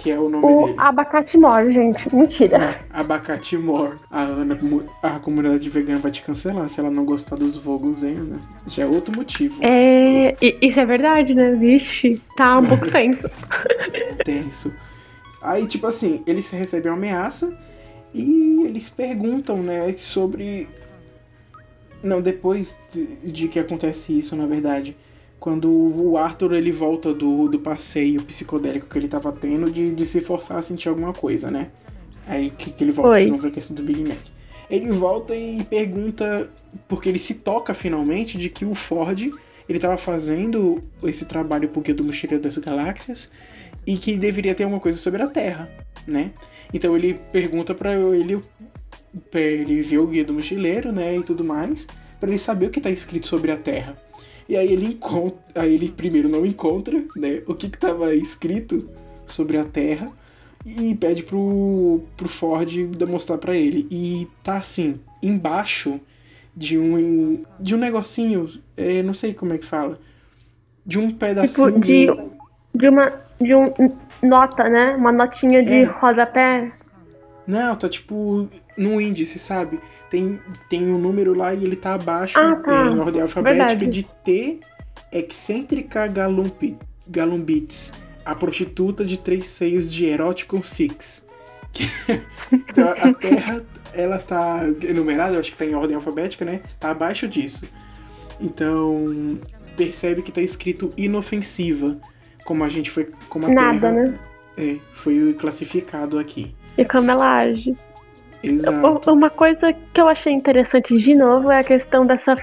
que 0.04 0.12
é 0.12 0.20
o 0.20 0.28
nome 0.28 0.46
O 0.46 0.66
dele. 0.66 0.76
abacate 0.80 1.38
mor, 1.38 1.72
gente. 1.72 2.14
Mentira. 2.14 2.78
Abacate 2.92 3.58
More. 3.58 3.96
A 4.12 4.22
Ana, 4.22 4.58
a 5.02 5.18
comunidade 5.20 5.70
vegana 5.70 5.98
vai 6.00 6.12
te 6.12 6.22
cancelar 6.22 6.68
se 6.68 6.82
ela 6.82 6.92
não 6.92 7.06
gostar 7.06 7.38
dos 7.38 7.56
Vogons, 7.56 8.04
hein, 8.04 8.18
Ana? 8.20 8.42
Já 8.68 8.84
é 8.84 8.86
outro 8.86 9.16
motivo. 9.16 9.64
É. 9.64 10.36
Isso 10.62 10.78
é 10.78 10.86
verdade, 10.86 11.34
né? 11.34 11.54
Vixe, 11.56 12.22
tá 12.36 12.58
um 12.60 12.66
pouco 12.66 12.86
tenso. 12.92 13.30
tenso. 14.26 14.74
Aí, 15.42 15.66
tipo 15.68 15.88
assim, 15.88 16.22
eles 16.28 16.50
recebem 16.50 16.92
uma 16.92 16.98
ameaça 16.98 17.58
e 18.14 18.64
eles 18.66 18.90
perguntam, 18.90 19.58
né, 19.64 19.94
sobre. 19.98 20.68
Não, 22.04 22.22
depois 22.22 22.78
de, 22.94 23.32
de 23.32 23.48
que 23.48 23.58
acontece 23.58 24.20
isso, 24.20 24.36
na 24.36 24.46
verdade. 24.46 24.98
Quando 25.44 25.70
o 25.70 26.18
Arthur 26.18 26.54
ele 26.54 26.72
volta 26.72 27.14
do, 27.14 27.50
do 27.50 27.60
passeio 27.60 28.24
psicodélico 28.24 28.88
que 28.88 28.98
ele 28.98 29.10
tava 29.10 29.30
tendo 29.30 29.70
de, 29.70 29.92
de 29.92 30.06
se 30.06 30.22
forçar 30.22 30.58
a 30.58 30.62
sentir 30.62 30.88
alguma 30.88 31.12
coisa, 31.12 31.52
né? 31.52 31.70
Aí 32.26 32.50
que, 32.50 32.72
que 32.72 32.82
ele 32.82 32.94
volta 32.94 33.12
Oi. 33.12 33.26
de 33.26 33.30
novo 33.30 33.42
pra 33.42 33.52
questão 33.52 33.76
do 33.76 33.84
Big 33.84 34.06
Mac. 34.06 34.22
Ele 34.70 34.90
volta 34.94 35.36
e 35.36 35.62
pergunta, 35.66 36.50
porque 36.88 37.10
ele 37.10 37.20
se 37.20 37.34
toca 37.34 37.74
finalmente 37.74 38.38
de 38.38 38.50
que 38.50 38.64
o 38.64 38.74
Ford 38.74 39.20
ele 39.68 39.80
tava 39.80 39.98
fazendo 39.98 40.82
esse 41.04 41.26
trabalho 41.26 41.68
pro 41.68 41.82
Guia 41.82 41.94
do 41.94 42.06
Mochileiro 42.06 42.42
das 42.42 42.58
Galáxias 42.58 43.30
e 43.86 43.98
que 43.98 44.16
deveria 44.16 44.56
ter 44.56 44.64
alguma 44.64 44.80
coisa 44.80 44.98
sobre 44.98 45.24
a 45.24 45.28
Terra, 45.28 45.70
né? 46.08 46.32
Então 46.74 46.96
ele 46.96 47.20
pergunta 47.34 47.76
pra 47.76 47.92
ele, 47.92 48.40
pra 49.30 49.42
ele 49.42 49.82
ver 49.82 49.98
o 49.98 50.08
Guia 50.08 50.24
do 50.24 50.32
Mochileiro, 50.32 50.94
né, 50.94 51.18
e 51.18 51.22
tudo 51.22 51.44
mais, 51.44 51.86
pra 52.18 52.30
ele 52.30 52.40
saber 52.40 52.68
o 52.68 52.70
que 52.70 52.80
tá 52.80 52.90
escrito 52.90 53.28
sobre 53.28 53.52
a 53.52 53.58
Terra. 53.58 53.94
E 54.48 54.58
aí 54.58 54.72
ele 54.72 54.88
encontra, 54.88 55.64
aí 55.64 55.74
ele 55.74 55.90
primeiro 55.90 56.28
não 56.28 56.46
encontra, 56.46 57.04
né, 57.16 57.42
o 57.48 57.54
que 57.54 57.70
que 57.70 57.78
tava 57.78 58.14
escrito 58.14 58.90
sobre 59.26 59.58
a 59.58 59.64
Terra, 59.64 60.12
e 60.66 60.96
pede 60.96 61.24
pro, 61.24 62.02
pro 62.16 62.30
Ford 62.30 62.88
demonstrar 62.96 63.38
para 63.38 63.56
ele. 63.56 63.88
E 63.90 64.28
tá 64.42 64.58
assim, 64.58 65.00
embaixo 65.22 66.00
de 66.56 66.78
um 66.78 67.44
de 67.60 67.76
um 67.76 67.78
negocinho, 67.78 68.48
é, 68.78 69.02
não 69.02 69.14
sei 69.14 69.34
como 69.34 69.54
é 69.54 69.58
que 69.58 69.66
fala, 69.66 70.00
de 70.86 71.00
um 71.00 71.12
pedacinho 71.12 71.80
tipo, 71.80 71.80
de, 71.80 72.08
de 72.76 72.88
uma 72.88 73.12
de 73.42 73.56
um 73.56 73.74
nota, 74.22 74.70
né? 74.70 74.96
Uma 74.96 75.12
notinha 75.12 75.64
de 75.64 75.82
é. 75.82 75.84
rodapé. 75.84 76.72
Não, 77.46 77.76
tá 77.76 77.90
tipo 77.90 78.48
no 78.78 79.00
índice, 79.00 79.40
sabe? 79.40 79.80
Tem, 80.10 80.40
tem 80.70 80.88
um 80.88 80.98
número 80.98 81.34
lá 81.34 81.54
e 81.54 81.64
ele 81.64 81.76
tá 81.76 81.94
abaixo 81.94 82.40
ah, 82.40 82.56
tá. 82.56 82.88
em 82.88 83.00
ordem 83.00 83.22
alfabética 83.22 83.68
Verdade. 83.68 83.88
de 83.88 84.04
T 84.24 84.60
excêntrica 85.12 86.08
Galumpi, 86.08 86.78
Galumbits, 87.08 87.94
a 88.26 88.34
prostituta 88.34 89.06
de 89.06 89.18
três 89.18 89.48
seios 89.48 89.92
de 89.92 90.06
Eroticon 90.06 90.64
Six. 90.64 91.26
então, 92.52 92.90
a 92.98 93.14
Terra, 93.14 93.64
ela 93.94 94.18
tá 94.18 94.62
enumerada, 94.82 95.36
eu 95.36 95.40
acho 95.40 95.52
que 95.52 95.58
tá 95.58 95.66
em 95.66 95.76
ordem 95.76 95.96
alfabética, 95.96 96.44
né? 96.44 96.62
Tá 96.80 96.92
abaixo 96.92 97.28
disso. 97.28 97.66
Então, 98.42 99.40
percebe 99.78 100.22
que 100.22 100.32
tá 100.32 100.42
escrito 100.42 100.92
inofensiva, 100.98 101.98
como 102.46 102.64
a 102.64 102.70
gente 102.70 102.90
foi, 102.90 103.10
como 103.30 103.46
a 103.46 103.50
Nada, 103.50 103.80
Terra 103.80 103.92
né? 103.92 104.20
é, 104.58 104.78
foi 104.94 105.34
classificado 105.34 106.18
aqui. 106.18 106.56
E 106.78 106.86
como 106.86 107.10
ela 107.10 107.40
age. 107.40 107.76
Exato. 108.44 109.12
Uma 109.12 109.30
coisa 109.30 109.74
que 109.94 110.02
eu 110.02 110.08
achei 110.10 110.34
interessante 110.34 110.98
de 110.98 111.16
novo 111.16 111.50
é 111.50 111.60
a 111.60 111.64
questão 111.64 112.06
dessa 112.06 112.36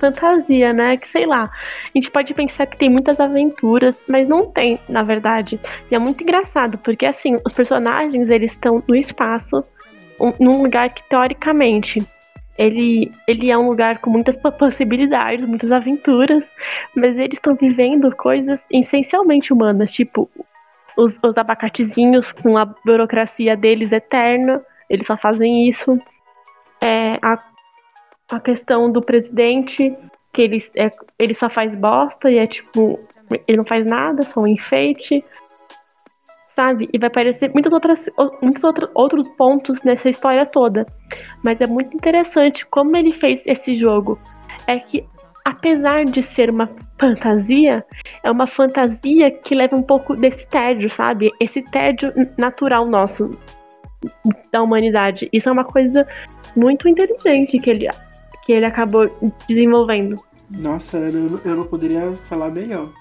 fantasia, 0.00 0.72
né? 0.72 0.96
Que 0.96 1.08
sei 1.08 1.24
lá, 1.24 1.44
a 1.44 1.90
gente 1.94 2.10
pode 2.10 2.34
pensar 2.34 2.66
que 2.66 2.76
tem 2.76 2.90
muitas 2.90 3.20
aventuras, 3.20 3.94
mas 4.08 4.28
não 4.28 4.46
tem, 4.46 4.80
na 4.88 5.04
verdade. 5.04 5.60
E 5.88 5.94
é 5.94 5.98
muito 5.98 6.22
engraçado, 6.22 6.78
porque 6.78 7.06
assim, 7.06 7.38
os 7.46 7.52
personagens 7.52 8.28
eles 8.28 8.52
estão 8.52 8.82
no 8.88 8.96
espaço, 8.96 9.62
um, 10.20 10.32
num 10.40 10.62
lugar 10.62 10.90
que 10.90 11.08
teoricamente 11.08 12.04
ele, 12.58 13.12
ele 13.28 13.50
é 13.50 13.56
um 13.56 13.68
lugar 13.68 13.98
com 13.98 14.10
muitas 14.10 14.36
possibilidades, 14.36 15.46
muitas 15.46 15.70
aventuras, 15.70 16.50
mas 16.94 17.16
eles 17.16 17.34
estão 17.34 17.54
vivendo 17.54 18.14
coisas 18.16 18.60
essencialmente 18.70 19.52
humanas, 19.52 19.92
tipo 19.92 20.28
os, 20.96 21.14
os 21.22 21.36
abacatezinhos 21.36 22.32
com 22.32 22.56
a 22.56 22.64
burocracia 22.64 23.56
deles 23.56 23.92
eterna 23.92 24.60
eles 24.88 25.06
só 25.06 25.16
fazem 25.16 25.68
isso. 25.68 25.98
É, 26.80 27.18
a, 27.22 27.42
a 28.30 28.40
questão 28.40 28.90
do 28.90 29.02
presidente, 29.02 29.96
que 30.32 30.42
ele, 30.42 30.58
é, 30.76 30.90
ele 31.18 31.34
só 31.34 31.48
faz 31.48 31.74
bosta 31.74 32.30
e 32.30 32.38
é 32.38 32.46
tipo, 32.46 32.98
ele 33.46 33.58
não 33.58 33.64
faz 33.64 33.84
nada, 33.86 34.28
só 34.28 34.40
um 34.40 34.46
enfeite. 34.46 35.24
Sabe? 36.54 36.88
E 36.92 36.98
vai 36.98 37.08
aparecer 37.08 37.52
muitas 37.52 37.72
outras, 37.72 38.04
muitos 38.40 38.64
outros, 38.64 38.90
outros 38.94 39.28
pontos 39.36 39.82
nessa 39.82 40.08
história 40.08 40.46
toda. 40.46 40.86
Mas 41.42 41.60
é 41.60 41.66
muito 41.66 41.94
interessante 41.94 42.64
como 42.66 42.96
ele 42.96 43.12
fez 43.12 43.42
esse 43.46 43.76
jogo. 43.76 44.18
É 44.66 44.78
que, 44.78 45.04
apesar 45.44 46.06
de 46.06 46.22
ser 46.22 46.48
uma 46.48 46.66
fantasia, 46.98 47.84
é 48.24 48.30
uma 48.30 48.46
fantasia 48.46 49.30
que 49.30 49.54
leva 49.54 49.76
um 49.76 49.82
pouco 49.82 50.16
desse 50.16 50.46
tédio, 50.46 50.88
sabe? 50.88 51.30
Esse 51.38 51.60
tédio 51.62 52.10
natural 52.38 52.86
nosso 52.86 53.30
da 54.52 54.62
humanidade. 54.62 55.28
Isso 55.32 55.48
é 55.48 55.52
uma 55.52 55.64
coisa 55.64 56.06
muito 56.54 56.88
inteligente 56.88 57.58
que 57.58 57.70
ele, 57.70 57.88
que 58.44 58.52
ele 58.52 58.66
acabou 58.66 59.10
desenvolvendo. 59.48 60.16
Nossa, 60.50 60.98
eu, 60.98 61.40
eu 61.44 61.56
não 61.56 61.64
poderia 61.64 62.12
falar 62.28 62.50
melhor. 62.50 62.92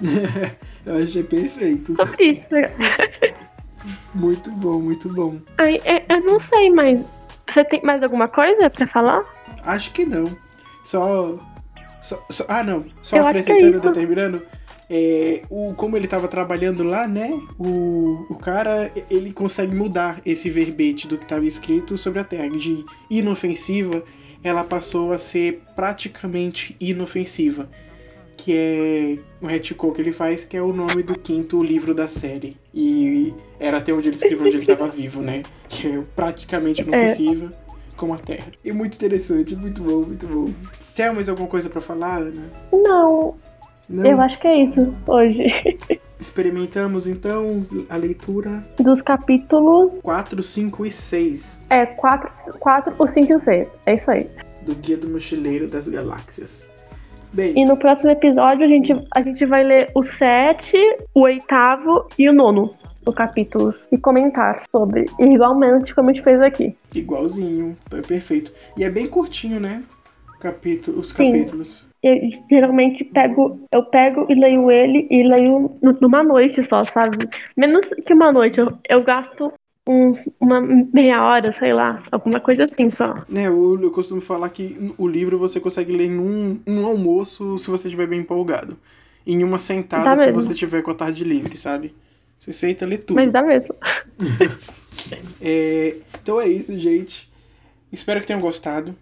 eu 0.86 1.02
achei 1.02 1.22
perfeito. 1.22 1.94
Sobre 1.94 2.26
isso. 2.26 2.48
muito 4.14 4.50
bom, 4.52 4.80
muito 4.80 5.08
bom. 5.08 5.38
Ai, 5.58 5.80
é, 5.84 6.04
eu 6.08 6.20
não 6.20 6.38
sei, 6.38 6.70
mas 6.70 7.00
você 7.46 7.64
tem 7.64 7.82
mais 7.82 8.02
alguma 8.02 8.28
coisa 8.28 8.70
para 8.70 8.86
falar? 8.86 9.24
Acho 9.64 9.92
que 9.92 10.04
não. 10.04 10.36
Só, 10.84 11.38
só, 12.00 12.24
só 12.30 12.44
ah, 12.48 12.62
não. 12.62 12.84
Só 13.02 13.16
eu 13.16 13.26
acrescentando, 13.26 13.76
é 13.76 13.80
determinando. 13.80 14.42
É, 14.92 15.42
o, 15.48 15.72
como 15.74 15.96
ele 15.96 16.06
estava 16.06 16.26
trabalhando 16.26 16.82
lá, 16.82 17.06
né? 17.06 17.40
O, 17.56 18.26
o 18.28 18.34
cara 18.34 18.92
ele 19.08 19.32
consegue 19.32 19.72
mudar 19.72 20.20
esse 20.26 20.50
verbete 20.50 21.06
do 21.06 21.16
que 21.16 21.22
estava 21.22 21.46
escrito 21.46 21.96
sobre 21.96 22.18
a 22.18 22.24
Terra. 22.24 22.50
De 22.50 22.84
inofensiva, 23.08 24.02
ela 24.42 24.64
passou 24.64 25.12
a 25.12 25.18
ser 25.18 25.62
praticamente 25.76 26.76
inofensiva. 26.80 27.70
Que 28.36 28.52
é 28.56 29.18
o 29.40 29.46
retcon 29.46 29.92
que 29.92 30.00
ele 30.00 30.12
faz, 30.12 30.44
que 30.44 30.56
é 30.56 30.62
o 30.62 30.72
nome 30.72 31.04
do 31.04 31.16
quinto 31.16 31.62
livro 31.62 31.94
da 31.94 32.08
série. 32.08 32.56
E 32.74 33.32
era 33.60 33.76
até 33.76 33.92
onde 33.92 34.08
ele 34.08 34.16
escreveu 34.16 34.46
onde 34.46 34.56
ele 34.56 34.64
estava 34.64 34.88
vivo, 34.90 35.22
né? 35.22 35.44
Que 35.68 35.86
é 35.86 36.02
praticamente 36.16 36.82
inofensiva. 36.82 37.52
É. 37.54 37.70
Como 37.96 38.14
a 38.14 38.18
Terra. 38.18 38.50
E 38.64 38.72
muito 38.72 38.94
interessante, 38.94 39.54
muito 39.54 39.82
bom, 39.82 40.02
muito 40.06 40.26
bom. 40.26 40.50
Tem 40.94 41.12
mais 41.12 41.28
alguma 41.28 41.46
coisa 41.46 41.68
para 41.68 41.82
falar, 41.82 42.22
Ana? 42.22 42.50
Não, 42.72 43.36
não. 43.90 44.06
Eu 44.06 44.20
acho 44.20 44.38
que 44.38 44.46
é 44.46 44.62
isso 44.62 44.92
hoje. 45.04 45.52
Experimentamos 46.16 47.08
então 47.08 47.66
a 47.88 47.96
leitura 47.96 48.64
dos 48.78 49.02
capítulos 49.02 50.00
4, 50.02 50.40
5 50.40 50.86
e 50.86 50.90
6. 50.90 51.62
É, 51.70 51.86
4, 51.86 52.30
4 52.60 52.94
o 52.96 53.06
5 53.08 53.32
e 53.32 53.34
o 53.34 53.38
6. 53.40 53.68
É 53.86 53.94
isso 53.94 54.10
aí. 54.10 54.30
Do 54.62 54.76
Guia 54.76 54.96
do 54.96 55.08
Mochileiro 55.08 55.66
das 55.66 55.88
Galáxias. 55.88 56.68
Bem. 57.32 57.54
E 57.56 57.64
no 57.64 57.76
próximo 57.76 58.12
episódio 58.12 58.64
a 58.64 58.68
gente, 58.68 58.92
a 59.14 59.22
gente 59.22 59.44
vai 59.44 59.64
ler 59.64 59.90
o 59.94 60.02
7, 60.02 60.76
o 61.12 61.22
oitavo 61.22 62.06
e 62.16 62.28
o 62.28 62.32
nono 62.32 62.72
os 63.04 63.14
capítulos 63.14 63.88
e 63.90 63.98
comentar 63.98 64.62
sobre, 64.70 65.06
igualmente 65.18 65.94
como 65.94 66.10
a 66.10 66.12
gente 66.12 66.22
fez 66.22 66.40
aqui. 66.42 66.76
Igualzinho, 66.94 67.76
é 67.92 68.00
perfeito. 68.02 68.52
E 68.76 68.84
é 68.84 68.90
bem 68.90 69.06
curtinho, 69.06 69.58
né? 69.58 69.82
Capítulo, 70.38 70.98
os 71.00 71.12
capítulos. 71.12 71.78
Sim 71.78 71.89
eu 72.02 72.30
geralmente 72.48 73.04
pego, 73.04 73.60
eu 73.72 73.84
pego 73.84 74.26
e 74.28 74.34
leio 74.34 74.70
ele 74.70 75.06
e 75.10 75.22
leio 75.22 75.66
numa 76.00 76.22
noite 76.22 76.62
só, 76.62 76.82
sabe? 76.82 77.28
Menos 77.56 77.86
que 78.06 78.14
uma 78.14 78.32
noite, 78.32 78.58
eu, 78.58 78.78
eu 78.88 79.02
gasto 79.02 79.52
uns, 79.86 80.28
uma 80.38 80.60
meia 80.60 81.22
hora, 81.22 81.52
sei 81.52 81.72
lá, 81.72 82.02
alguma 82.10 82.40
coisa 82.40 82.64
assim 82.64 82.90
só. 82.90 83.14
É, 83.34 83.46
eu, 83.46 83.80
eu 83.80 83.90
costumo 83.90 84.20
falar 84.20 84.48
que 84.50 84.94
o 84.96 85.06
livro 85.06 85.38
você 85.38 85.60
consegue 85.60 85.94
ler 85.94 86.08
num, 86.08 86.60
num 86.66 86.86
almoço 86.86 87.58
se 87.58 87.70
você 87.70 87.88
estiver 87.88 88.06
bem 88.06 88.20
empolgado. 88.20 88.78
Em 89.26 89.44
uma 89.44 89.58
sentada 89.58 90.16
tá 90.16 90.16
se 90.16 90.32
você 90.32 90.54
tiver 90.54 90.82
com 90.82 90.90
a 90.90 90.94
tarde 90.94 91.24
livre, 91.24 91.56
sabe? 91.58 91.94
Você 92.38 92.52
senta 92.52 92.86
lê 92.86 92.96
tudo. 92.96 93.16
Mas 93.16 93.30
dá 93.30 93.42
mesmo. 93.42 93.74
é, 95.42 95.96
então 96.22 96.40
é 96.40 96.48
isso, 96.48 96.76
gente. 96.78 97.30
Espero 97.92 98.20
que 98.20 98.26
tenham 98.26 98.40
gostado. 98.40 98.94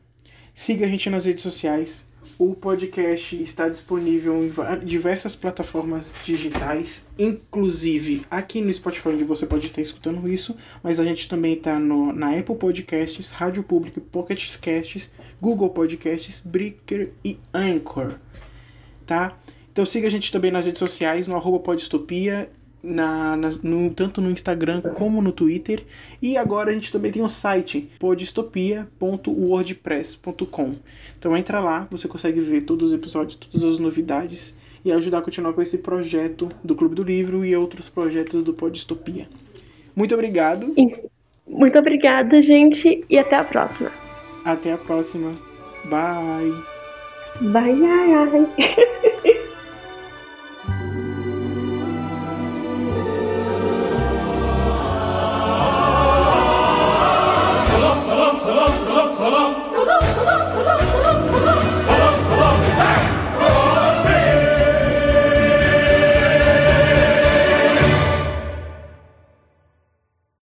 Siga 0.53 0.87
a 0.87 0.89
gente 0.89 1.09
nas 1.09 1.25
redes 1.25 1.43
sociais. 1.43 2.08
O 2.39 2.55
podcast 2.55 3.41
está 3.41 3.69
disponível 3.69 4.35
em 4.43 4.51
diversas 4.85 5.35
plataformas 5.35 6.13
digitais, 6.25 7.09
inclusive 7.19 8.25
aqui 8.31 8.61
no 8.61 8.73
Spotify, 8.73 9.09
onde 9.09 9.25
você 9.25 9.47
pode 9.47 9.67
estar 9.67 9.81
escutando 9.81 10.29
isso, 10.29 10.57
mas 10.83 11.01
a 11.01 11.05
gente 11.05 11.29
também 11.29 11.55
está 11.55 11.79
na 11.79 12.37
Apple 12.39 12.57
Podcasts, 12.57 13.31
Rádio 13.31 13.63
Público, 13.63 14.01
Pocket 14.01 14.57
Casts, 14.59 15.13
Google 15.41 15.71
Podcasts, 15.71 16.41
Breaker 16.45 17.13
e 17.25 17.39
Anchor, 17.55 18.15
tá? 19.07 19.37
Então 19.73 19.87
siga 19.87 20.09
a 20.09 20.11
gente 20.11 20.33
também 20.33 20.51
nas 20.51 20.67
redes 20.67 20.81
sociais, 20.81 21.27
no 21.27 21.37
arroba 21.37 21.61
Podistopia 21.61 22.51
na, 22.83 23.37
na, 23.37 23.51
no, 23.63 23.91
tanto 23.91 24.21
no 24.21 24.29
Instagram 24.31 24.81
como 24.81 25.23
no 25.23 25.33
Twitter. 25.33 25.85
E 26.21 26.37
agora 26.37 26.71
a 26.71 26.73
gente 26.73 26.91
também 26.93 27.13
tem 27.13 27.23
um 27.23 27.29
site, 27.29 27.89
podistopia.wordpress.com. 27.99 30.77
Então 31.19 31.37
entra 31.37 31.61
lá, 31.61 31.87
você 31.91 32.09
consegue 32.09 32.41
ver 32.41 32.63
todos 32.63 32.93
os 32.93 32.99
episódios, 32.99 33.37
todas 33.37 33.63
as 33.65 33.79
novidades 33.79 34.57
e 34.85 34.93
ajudar 34.93 35.19
a 35.19 35.23
continuar 35.23 35.53
com 35.53 35.63
esse 35.63 35.79
projeto 35.79 36.49
do 36.63 36.75
Clube 36.75 36.95
do 36.95 37.03
Livro 37.03 37.45
e 37.45 37.55
outros 37.55 37.89
projetos 37.89 38.45
do 38.45 38.55
Podistopia. 38.55 39.29
Muito 39.95 40.15
obrigado. 40.15 40.73
Muito 41.47 41.79
obrigada, 41.79 42.41
gente, 42.41 43.05
e 43.09 43.19
até 43.19 43.37
a 43.37 43.45
próxima. 43.45 43.91
Até 44.45 44.73
a 44.73 44.79
próxima. 44.79 45.33
Bye. 45.85 46.53
Bye, 47.41 47.75
bye. 47.75 49.39